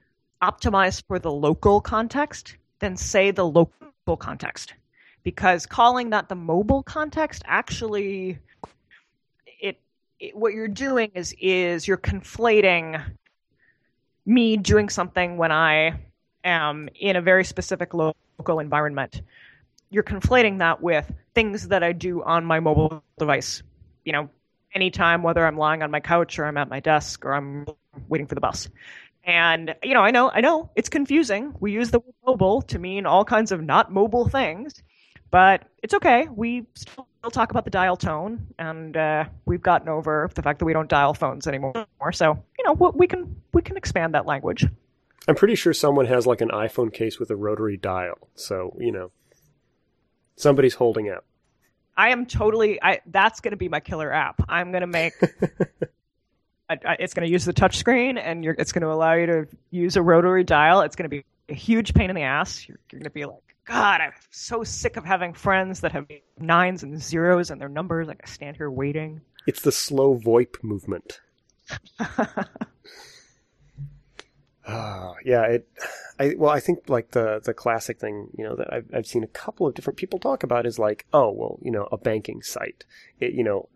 optimize 0.41 1.03
for 1.07 1.19
the 1.19 1.31
local 1.31 1.81
context, 1.81 2.57
then 2.79 2.95
say 2.95 3.31
the 3.31 3.45
local 3.45 4.17
context. 4.17 4.73
Because 5.23 5.65
calling 5.65 6.09
that 6.11 6.29
the 6.29 6.35
mobile 6.35 6.83
context 6.83 7.43
actually 7.45 8.39
it, 9.61 9.79
it 10.19 10.35
what 10.35 10.53
you're 10.53 10.67
doing 10.67 11.11
is 11.15 11.33
is 11.39 11.87
you're 11.87 11.97
conflating 11.97 13.01
me 14.25 14.57
doing 14.57 14.89
something 14.89 15.37
when 15.37 15.51
I 15.51 15.99
am 16.43 16.89
in 16.99 17.15
a 17.15 17.21
very 17.21 17.43
specific 17.43 17.93
local 17.93 18.59
environment. 18.59 19.21
You're 19.89 20.03
conflating 20.03 20.59
that 20.59 20.81
with 20.81 21.11
things 21.35 21.67
that 21.67 21.83
I 21.83 21.91
do 21.91 22.23
on 22.23 22.45
my 22.45 22.59
mobile 22.59 23.03
device. 23.17 23.63
You 24.05 24.13
know, 24.13 24.29
anytime, 24.73 25.23
whether 25.23 25.45
I'm 25.45 25.57
lying 25.57 25.83
on 25.83 25.91
my 25.91 25.99
couch 25.99 26.39
or 26.39 26.45
I'm 26.45 26.57
at 26.57 26.69
my 26.69 26.79
desk 26.79 27.25
or 27.25 27.33
I'm 27.33 27.65
waiting 28.09 28.27
for 28.27 28.35
the 28.35 28.41
bus. 28.41 28.69
And 29.23 29.75
you 29.83 29.93
know, 29.93 30.01
I 30.01 30.11
know, 30.11 30.31
I 30.31 30.41
know 30.41 30.69
it's 30.75 30.89
confusing. 30.89 31.53
We 31.59 31.71
use 31.71 31.91
the 31.91 31.99
word 31.99 32.15
mobile 32.25 32.61
to 32.63 32.79
mean 32.79 33.05
all 33.05 33.23
kinds 33.23 33.51
of 33.51 33.61
not 33.61 33.93
mobile 33.93 34.27
things, 34.27 34.83
but 35.31 35.63
it's 35.81 35.93
okay. 35.93 36.27
We 36.29 36.65
still 36.75 37.07
talk 37.31 37.51
about 37.51 37.65
the 37.65 37.71
dial 37.71 37.97
tone, 37.97 38.47
and 38.59 38.95
uh, 38.95 39.25
we've 39.45 39.61
gotten 39.61 39.89
over 39.89 40.29
the 40.33 40.41
fact 40.41 40.59
that 40.59 40.65
we 40.65 40.73
don't 40.73 40.89
dial 40.89 41.13
phones 41.13 41.47
anymore. 41.47 41.85
So 42.11 42.43
you 42.59 42.65
know, 42.65 42.91
we 42.95 43.07
can 43.07 43.35
we 43.53 43.61
can 43.61 43.77
expand 43.77 44.13
that 44.13 44.25
language. 44.25 44.65
I'm 45.27 45.35
pretty 45.35 45.55
sure 45.55 45.73
someone 45.73 46.05
has 46.07 46.27
like 46.27 46.41
an 46.41 46.49
iPhone 46.49 46.93
case 46.93 47.19
with 47.19 47.29
a 47.29 47.35
rotary 47.35 47.77
dial. 47.77 48.27
So, 48.35 48.75
you 48.77 48.91
know, 48.91 49.11
somebody's 50.35 50.73
holding 50.73 51.09
out. 51.09 51.23
I 51.95 52.09
am 52.09 52.25
totally. 52.25 52.81
I 52.81 53.01
that's 53.05 53.39
going 53.39 53.51
to 53.51 53.57
be 53.57 53.69
my 53.69 53.79
killer 53.79 54.11
app. 54.11 54.43
I'm 54.49 54.71
going 54.71 54.81
to 54.81 54.87
make. 54.87 55.13
I, 56.69 56.79
I, 56.85 56.95
it's 56.99 57.13
going 57.13 57.25
to 57.25 57.31
use 57.31 57.45
the 57.45 57.53
touch 57.53 57.77
screen, 57.77 58.17
and 58.17 58.45
it's 58.45 58.71
going 58.71 58.81
to 58.81 58.91
allow 58.91 59.13
you 59.13 59.25
to 59.27 59.47
use 59.69 59.95
a 59.95 60.01
rotary 60.01 60.43
dial. 60.43 60.81
It's 60.81 60.95
going 60.95 61.09
to 61.09 61.09
be 61.09 61.23
a 61.49 61.53
huge 61.53 61.93
pain 61.93 62.09
in 62.09 62.15
the 62.15 62.23
ass. 62.23 62.67
You're, 62.67 62.79
you're 62.91 62.99
going 62.99 63.03
to 63.03 63.09
be 63.11 63.25
like, 63.25 63.52
God, 63.65 64.01
I'm 64.01 64.11
so 64.29 64.63
sick 64.63 64.97
of 64.97 65.05
having 65.05 65.33
friends 65.33 65.79
that 65.81 65.93
have 65.93 66.07
nines 66.37 66.83
and 66.83 67.01
zeros 67.01 67.49
and 67.49 67.61
their 67.61 67.69
numbers. 67.69 68.07
Like 68.07 68.21
I 68.23 68.27
stand 68.29 68.57
here 68.57 68.69
waiting. 68.69 69.21
It's 69.47 69.61
the 69.61 69.71
slow 69.71 70.17
VoIP 70.17 70.63
movement. 70.63 71.21
Uh, 74.65 75.13
yeah, 75.25 75.43
it. 75.43 75.67
I 76.19 76.35
well, 76.37 76.51
I 76.51 76.59
think 76.59 76.89
like 76.89 77.11
the 77.11 77.41
the 77.43 77.53
classic 77.53 77.99
thing, 77.99 78.29
you 78.37 78.43
know, 78.43 78.55
that 78.55 78.71
I've 78.71 78.89
I've 78.93 79.07
seen 79.07 79.23
a 79.23 79.27
couple 79.27 79.65
of 79.65 79.73
different 79.73 79.97
people 79.97 80.19
talk 80.19 80.43
about 80.43 80.65
is 80.65 80.77
like, 80.77 81.05
oh, 81.13 81.31
well, 81.31 81.57
you 81.61 81.71
know, 81.71 81.87
a 81.91 81.97
banking 81.97 82.41
site. 82.41 82.85
It, 83.19 83.33
you 83.33 83.43
know, 83.43 83.69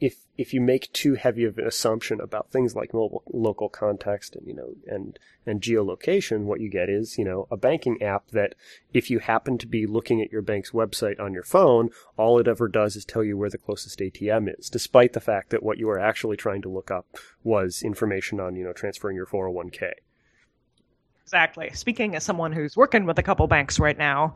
if 0.00 0.16
if 0.38 0.54
you 0.54 0.60
make 0.60 0.90
too 0.92 1.14
heavy 1.14 1.44
of 1.44 1.58
an 1.58 1.66
assumption 1.66 2.20
about 2.20 2.50
things 2.50 2.74
like 2.74 2.94
mobile 2.94 3.22
local 3.30 3.68
context 3.68 4.34
and 4.34 4.46
you 4.46 4.54
know 4.54 4.74
and 4.86 5.18
and 5.46 5.60
geolocation, 5.60 6.44
what 6.44 6.60
you 6.60 6.70
get 6.70 6.88
is 6.88 7.18
you 7.18 7.24
know 7.24 7.46
a 7.50 7.56
banking 7.56 8.02
app 8.02 8.28
that 8.30 8.54
if 8.94 9.10
you 9.10 9.18
happen 9.18 9.58
to 9.58 9.66
be 9.66 9.86
looking 9.86 10.22
at 10.22 10.32
your 10.32 10.42
bank's 10.42 10.70
website 10.70 11.20
on 11.20 11.34
your 11.34 11.42
phone, 11.42 11.90
all 12.16 12.38
it 12.38 12.48
ever 12.48 12.66
does 12.66 12.96
is 12.96 13.04
tell 13.04 13.22
you 13.22 13.36
where 13.36 13.50
the 13.50 13.58
closest 13.58 13.98
ATM 13.98 14.58
is, 14.58 14.70
despite 14.70 15.12
the 15.12 15.20
fact 15.20 15.50
that 15.50 15.62
what 15.62 15.78
you 15.78 15.88
are 15.90 15.98
actually 16.00 16.36
trying 16.36 16.62
to 16.62 16.70
look 16.70 16.90
up 16.90 17.06
was 17.44 17.82
information 17.82 18.40
on 18.40 18.56
you 18.56 18.64
know 18.64 18.72
transferring 18.72 19.16
your 19.16 19.26
401k. 19.26 19.92
Exactly. 21.24 21.70
Speaking 21.74 22.16
as 22.16 22.24
someone 22.24 22.52
who's 22.52 22.76
working 22.76 23.04
with 23.04 23.18
a 23.18 23.22
couple 23.22 23.46
banks 23.46 23.78
right 23.78 23.96
now, 23.96 24.34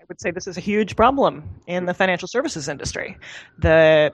I 0.00 0.04
would 0.08 0.20
say 0.20 0.32
this 0.32 0.46
is 0.46 0.56
a 0.56 0.60
huge 0.60 0.96
problem 0.96 1.60
in 1.66 1.84
the 1.84 1.94
financial 1.94 2.26
services 2.26 2.68
industry. 2.68 3.16
The 3.58 4.12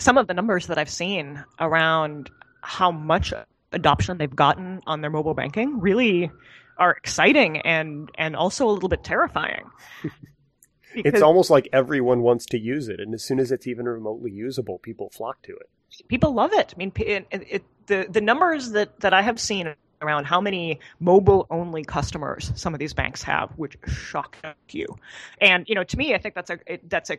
some 0.00 0.18
of 0.18 0.26
the 0.26 0.34
numbers 0.34 0.66
that 0.66 0.78
I've 0.78 0.90
seen 0.90 1.44
around 1.58 2.30
how 2.62 2.90
much 2.90 3.32
adoption 3.72 4.18
they've 4.18 4.34
gotten 4.34 4.80
on 4.86 5.00
their 5.00 5.10
mobile 5.10 5.34
banking 5.34 5.80
really 5.80 6.30
are 6.78 6.92
exciting 6.92 7.58
and 7.58 8.10
and 8.16 8.34
also 8.34 8.68
a 8.68 8.72
little 8.72 8.88
bit 8.88 9.04
terrifying. 9.04 9.70
it's 10.94 11.22
almost 11.22 11.50
like 11.50 11.68
everyone 11.72 12.22
wants 12.22 12.46
to 12.46 12.58
use 12.58 12.88
it, 12.88 13.00
and 13.00 13.14
as 13.14 13.24
soon 13.24 13.38
as 13.38 13.52
it's 13.52 13.66
even 13.66 13.86
remotely 13.86 14.30
usable, 14.30 14.78
people 14.78 15.10
flock 15.10 15.42
to 15.42 15.52
it. 15.52 15.68
People 16.08 16.32
love 16.32 16.52
it. 16.52 16.72
I 16.74 16.78
mean, 16.78 16.92
it, 16.96 17.26
it, 17.30 17.64
the 17.86 18.06
the 18.08 18.20
numbers 18.20 18.70
that 18.70 18.98
that 19.00 19.12
I 19.12 19.22
have 19.22 19.38
seen 19.38 19.74
around 20.02 20.24
how 20.24 20.40
many 20.40 20.80
mobile 20.98 21.46
only 21.50 21.84
customers 21.84 22.52
some 22.54 22.72
of 22.74 22.80
these 22.80 22.94
banks 22.94 23.22
have, 23.22 23.50
which 23.56 23.76
shock 23.86 24.38
you. 24.70 24.86
And 25.40 25.68
you 25.68 25.74
know, 25.74 25.84
to 25.84 25.96
me, 25.96 26.14
I 26.14 26.18
think 26.18 26.34
that's 26.34 26.50
a 26.50 26.58
it, 26.66 26.88
that's 26.88 27.10
a 27.10 27.18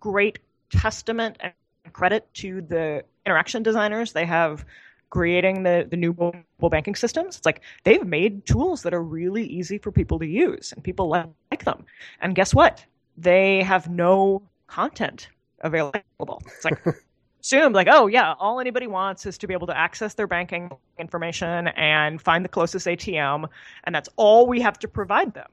great 0.00 0.38
testament 0.70 1.38
and 1.40 1.54
credit 1.92 2.32
to 2.34 2.60
the 2.62 3.04
interaction 3.26 3.62
designers. 3.62 4.12
They 4.12 4.26
have 4.26 4.64
creating 5.10 5.62
the, 5.62 5.86
the 5.90 5.96
new 5.96 6.14
mobile 6.18 6.70
banking 6.70 6.94
systems. 6.94 7.36
It's 7.36 7.46
like 7.46 7.62
they've 7.84 8.06
made 8.06 8.46
tools 8.46 8.82
that 8.82 8.92
are 8.92 9.02
really 9.02 9.44
easy 9.44 9.78
for 9.78 9.90
people 9.90 10.18
to 10.18 10.26
use 10.26 10.72
and 10.72 10.84
people 10.84 11.08
like 11.08 11.64
them. 11.64 11.84
And 12.20 12.34
guess 12.34 12.54
what? 12.54 12.84
They 13.16 13.62
have 13.62 13.88
no 13.88 14.42
content 14.66 15.28
available. 15.62 16.42
It's 16.46 16.64
like 16.64 16.84
assumed 17.40 17.74
like, 17.74 17.88
oh 17.90 18.06
yeah, 18.06 18.34
all 18.38 18.60
anybody 18.60 18.86
wants 18.86 19.26
is 19.26 19.38
to 19.38 19.46
be 19.46 19.54
able 19.54 19.66
to 19.66 19.76
access 19.76 20.14
their 20.14 20.26
banking 20.26 20.70
information 20.98 21.68
and 21.68 22.20
find 22.20 22.44
the 22.44 22.48
closest 22.48 22.86
ATM, 22.86 23.48
and 23.84 23.94
that's 23.94 24.08
all 24.16 24.46
we 24.46 24.60
have 24.60 24.78
to 24.80 24.88
provide 24.88 25.34
them. 25.34 25.48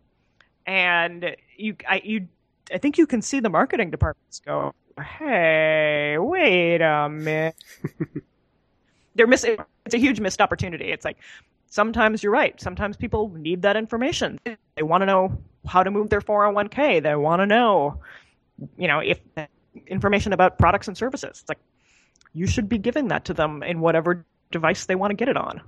And 0.65 1.36
you, 1.55 1.75
I, 1.88 2.01
you, 2.03 2.27
I 2.73 2.77
think 2.79 2.97
you 2.97 3.07
can 3.07 3.21
see 3.21 3.39
the 3.39 3.49
marketing 3.49 3.91
departments 3.91 4.39
go, 4.39 4.73
hey, 5.04 6.18
wait 6.18 6.82
a 6.82 7.10
minute. 7.10 7.56
They're 9.16 9.28
missing. 9.28 9.58
It's 9.86 9.96
a 9.96 9.98
huge 9.98 10.20
missed 10.20 10.41
opportunity. 10.41 10.91
It's 10.91 11.06
like 11.06 11.18
sometimes 11.68 12.24
you're 12.24 12.32
right. 12.32 12.60
Sometimes 12.60 12.98
people 12.98 13.30
need 13.30 13.62
that 13.64 13.78
information. 13.78 14.39
They 14.43 14.84
want 14.84 15.02
to 15.02 15.06
know 15.06 15.38
how 15.66 15.84
to 15.84 15.91
move 15.91 16.10
their 16.10 16.22
401k. 16.22 17.02
They 17.02 17.16
want 17.16 17.41
to 17.41 17.46
know, 17.46 18.02
you 18.78 18.88
know, 18.88 19.00
if 19.00 19.20
information 19.88 20.34
about 20.34 20.58
products 20.58 20.88
and 20.88 20.98
services. 20.98 21.41
It's 21.41 21.50
like 21.50 21.60
you 22.34 22.48
should 22.48 22.70
be 22.70 22.78
giving 22.78 23.10
that 23.10 23.26
to 23.26 23.34
them 23.34 23.64
in 23.64 23.80
whatever 23.80 24.26
device 24.52 24.86
they 24.86 24.96
want 24.96 25.12
to 25.12 25.16
get 25.16 25.30
it 25.30 25.38
on. 25.38 25.62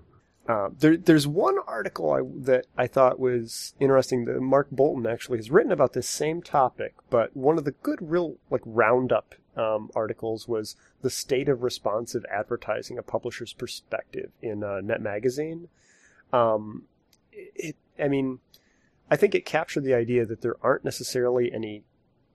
Uh, 0.48 0.70
there, 0.80 0.95
there's 0.95 1.28
one 1.28 1.58
article 1.68 2.12
I, 2.12 2.22
that 2.45 2.68
I 2.78 2.88
thought 2.88 3.20
was 3.20 3.74
interesting. 3.80 4.26
That 4.26 4.39
Mark 4.39 4.70
Boulton 4.72 5.06
actually 5.06 5.39
has 5.39 5.52
written 5.52 5.72
about 5.72 5.93
this 5.93 6.08
same 6.08 6.41
topic, 6.41 6.95
but 7.10 7.36
one 7.36 7.58
of 7.58 7.66
the 7.66 7.72
good, 7.72 8.00
real 8.02 8.38
like 8.50 8.62
roundup 8.66 9.36
um, 9.58 9.89
articles 9.93 10.48
was 10.48 10.76
the 11.02 11.10
state 11.10 11.50
of 11.50 11.64
responsive 11.64 12.24
advertising, 12.32 12.98
a 12.98 13.04
publisher's 13.04 13.54
perspective 13.54 14.32
in 14.41 14.64
uh, 14.64 14.80
Net 14.82 15.02
Magazine. 15.02 15.68
Um, 16.32 16.84
it, 17.32 17.76
I 18.00 18.08
mean, 18.08 18.39
I 19.12 19.16
think 19.16 19.36
it 19.36 19.45
captured 19.45 19.84
the 19.84 19.93
idea 19.93 20.26
that 20.26 20.41
there 20.41 20.56
aren't 20.62 20.86
necessarily 20.86 21.52
any 21.52 21.84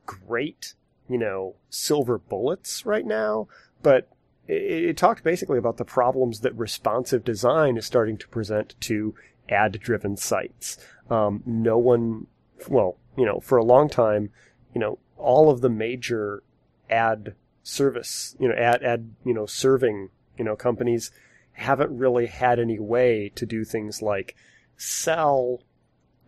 great, 0.04 0.74
you 1.08 1.18
know, 1.18 1.54
silver 1.70 2.18
bullets 2.18 2.84
right 2.84 3.06
now, 3.06 3.48
but 3.82 4.08
it, 4.48 4.84
it 4.84 4.96
talked 4.96 5.22
basically 5.22 5.58
about 5.58 5.76
the 5.76 5.84
problems 5.84 6.40
that 6.40 6.56
responsive 6.56 7.24
design 7.24 7.76
is 7.76 7.86
starting 7.86 8.16
to 8.18 8.28
present 8.28 8.74
to 8.80 9.14
ad 9.48 9.78
driven 9.80 10.16
sites. 10.16 10.78
Um, 11.10 11.42
no 11.44 11.78
one, 11.78 12.26
well, 12.68 12.96
you 13.16 13.26
know, 13.26 13.40
for 13.40 13.58
a 13.58 13.64
long 13.64 13.88
time, 13.88 14.30
you 14.74 14.80
know, 14.80 14.98
all 15.16 15.50
of 15.50 15.60
the 15.60 15.68
major 15.68 16.42
ad 16.90 17.34
service, 17.62 18.36
you 18.38 18.48
know, 18.48 18.54
ad, 18.54 18.82
ad, 18.82 19.10
you 19.24 19.34
know, 19.34 19.46
serving, 19.46 20.10
you 20.36 20.44
know, 20.44 20.56
companies 20.56 21.10
haven't 21.52 21.96
really 21.96 22.26
had 22.26 22.58
any 22.58 22.78
way 22.78 23.30
to 23.34 23.46
do 23.46 23.64
things 23.64 24.00
like 24.02 24.34
sell 24.76 25.60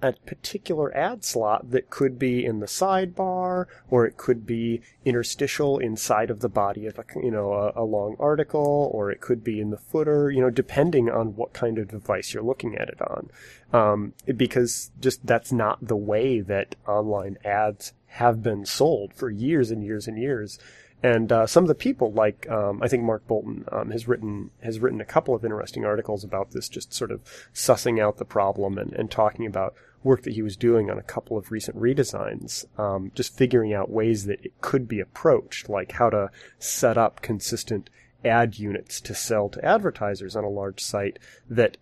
a 0.04 0.12
particular 0.26 0.94
ad 0.94 1.24
slot 1.24 1.70
that 1.70 1.88
could 1.88 2.18
be 2.18 2.44
in 2.44 2.60
the 2.60 2.66
sidebar 2.66 3.64
or 3.88 4.04
it 4.04 4.18
could 4.18 4.44
be 4.44 4.82
interstitial 5.04 5.78
inside 5.78 6.30
of 6.30 6.40
the 6.40 6.48
body 6.48 6.86
of 6.86 6.98
a 6.98 7.04
you 7.22 7.30
know 7.30 7.54
a, 7.54 7.72
a, 7.74 7.84
long 7.84 8.14
article 8.20 8.90
or 8.92 9.10
it 9.10 9.22
could 9.22 9.42
be 9.42 9.60
in 9.60 9.70
the 9.70 9.78
footer 9.78 10.30
you 10.30 10.42
know 10.42 10.50
depending 10.50 11.08
on 11.08 11.34
what 11.36 11.54
kind 11.54 11.78
of 11.78 11.88
device 11.88 12.34
you're 12.34 12.42
looking 12.42 12.76
at 12.76 12.88
it 12.88 13.00
on. 13.00 13.30
Um, 13.72 14.12
because 14.36 14.90
just 15.00 15.24
that's 15.26 15.52
not 15.52 15.78
the 15.80 15.96
way 15.96 16.40
that 16.40 16.76
online 16.86 17.38
ads 17.42 17.94
have 18.06 18.42
been 18.42 18.66
sold 18.66 19.14
for 19.14 19.30
years 19.30 19.70
and 19.70 19.82
years 19.82 20.06
and 20.06 20.18
years. 20.18 20.58
And 21.02 21.30
uh, 21.30 21.46
some 21.46 21.64
of 21.64 21.68
the 21.68 21.74
people, 21.74 22.12
like 22.12 22.48
um, 22.48 22.82
I 22.82 22.88
think 22.88 23.02
Mark 23.02 23.26
Boulton 23.26 23.66
um, 23.70 23.90
has 23.90 24.08
written 24.08 24.50
has 24.62 24.78
written 24.78 25.02
a 25.02 25.04
couple 25.04 25.34
of 25.34 25.44
interesting 25.44 25.84
articles 25.84 26.24
about 26.24 26.52
this, 26.52 26.66
just 26.66 26.94
sort 26.94 27.10
of 27.10 27.20
sussing 27.52 28.00
out 28.00 28.16
the 28.16 28.24
problem 28.24 28.78
and, 28.78 28.92
and 28.94 29.10
talking 29.10 29.44
about 29.44 29.74
work 30.04 30.22
that 30.22 30.34
he 30.34 30.42
was 30.42 30.56
doing 30.56 30.90
on 30.90 30.98
a 30.98 31.02
couple 31.02 31.36
of 31.36 31.50
recent 31.50 31.76
redesigns, 31.76 32.64
um, 32.78 33.10
just 33.14 33.36
figuring 33.36 33.72
out 33.72 33.90
ways 33.90 34.26
that 34.26 34.44
it 34.44 34.52
could 34.60 34.86
be 34.86 35.00
approached, 35.00 35.68
like 35.68 35.92
how 35.92 36.10
to 36.10 36.30
set 36.58 36.96
up 36.96 37.22
consistent 37.22 37.90
ad 38.24 38.58
units 38.58 39.00
to 39.00 39.14
sell 39.14 39.48
to 39.48 39.64
advertisers 39.64 40.36
on 40.36 40.44
a 40.44 40.48
large 40.48 40.80
site 40.80 41.18
that 41.48 41.76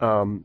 um, 0.00 0.44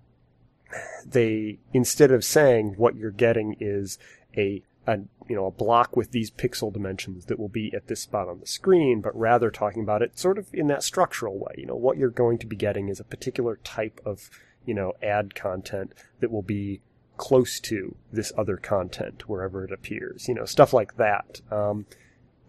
they 1.05 1.59
instead 1.73 2.11
of 2.11 2.23
saying 2.23 2.73
what 2.77 2.95
you're 2.95 3.11
getting 3.11 3.55
is 3.59 3.97
a 4.35 4.63
a 4.87 4.99
you 5.29 5.35
know 5.35 5.45
a 5.45 5.51
block 5.51 5.95
with 5.95 6.11
these 6.11 6.31
pixel 6.31 6.73
dimensions 6.73 7.25
that 7.25 7.39
will 7.39 7.49
be 7.49 7.73
at 7.73 7.87
this 7.87 8.01
spot 8.01 8.27
on 8.27 8.39
the 8.39 8.47
screen, 8.47 9.01
but 9.01 9.17
rather 9.17 9.49
talking 9.49 9.83
about 9.83 10.01
it 10.01 10.17
sort 10.17 10.37
of 10.37 10.47
in 10.53 10.67
that 10.67 10.83
structural 10.83 11.37
way. 11.37 11.53
You 11.57 11.67
know, 11.67 11.75
what 11.75 11.97
you're 11.97 12.09
going 12.09 12.37
to 12.39 12.47
be 12.47 12.55
getting 12.55 12.89
is 12.89 12.99
a 12.99 13.05
particular 13.05 13.57
type 13.63 14.01
of 14.05 14.29
you 14.65 14.73
know 14.73 14.93
ad 15.01 15.35
content 15.35 15.93
that 16.19 16.31
will 16.31 16.41
be 16.41 16.81
close 17.17 17.59
to 17.59 17.95
this 18.11 18.31
other 18.37 18.57
content 18.57 19.27
wherever 19.29 19.63
it 19.63 19.71
appears. 19.71 20.27
You 20.27 20.35
know, 20.35 20.45
stuff 20.45 20.73
like 20.73 20.97
that. 20.97 21.41
Um, 21.51 21.85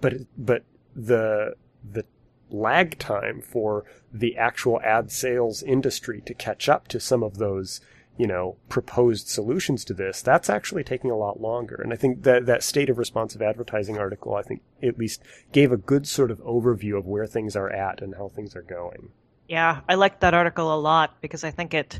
but 0.00 0.14
but 0.36 0.64
the 0.94 1.54
the 1.88 2.04
lag 2.50 2.98
time 2.98 3.40
for 3.40 3.84
the 4.12 4.36
actual 4.36 4.80
ad 4.82 5.10
sales 5.10 5.62
industry 5.62 6.22
to 6.26 6.34
catch 6.34 6.68
up 6.68 6.88
to 6.88 7.00
some 7.00 7.22
of 7.22 7.38
those 7.38 7.80
you 8.16 8.26
know, 8.26 8.56
proposed 8.68 9.28
solutions 9.28 9.84
to 9.84 9.94
this, 9.94 10.22
that's 10.22 10.48
actually 10.48 10.84
taking 10.84 11.10
a 11.10 11.16
lot 11.16 11.40
longer. 11.40 11.74
And 11.82 11.92
I 11.92 11.96
think 11.96 12.22
that 12.22 12.46
that 12.46 12.62
state 12.62 12.88
of 12.88 12.98
responsive 12.98 13.42
advertising 13.42 13.98
article, 13.98 14.36
I 14.36 14.42
think 14.42 14.62
at 14.82 14.98
least 14.98 15.22
gave 15.50 15.72
a 15.72 15.76
good 15.76 16.06
sort 16.06 16.30
of 16.30 16.38
overview 16.44 16.96
of 16.96 17.06
where 17.06 17.26
things 17.26 17.56
are 17.56 17.70
at 17.70 18.00
and 18.00 18.14
how 18.14 18.28
things 18.28 18.54
are 18.54 18.62
going. 18.62 19.10
Yeah, 19.48 19.80
I 19.88 19.96
liked 19.96 20.20
that 20.20 20.32
article 20.32 20.72
a 20.72 20.78
lot 20.78 21.20
because 21.20 21.42
I 21.42 21.50
think 21.50 21.74
it 21.74 21.98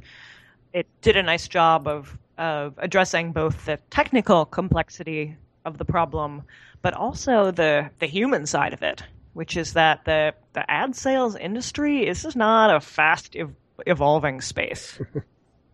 it 0.73 0.87
did 1.03 1.17
a 1.17 1.23
nice 1.23 1.49
job 1.49 1.87
of 1.87 2.17
of 2.39 2.75
addressing 2.79 3.33
both 3.33 3.65
the 3.65 3.79
technical 3.91 4.45
complexity 4.45 5.37
of 5.65 5.79
the 5.79 5.85
problem, 5.85 6.43
but 6.83 6.95
also 6.95 7.51
the 7.51 7.91
the 7.99 8.07
human 8.07 8.47
side 8.47 8.73
of 8.73 8.83
it, 8.83 9.03
which 9.33 9.57
is 9.57 9.73
that 9.75 10.05
the 10.05 10.35
the 10.53 10.69
ad 10.71 10.95
sales 10.95 11.37
industry 11.37 12.07
is 12.07 12.23
just 12.23 12.37
not 12.37 12.75
a 12.75 12.81
fast 12.81 13.37
ev- 13.37 13.55
evolving 13.87 14.41
space. 14.41 14.99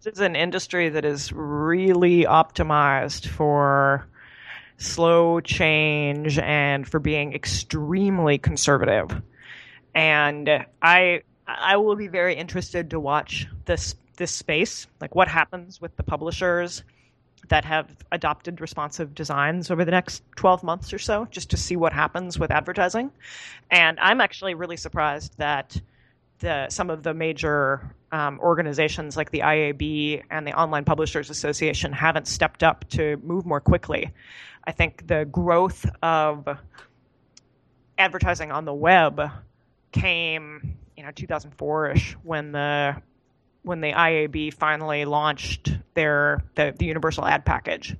This 0.02 0.14
is 0.14 0.20
an 0.20 0.34
industry 0.34 0.88
that 0.88 1.04
is 1.04 1.30
really 1.30 2.24
optimized 2.24 3.26
for 3.26 4.08
slow 4.78 5.40
change 5.40 6.38
and 6.38 6.88
for 6.88 6.98
being 6.98 7.34
extremely 7.34 8.38
conservative. 8.38 9.10
And 9.94 10.48
I 10.80 11.20
I 11.46 11.76
will 11.76 11.96
be 11.96 12.08
very 12.08 12.34
interested 12.34 12.90
to 12.90 13.00
watch 13.00 13.46
this 13.66 13.94
this 14.20 14.30
space, 14.30 14.86
like 15.00 15.14
what 15.14 15.26
happens 15.28 15.80
with 15.80 15.96
the 15.96 16.02
publishers 16.02 16.84
that 17.48 17.64
have 17.64 17.96
adopted 18.12 18.60
responsive 18.60 19.14
designs 19.14 19.70
over 19.70 19.82
the 19.82 19.90
next 19.90 20.22
12 20.36 20.62
months 20.62 20.92
or 20.92 20.98
so, 20.98 21.26
just 21.30 21.50
to 21.50 21.56
see 21.56 21.74
what 21.74 21.92
happens 21.92 22.38
with 22.38 22.50
advertising. 22.50 23.10
And 23.70 23.98
I'm 23.98 24.20
actually 24.20 24.54
really 24.54 24.76
surprised 24.76 25.38
that 25.38 25.80
the, 26.40 26.68
some 26.68 26.90
of 26.90 27.02
the 27.02 27.14
major 27.14 27.94
um, 28.12 28.38
organizations 28.40 29.16
like 29.16 29.30
the 29.30 29.40
IAB 29.40 30.22
and 30.30 30.46
the 30.46 30.52
Online 30.52 30.84
Publishers 30.84 31.30
Association 31.30 31.90
haven't 31.90 32.26
stepped 32.28 32.62
up 32.62 32.86
to 32.90 33.16
move 33.22 33.46
more 33.46 33.60
quickly. 33.60 34.12
I 34.64 34.72
think 34.72 35.06
the 35.06 35.24
growth 35.24 35.86
of 36.02 36.46
advertising 37.96 38.52
on 38.52 38.66
the 38.66 38.74
web 38.74 39.30
came, 39.92 40.76
you 40.94 41.04
know, 41.04 41.10
2004ish 41.10 42.12
when 42.22 42.52
the 42.52 43.00
when 43.62 43.80
the 43.80 43.92
IAB 43.92 44.54
finally 44.54 45.04
launched 45.04 45.76
their 45.94 46.42
the, 46.54 46.74
the 46.78 46.86
universal 46.86 47.24
ad 47.24 47.44
package, 47.44 47.96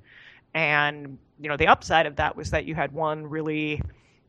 and 0.53 1.17
you 1.39 1.49
know 1.49 1.57
the 1.57 1.67
upside 1.67 2.05
of 2.05 2.15
that 2.17 2.35
was 2.35 2.51
that 2.51 2.65
you 2.65 2.75
had 2.75 2.91
one 2.91 3.27
really 3.27 3.81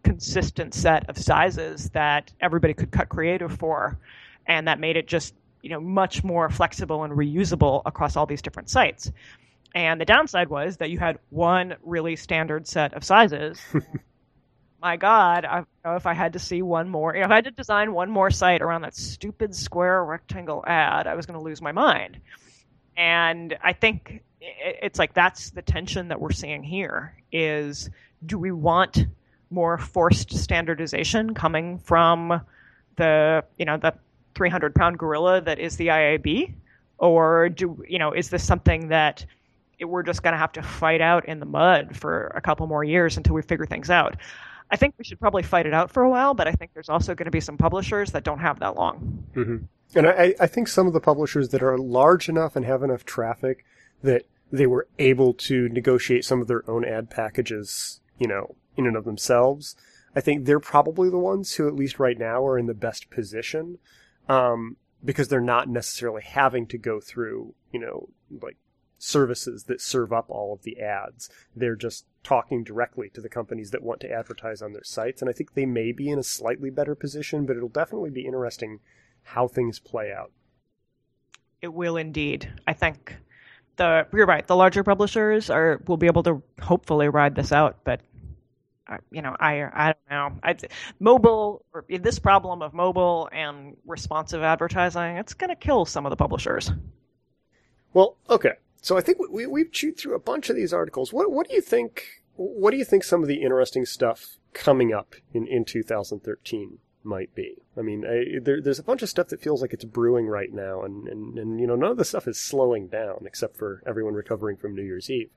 consistent 0.02 0.74
set 0.74 1.08
of 1.08 1.16
sizes 1.16 1.90
that 1.90 2.32
everybody 2.40 2.74
could 2.74 2.90
cut 2.90 3.08
creative 3.08 3.52
for, 3.56 3.98
and 4.46 4.68
that 4.68 4.78
made 4.80 4.96
it 4.96 5.06
just 5.06 5.34
you 5.62 5.70
know 5.70 5.80
much 5.80 6.22
more 6.22 6.48
flexible 6.50 7.04
and 7.04 7.12
reusable 7.14 7.82
across 7.86 8.16
all 8.16 8.26
these 8.26 8.42
different 8.42 8.68
sites. 8.68 9.10
And 9.74 10.00
the 10.00 10.04
downside 10.04 10.48
was 10.48 10.76
that 10.78 10.90
you 10.90 10.98
had 10.98 11.18
one 11.30 11.76
really 11.82 12.16
standard 12.16 12.66
set 12.66 12.92
of 12.92 13.04
sizes. 13.04 13.60
My 14.82 14.96
God, 14.96 15.44
I, 15.44 15.64
if 15.94 16.06
I 16.06 16.12
had 16.12 16.32
to 16.32 16.40
see 16.40 16.60
one 16.60 16.88
more, 16.88 17.14
if 17.14 17.30
I 17.30 17.36
had 17.36 17.44
to 17.44 17.52
design 17.52 17.92
one 17.92 18.10
more 18.10 18.32
site 18.32 18.62
around 18.62 18.82
that 18.82 18.96
stupid 18.96 19.54
square 19.54 20.04
rectangle 20.04 20.64
ad, 20.66 21.06
I 21.06 21.14
was 21.14 21.24
going 21.24 21.38
to 21.38 21.44
lose 21.44 21.62
my 21.62 21.70
mind. 21.70 22.18
And 22.96 23.56
I 23.62 23.74
think 23.74 24.24
it's 24.40 24.98
like 24.98 25.14
that's 25.14 25.50
the 25.50 25.62
tension 25.62 26.08
that 26.08 26.20
we're 26.20 26.32
seeing 26.32 26.64
here 26.64 27.14
is 27.30 27.90
do 28.26 28.36
we 28.36 28.50
want 28.50 29.06
more 29.50 29.78
forced 29.78 30.32
standardization 30.32 31.32
coming 31.32 31.78
from 31.78 32.40
the 32.96 33.44
you 33.58 33.64
know 33.64 33.76
the 33.76 33.94
300 34.34 34.74
pound 34.74 34.98
gorilla 34.98 35.40
that 35.42 35.60
is 35.60 35.76
the 35.76 35.88
IAB, 35.88 36.54
or 36.98 37.48
do 37.50 37.84
you 37.88 38.00
know 38.00 38.10
is 38.10 38.30
this 38.30 38.42
something 38.42 38.88
that 38.88 39.24
we're 39.80 40.02
just 40.02 40.24
going 40.24 40.32
to 40.32 40.38
have 40.38 40.52
to 40.52 40.62
fight 40.62 41.00
out 41.00 41.26
in 41.26 41.38
the 41.38 41.46
mud 41.46 41.96
for 41.96 42.32
a 42.34 42.40
couple 42.40 42.66
more 42.66 42.82
years 42.82 43.16
until 43.16 43.34
we 43.36 43.42
figure 43.42 43.66
things 43.66 43.88
out? 43.88 44.16
I 44.72 44.76
think 44.76 44.94
we 44.96 45.04
should 45.04 45.20
probably 45.20 45.42
fight 45.42 45.66
it 45.66 45.74
out 45.74 45.90
for 45.90 46.02
a 46.02 46.08
while, 46.08 46.32
but 46.32 46.48
I 46.48 46.52
think 46.52 46.72
there's 46.72 46.88
also 46.88 47.14
going 47.14 47.26
to 47.26 47.30
be 47.30 47.40
some 47.40 47.58
publishers 47.58 48.12
that 48.12 48.24
don't 48.24 48.38
have 48.38 48.58
that 48.60 48.74
long. 48.74 49.24
Mm-hmm. 49.36 49.56
And 49.94 50.06
I, 50.08 50.34
I 50.40 50.46
think 50.46 50.66
some 50.66 50.86
of 50.86 50.94
the 50.94 51.00
publishers 51.00 51.50
that 51.50 51.62
are 51.62 51.76
large 51.76 52.30
enough 52.30 52.56
and 52.56 52.64
have 52.64 52.82
enough 52.82 53.04
traffic 53.04 53.66
that 54.02 54.24
they 54.50 54.66
were 54.66 54.88
able 54.98 55.34
to 55.34 55.68
negotiate 55.68 56.24
some 56.24 56.40
of 56.40 56.48
their 56.48 56.68
own 56.68 56.86
ad 56.86 57.10
packages, 57.10 58.00
you 58.18 58.26
know, 58.26 58.56
in 58.74 58.86
and 58.86 58.96
of 58.96 59.04
themselves. 59.04 59.76
I 60.16 60.22
think 60.22 60.46
they're 60.46 60.58
probably 60.58 61.10
the 61.10 61.18
ones 61.18 61.54
who, 61.54 61.68
at 61.68 61.74
least 61.74 61.98
right 61.98 62.18
now, 62.18 62.44
are 62.46 62.58
in 62.58 62.66
the 62.66 62.74
best 62.74 63.10
position 63.10 63.78
um, 64.26 64.78
because 65.04 65.28
they're 65.28 65.40
not 65.40 65.68
necessarily 65.68 66.22
having 66.22 66.66
to 66.68 66.78
go 66.78 66.98
through, 66.98 67.54
you 67.72 67.80
know, 67.80 68.08
like 68.42 68.56
services 68.98 69.64
that 69.64 69.82
serve 69.82 70.12
up 70.12 70.26
all 70.28 70.54
of 70.54 70.62
the 70.62 70.80
ads. 70.80 71.28
They're 71.54 71.76
just 71.76 72.06
talking 72.22 72.62
directly 72.62 73.10
to 73.10 73.20
the 73.20 73.28
companies 73.28 73.70
that 73.70 73.82
want 73.82 74.00
to 74.00 74.10
advertise 74.10 74.62
on 74.62 74.72
their 74.72 74.84
sites. 74.84 75.20
And 75.20 75.28
I 75.28 75.32
think 75.32 75.54
they 75.54 75.66
may 75.66 75.92
be 75.92 76.08
in 76.08 76.18
a 76.18 76.24
slightly 76.24 76.70
better 76.70 76.94
position, 76.94 77.46
but 77.46 77.56
it'll 77.56 77.68
definitely 77.68 78.10
be 78.10 78.26
interesting 78.26 78.80
how 79.22 79.48
things 79.48 79.78
play 79.78 80.12
out. 80.12 80.30
It 81.60 81.72
will 81.72 81.96
indeed. 81.96 82.52
I 82.66 82.72
think 82.72 83.16
the 83.76 84.06
you're 84.12 84.26
right. 84.26 84.46
The 84.46 84.56
larger 84.56 84.82
publishers 84.82 85.50
are 85.50 85.80
will 85.86 85.96
be 85.96 86.06
able 86.06 86.22
to 86.24 86.42
hopefully 86.60 87.08
ride 87.08 87.34
this 87.34 87.52
out, 87.52 87.78
but 87.84 88.00
uh, 88.88 88.96
you 89.10 89.22
know, 89.22 89.36
I 89.38 89.62
I 89.62 89.94
don't 89.94 90.10
know. 90.10 90.38
I, 90.42 90.56
mobile 90.98 91.64
or 91.72 91.84
this 91.88 92.18
problem 92.18 92.62
of 92.62 92.74
mobile 92.74 93.28
and 93.32 93.76
responsive 93.86 94.42
advertising, 94.42 95.16
it's 95.16 95.34
going 95.34 95.50
to 95.50 95.56
kill 95.56 95.84
some 95.84 96.04
of 96.04 96.10
the 96.10 96.16
publishers. 96.16 96.70
Well, 97.94 98.16
okay. 98.28 98.54
So 98.82 98.98
I 98.98 99.00
think 99.00 99.18
we 99.30 99.46
we've 99.46 99.70
chewed 99.70 99.96
through 99.96 100.16
a 100.16 100.20
bunch 100.20 100.50
of 100.50 100.56
these 100.56 100.72
articles. 100.72 101.12
What 101.12 101.30
what 101.30 101.48
do 101.48 101.54
you 101.54 101.62
think? 101.62 102.22
What 102.34 102.72
do 102.72 102.76
you 102.76 102.84
think 102.84 103.04
some 103.04 103.22
of 103.22 103.28
the 103.28 103.40
interesting 103.40 103.86
stuff 103.86 104.38
coming 104.52 104.92
up 104.92 105.14
in 105.32 105.46
in 105.46 105.64
2013 105.64 106.78
might 107.04 107.32
be? 107.32 107.62
I 107.76 107.82
mean, 107.82 108.04
I, 108.04 108.40
there, 108.40 108.60
there's 108.60 108.80
a 108.80 108.82
bunch 108.82 109.02
of 109.02 109.08
stuff 109.08 109.28
that 109.28 109.40
feels 109.40 109.62
like 109.62 109.72
it's 109.72 109.84
brewing 109.84 110.26
right 110.26 110.52
now, 110.52 110.82
and, 110.82 111.06
and 111.06 111.38
and 111.38 111.60
you 111.60 111.66
know 111.68 111.76
none 111.76 111.92
of 111.92 111.96
the 111.96 112.04
stuff 112.04 112.26
is 112.26 112.40
slowing 112.40 112.88
down 112.88 113.22
except 113.24 113.56
for 113.56 113.84
everyone 113.86 114.14
recovering 114.14 114.56
from 114.56 114.74
New 114.74 114.82
Year's 114.82 115.08
Eve. 115.08 115.30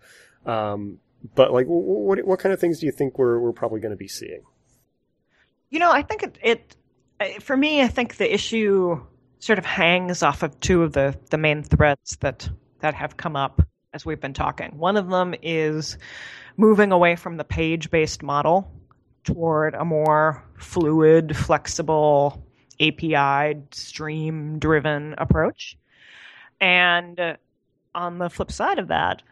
Um, 0.43 0.97
but 1.35 1.53
like, 1.53 1.67
what 1.67 2.25
what 2.25 2.39
kind 2.39 2.51
of 2.51 2.59
things 2.59 2.79
do 2.79 2.87
you 2.87 2.91
think 2.91 3.19
we're 3.19 3.39
we're 3.39 3.53
probably 3.53 3.79
going 3.79 3.91
to 3.91 3.95
be 3.95 4.07
seeing? 4.07 4.41
You 5.69 5.77
know, 5.77 5.91
I 5.91 6.01
think 6.01 6.23
it, 6.23 6.39
it 6.41 7.43
for 7.43 7.55
me, 7.55 7.83
I 7.83 7.89
think 7.89 8.17
the 8.17 8.33
issue 8.33 8.99
sort 9.37 9.59
of 9.59 9.65
hangs 9.65 10.23
off 10.23 10.41
of 10.41 10.59
two 10.61 10.81
of 10.81 10.93
the 10.93 11.15
the 11.29 11.37
main 11.37 11.61
threads 11.61 12.17
that 12.21 12.49
that 12.85 12.93
have 12.93 13.17
come 13.17 13.35
up 13.35 13.63
as 13.93 14.05
we've 14.05 14.21
been 14.21 14.35
talking. 14.35 14.77
One 14.77 14.95
of 14.95 15.09
them 15.09 15.33
is 15.41 15.97
moving 16.55 16.91
away 16.91 17.15
from 17.15 17.37
the 17.37 17.43
page 17.43 17.89
based 17.89 18.21
model 18.21 18.71
toward 19.23 19.73
a 19.73 19.83
more 19.83 20.43
fluid, 20.59 21.35
flexible, 21.35 22.45
API 22.79 23.59
stream 23.71 24.59
driven 24.59 25.15
approach. 25.17 25.79
And 26.61 27.19
on 27.95 28.19
the 28.19 28.29
flip 28.29 28.51
side 28.51 28.77
of 28.77 28.89
that, 28.89 29.23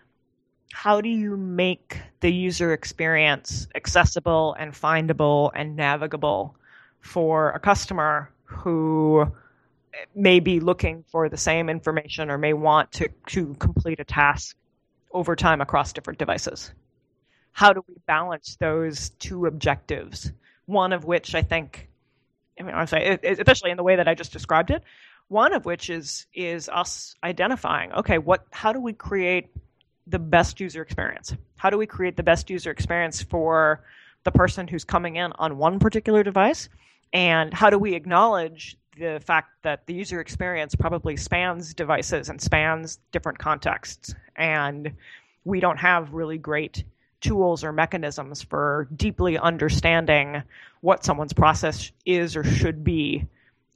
how 0.71 0.99
do 0.99 1.09
you 1.09 1.37
make 1.37 1.99
the 2.21 2.33
user 2.33 2.73
experience 2.73 3.67
accessible 3.75 4.55
and 4.57 4.73
findable 4.73 5.51
and 5.53 5.75
navigable 5.75 6.55
for 7.01 7.51
a 7.51 7.59
customer 7.59 8.31
who 8.45 9.31
may 10.15 10.39
be 10.39 10.59
looking 10.59 11.03
for 11.11 11.29
the 11.29 11.37
same 11.37 11.69
information 11.69 12.29
or 12.29 12.37
may 12.37 12.53
want 12.53 12.91
to, 12.93 13.09
to 13.27 13.53
complete 13.55 13.99
a 13.99 14.03
task 14.03 14.55
over 15.11 15.35
time 15.35 15.61
across 15.61 15.93
different 15.93 16.19
devices? 16.19 16.73
How 17.51 17.73
do 17.73 17.83
we 17.87 17.95
balance 18.07 18.57
those 18.59 19.09
two 19.11 19.45
objectives? 19.45 20.31
One 20.65 20.93
of 20.93 21.05
which 21.05 21.35
I 21.35 21.41
think, 21.41 21.87
I 22.59 22.63
mean, 22.63 22.75
especially 22.75 23.71
in 23.71 23.77
the 23.77 23.83
way 23.83 23.95
that 23.95 24.07
I 24.07 24.15
just 24.15 24.33
described 24.33 24.71
it, 24.71 24.83
one 25.27 25.53
of 25.53 25.65
which 25.65 25.89
is 25.89 26.25
is 26.33 26.69
us 26.69 27.15
identifying, 27.23 27.91
okay, 27.93 28.17
what, 28.17 28.45
how 28.51 28.73
do 28.73 28.79
we 28.79 28.93
create 28.93 29.49
the 30.07 30.19
best 30.19 30.59
user 30.59 30.81
experience? 30.81 31.35
How 31.57 31.69
do 31.69 31.77
we 31.77 31.85
create 31.85 32.17
the 32.17 32.23
best 32.23 32.49
user 32.49 32.71
experience 32.71 33.21
for 33.21 33.83
the 34.23 34.31
person 34.31 34.67
who's 34.67 34.83
coming 34.83 35.15
in 35.15 35.31
on 35.33 35.57
one 35.57 35.79
particular 35.79 36.23
device? 36.23 36.69
And 37.13 37.53
how 37.53 37.69
do 37.69 37.77
we 37.77 37.93
acknowledge 37.93 38.77
the 38.97 39.21
fact 39.25 39.49
that 39.63 39.85
the 39.87 39.93
user 39.93 40.19
experience 40.19 40.75
probably 40.75 41.17
spans 41.17 41.73
devices 41.73 42.29
and 42.29 42.41
spans 42.41 42.99
different 43.11 43.39
contexts? 43.39 44.13
And 44.35 44.93
we 45.45 45.59
don't 45.59 45.77
have 45.77 46.13
really 46.13 46.37
great 46.37 46.83
tools 47.21 47.63
or 47.63 47.71
mechanisms 47.71 48.41
for 48.41 48.87
deeply 48.95 49.37
understanding 49.37 50.43
what 50.81 51.03
someone's 51.05 51.33
process 51.33 51.91
is 52.05 52.35
or 52.35 52.43
should 52.43 52.83
be 52.83 53.25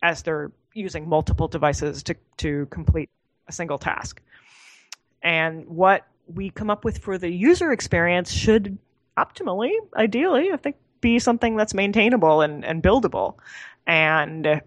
as 0.03 0.22
they're 0.24 0.51
using 0.74 1.07
multiple 1.07 1.47
devices 1.47 2.03
to, 2.03 2.15
to 2.38 2.65
complete 2.68 3.09
a 3.47 3.51
single 3.51 3.78
task. 3.78 4.22
And 5.24 5.65
what 5.68 6.05
we 6.34 6.49
come 6.49 6.70
up 6.70 6.84
with 6.84 6.97
for 6.99 7.18
the 7.18 7.30
user 7.30 7.72
experience 7.72 8.32
should 8.32 8.78
optimally, 9.18 9.72
ideally, 9.95 10.51
I 10.51 10.57
think, 10.57 10.76
be 11.01 11.20
something 11.20 11.55
that's 11.55 11.74
maintainable 11.74 12.41
and, 12.41 12.65
and 12.65 12.84
buildable. 12.84 13.36
And 13.86 14.61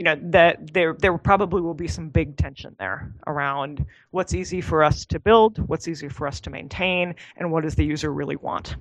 you 0.00 0.04
know 0.04 0.16
that 0.18 0.72
there 0.72 0.94
there 0.98 1.18
probably 1.18 1.60
will 1.60 1.74
be 1.74 1.86
some 1.86 2.08
big 2.08 2.34
tension 2.38 2.74
there 2.78 3.12
around 3.26 3.84
what's 4.12 4.32
easy 4.32 4.62
for 4.62 4.82
us 4.82 5.04
to 5.04 5.20
build, 5.20 5.58
what's 5.68 5.86
easy 5.86 6.08
for 6.08 6.26
us 6.26 6.40
to 6.40 6.48
maintain, 6.48 7.14
and 7.36 7.52
what 7.52 7.64
does 7.64 7.74
the 7.74 7.84
user 7.84 8.10
really 8.10 8.36
want. 8.36 8.76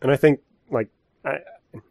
And 0.00 0.12
I 0.12 0.16
think 0.16 0.38
like 0.70 0.90
I, 1.24 1.38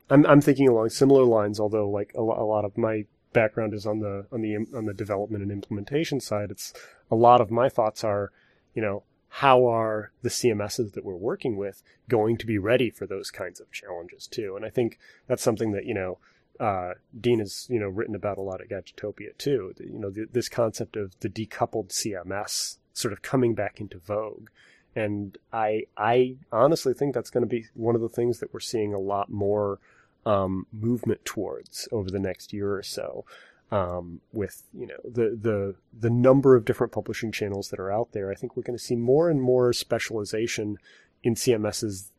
I'm 0.10 0.26
I'm 0.26 0.40
thinking 0.40 0.70
along 0.70 0.92
similar 0.92 1.26
lines, 1.26 1.60
although 1.60 1.90
like 1.90 2.14
a, 2.16 2.22
a 2.22 2.22
lot 2.22 2.64
of 2.64 2.78
my 2.78 3.04
background 3.34 3.74
is 3.74 3.86
on 3.86 4.00
the 4.00 4.26
on 4.32 4.42
the 4.42 4.56
on 4.78 4.86
the 4.86 4.94
development 4.94 5.44
and 5.44 5.52
implementation 5.52 6.22
side. 6.22 6.52
It's 6.52 6.72
a 7.12 7.16
lot 7.16 7.42
of 7.42 7.52
my 7.52 7.68
thoughts 7.68 8.02
are, 8.02 8.32
you 8.74 8.82
know, 8.82 9.04
how 9.28 9.66
are 9.66 10.14
the 10.22 10.30
CMSs 10.30 10.94
that 10.94 11.04
we're 11.04 11.18
working 11.18 11.58
with 11.58 11.84
going 12.08 12.38
to 12.38 12.46
be 12.46 12.58
ready 12.58 12.92
for 12.92 13.06
those 13.06 13.30
kinds 13.30 13.60
of 13.60 13.74
challenges 13.74 14.26
too? 14.26 14.56
And 14.56 14.64
I 14.64 14.70
think 14.70 15.00
that's 15.28 15.44
something 15.44 15.74
that, 15.74 15.84
you 15.84 15.94
know, 15.94 16.18
uh, 16.62 16.94
Deane 17.20 17.40
has, 17.40 17.68
you 17.70 17.80
know, 17.80 17.88
written 17.88 18.16
about 18.16 18.38
a 18.38 18.42
lot 18.42 18.62
at 18.62 18.70
Gadgetopia 18.70 19.38
too. 19.38 19.74
You 19.80 20.00
know, 20.00 20.12
this 20.32 20.48
concept 20.48 20.96
of 20.96 21.20
the 21.20 21.30
decoupled 21.30 21.90
CMS 21.90 22.78
sort 22.94 23.14
of 23.14 23.22
coming 23.22 23.56
back 23.56 23.82
into 23.82 23.98
vogue. 23.98 24.50
And 24.96 25.38
I, 25.52 25.84
I 25.98 26.36
honestly 26.52 26.94
think 26.94 27.14
that's 27.14 27.30
going 27.30 27.44
to 27.44 27.50
be 27.50 27.66
one 27.74 27.96
of 27.96 28.02
the 28.02 28.10
things 28.10 28.40
that 28.40 28.54
we're 28.54 28.60
seeing 28.60 28.94
a 28.94 29.00
lot 29.00 29.30
more 29.30 29.80
um, 30.26 30.68
movement 30.72 31.26
towards 31.26 31.88
over 31.92 32.12
the 32.12 32.20
next 32.20 32.54
year 32.54 32.76
or 32.76 32.84
so 32.84 33.26
um, 33.72 34.20
with 34.34 34.64
you 34.74 34.86
know 34.86 34.98
the 35.04 35.38
the 35.42 35.76
the 35.98 36.10
number 36.10 36.56
of 36.56 36.66
different 36.66 36.92
publishing 36.92 37.32
channels 37.32 37.70
that 37.70 37.80
are 37.80 37.92
out 37.92 38.12
there, 38.12 38.30
I 38.30 38.36
think 38.36 38.56
we're 38.56 38.64
going 38.64 38.78
to 38.78 38.84
see 38.84 38.96
more 38.96 39.30
and 39.30 39.42
more 39.42 39.72
specialization 39.72 40.78
in 41.24 41.36
CMSs 41.36 42.10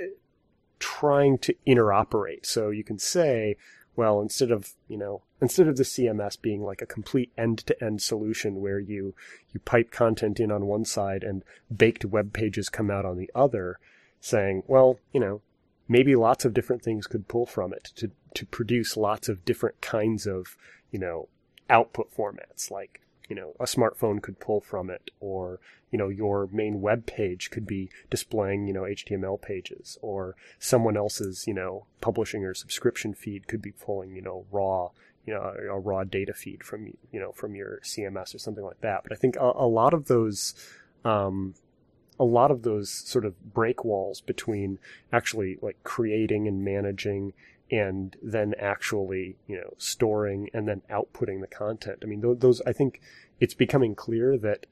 eh, 0.00 0.04
trying 0.78 1.38
to 1.38 1.54
interoperate. 1.66 2.46
So 2.46 2.70
you 2.70 2.84
can 2.84 2.98
say, 2.98 3.56
well, 4.00 4.22
instead 4.22 4.50
of 4.50 4.72
you 4.88 4.96
know 4.96 5.20
instead 5.42 5.68
of 5.68 5.76
the 5.76 5.82
CMS 5.82 6.40
being 6.40 6.62
like 6.62 6.80
a 6.80 6.86
complete 6.86 7.30
end-to-end 7.36 8.00
solution 8.00 8.62
where 8.62 8.80
you 8.80 9.14
you 9.52 9.60
pipe 9.60 9.90
content 9.90 10.40
in 10.40 10.50
on 10.50 10.64
one 10.64 10.86
side 10.86 11.22
and 11.22 11.44
baked 11.74 12.06
web 12.06 12.32
pages 12.32 12.70
come 12.70 12.90
out 12.90 13.04
on 13.04 13.18
the 13.18 13.30
other, 13.34 13.78
saying, 14.18 14.62
well, 14.66 14.98
you 15.12 15.20
know, 15.20 15.42
maybe 15.86 16.16
lots 16.16 16.46
of 16.46 16.54
different 16.54 16.80
things 16.82 17.06
could 17.06 17.28
pull 17.28 17.44
from 17.44 17.74
it 17.74 17.90
to 17.96 18.10
to 18.32 18.46
produce 18.46 18.96
lots 18.96 19.28
of 19.28 19.44
different 19.44 19.82
kinds 19.82 20.26
of 20.26 20.56
you 20.90 20.98
know, 20.98 21.28
output 21.68 22.10
formats. 22.16 22.70
Like, 22.70 23.02
you 23.30 23.36
know, 23.36 23.54
a 23.60 23.64
smartphone 23.64 24.20
could 24.20 24.40
pull 24.40 24.60
from 24.60 24.90
it 24.90 25.12
or, 25.20 25.60
you 25.92 25.98
know, 25.98 26.08
your 26.08 26.48
main 26.52 26.80
web 26.80 27.06
page 27.06 27.50
could 27.50 27.64
be 27.64 27.88
displaying, 28.10 28.66
you 28.66 28.74
know, 28.74 28.82
HTML 28.82 29.40
pages 29.40 29.96
or 30.02 30.34
someone 30.58 30.96
else's, 30.96 31.46
you 31.46 31.54
know, 31.54 31.86
publishing 32.00 32.44
or 32.44 32.54
subscription 32.54 33.14
feed 33.14 33.46
could 33.46 33.62
be 33.62 33.70
pulling, 33.70 34.16
you 34.16 34.20
know, 34.20 34.44
raw, 34.50 34.90
you 35.24 35.32
know, 35.32 35.40
a 35.42 35.78
raw 35.78 36.02
data 36.02 36.34
feed 36.34 36.64
from, 36.64 36.92
you 37.12 37.20
know, 37.20 37.30
from 37.30 37.54
your 37.54 37.80
CMS 37.84 38.34
or 38.34 38.38
something 38.38 38.64
like 38.64 38.80
that. 38.80 39.04
But 39.04 39.12
I 39.12 39.16
think 39.16 39.36
a, 39.36 39.52
a 39.54 39.68
lot 39.68 39.94
of 39.94 40.06
those, 40.06 40.52
um, 41.04 41.54
a 42.18 42.24
lot 42.24 42.50
of 42.50 42.64
those 42.64 42.90
sort 42.90 43.24
of 43.24 43.54
break 43.54 43.84
walls 43.84 44.20
between 44.20 44.80
actually 45.12 45.56
like 45.62 45.76
creating 45.84 46.48
and 46.48 46.64
managing 46.64 47.32
and 47.70 48.16
then 48.22 48.54
actually, 48.58 49.36
you 49.46 49.56
know, 49.56 49.74
storing 49.78 50.50
and 50.52 50.66
then 50.66 50.82
outputting 50.90 51.40
the 51.40 51.46
content. 51.46 51.98
I 52.02 52.06
mean, 52.06 52.20
those, 52.38 52.60
I 52.62 52.72
think 52.72 53.00
it's 53.38 53.54
becoming 53.54 53.94
clear 53.94 54.36
that 54.38 54.66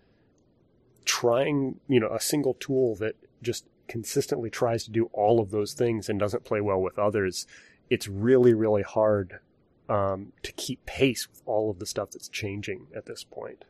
trying, 1.05 1.80
you 1.88 2.01
know, 2.01 2.12
a 2.12 2.20
single 2.20 2.55
tool 2.55 2.96
that 2.96 3.14
just 3.40 3.66
consistently 3.86 4.51
tries 4.51 4.84
to 4.84 4.90
do 4.90 5.11
all 5.12 5.40
of 5.40 5.51
those 5.51 5.72
things 5.72 6.09
and 6.09 6.18
doesn't 6.18 6.44
play 6.44 6.61
well 6.61 6.80
with 6.80 6.99
others, 6.99 7.46
it's 7.88 8.09
really, 8.09 8.53
really 8.53 8.82
hard 8.82 9.40
um, 9.88 10.32
to 10.42 10.53
keep 10.53 10.84
pace 10.84 11.28
with 11.28 11.42
all 11.46 11.70
of 11.70 11.78
the 11.78 11.86
stuff 11.86 12.11
that's 12.11 12.28
changing 12.28 12.86
at 12.94 13.07
this 13.07 13.24
point. 13.24 13.64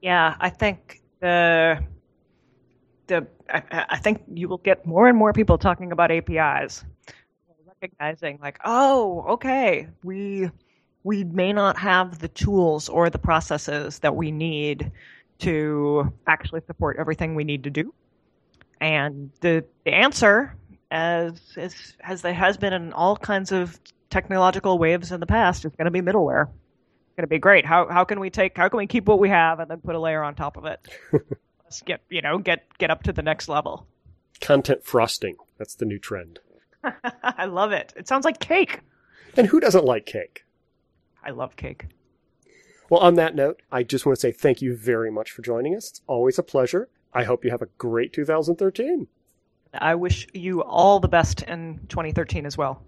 Yeah, 0.00 0.36
I 0.38 0.50
think 0.50 1.02
the 1.20 1.82
the 3.08 3.26
I, 3.50 3.86
I, 3.90 3.98
think 3.98 4.22
you 4.32 4.48
will 4.48 4.58
get 4.58 4.86
more 4.86 5.08
and 5.08 5.18
more 5.18 5.32
people 5.32 5.58
talking 5.58 5.90
about 5.90 6.12
APIs, 6.12 6.84
recognizing 7.80 8.38
like, 8.40 8.58
oh, 8.64 9.24
okay, 9.30 9.88
we 10.02 10.50
we 11.04 11.24
may 11.24 11.52
not 11.52 11.78
have 11.78 12.18
the 12.18 12.28
tools 12.28 12.88
or 12.88 13.08
the 13.08 13.18
processes 13.18 14.00
that 14.00 14.14
we 14.16 14.30
need 14.30 14.90
to 15.38 16.12
actually 16.26 16.60
support 16.66 16.96
everything 16.98 17.34
we 17.34 17.44
need 17.44 17.64
to 17.64 17.70
do, 17.70 17.94
and 18.80 19.30
the 19.40 19.64
the 19.84 19.92
answer, 19.92 20.54
as 20.90 21.40
as 21.56 21.94
as 22.00 22.22
there 22.22 22.34
has 22.34 22.56
been 22.56 22.72
in 22.72 22.92
all 22.92 23.16
kinds 23.16 23.52
of 23.52 23.78
technological 24.10 24.78
waves 24.78 25.12
in 25.12 25.20
the 25.20 25.26
past, 25.26 25.64
is 25.64 25.72
going 25.76 25.84
to 25.84 25.90
be 25.90 26.00
middleware. 26.00 26.44
It's 26.44 27.16
Going 27.16 27.24
to 27.24 27.26
be 27.28 27.38
great. 27.38 27.64
How 27.64 27.88
how 27.88 28.04
can 28.04 28.20
we 28.20 28.30
take 28.30 28.56
how 28.56 28.68
can 28.68 28.78
we 28.78 28.86
keep 28.86 29.06
what 29.06 29.18
we 29.18 29.28
have 29.28 29.60
and 29.60 29.70
then 29.70 29.80
put 29.80 29.94
a 29.94 30.00
layer 30.00 30.22
on 30.22 30.34
top 30.34 30.56
of 30.56 30.64
it? 30.64 30.80
Let's 31.64 31.82
get 31.82 32.00
you 32.08 32.22
know 32.22 32.38
get 32.38 32.66
get 32.78 32.90
up 32.90 33.04
to 33.04 33.12
the 33.12 33.22
next 33.22 33.48
level. 33.48 33.86
Content 34.40 34.84
frosting. 34.84 35.36
That's 35.58 35.74
the 35.74 35.84
new 35.84 35.98
trend. 35.98 36.38
I 37.22 37.46
love 37.46 37.72
it. 37.72 37.92
It 37.96 38.08
sounds 38.08 38.24
like 38.24 38.40
cake. 38.40 38.80
And 39.36 39.46
who 39.46 39.60
doesn't 39.60 39.84
like 39.84 40.06
cake? 40.06 40.44
I 41.24 41.30
love 41.30 41.56
cake. 41.56 41.86
Well, 42.90 43.00
on 43.00 43.14
that 43.14 43.34
note, 43.34 43.60
I 43.70 43.82
just 43.82 44.06
want 44.06 44.16
to 44.16 44.20
say 44.20 44.32
thank 44.32 44.62
you 44.62 44.74
very 44.74 45.10
much 45.10 45.30
for 45.30 45.42
joining 45.42 45.76
us. 45.76 45.90
It's 45.90 46.00
always 46.06 46.38
a 46.38 46.42
pleasure. 46.42 46.88
I 47.12 47.24
hope 47.24 47.44
you 47.44 47.50
have 47.50 47.62
a 47.62 47.68
great 47.78 48.12
2013. 48.12 49.08
I 49.74 49.94
wish 49.94 50.26
you 50.32 50.62
all 50.62 50.98
the 50.98 51.08
best 51.08 51.42
in 51.42 51.80
2013 51.88 52.46
as 52.46 52.56
well. 52.56 52.82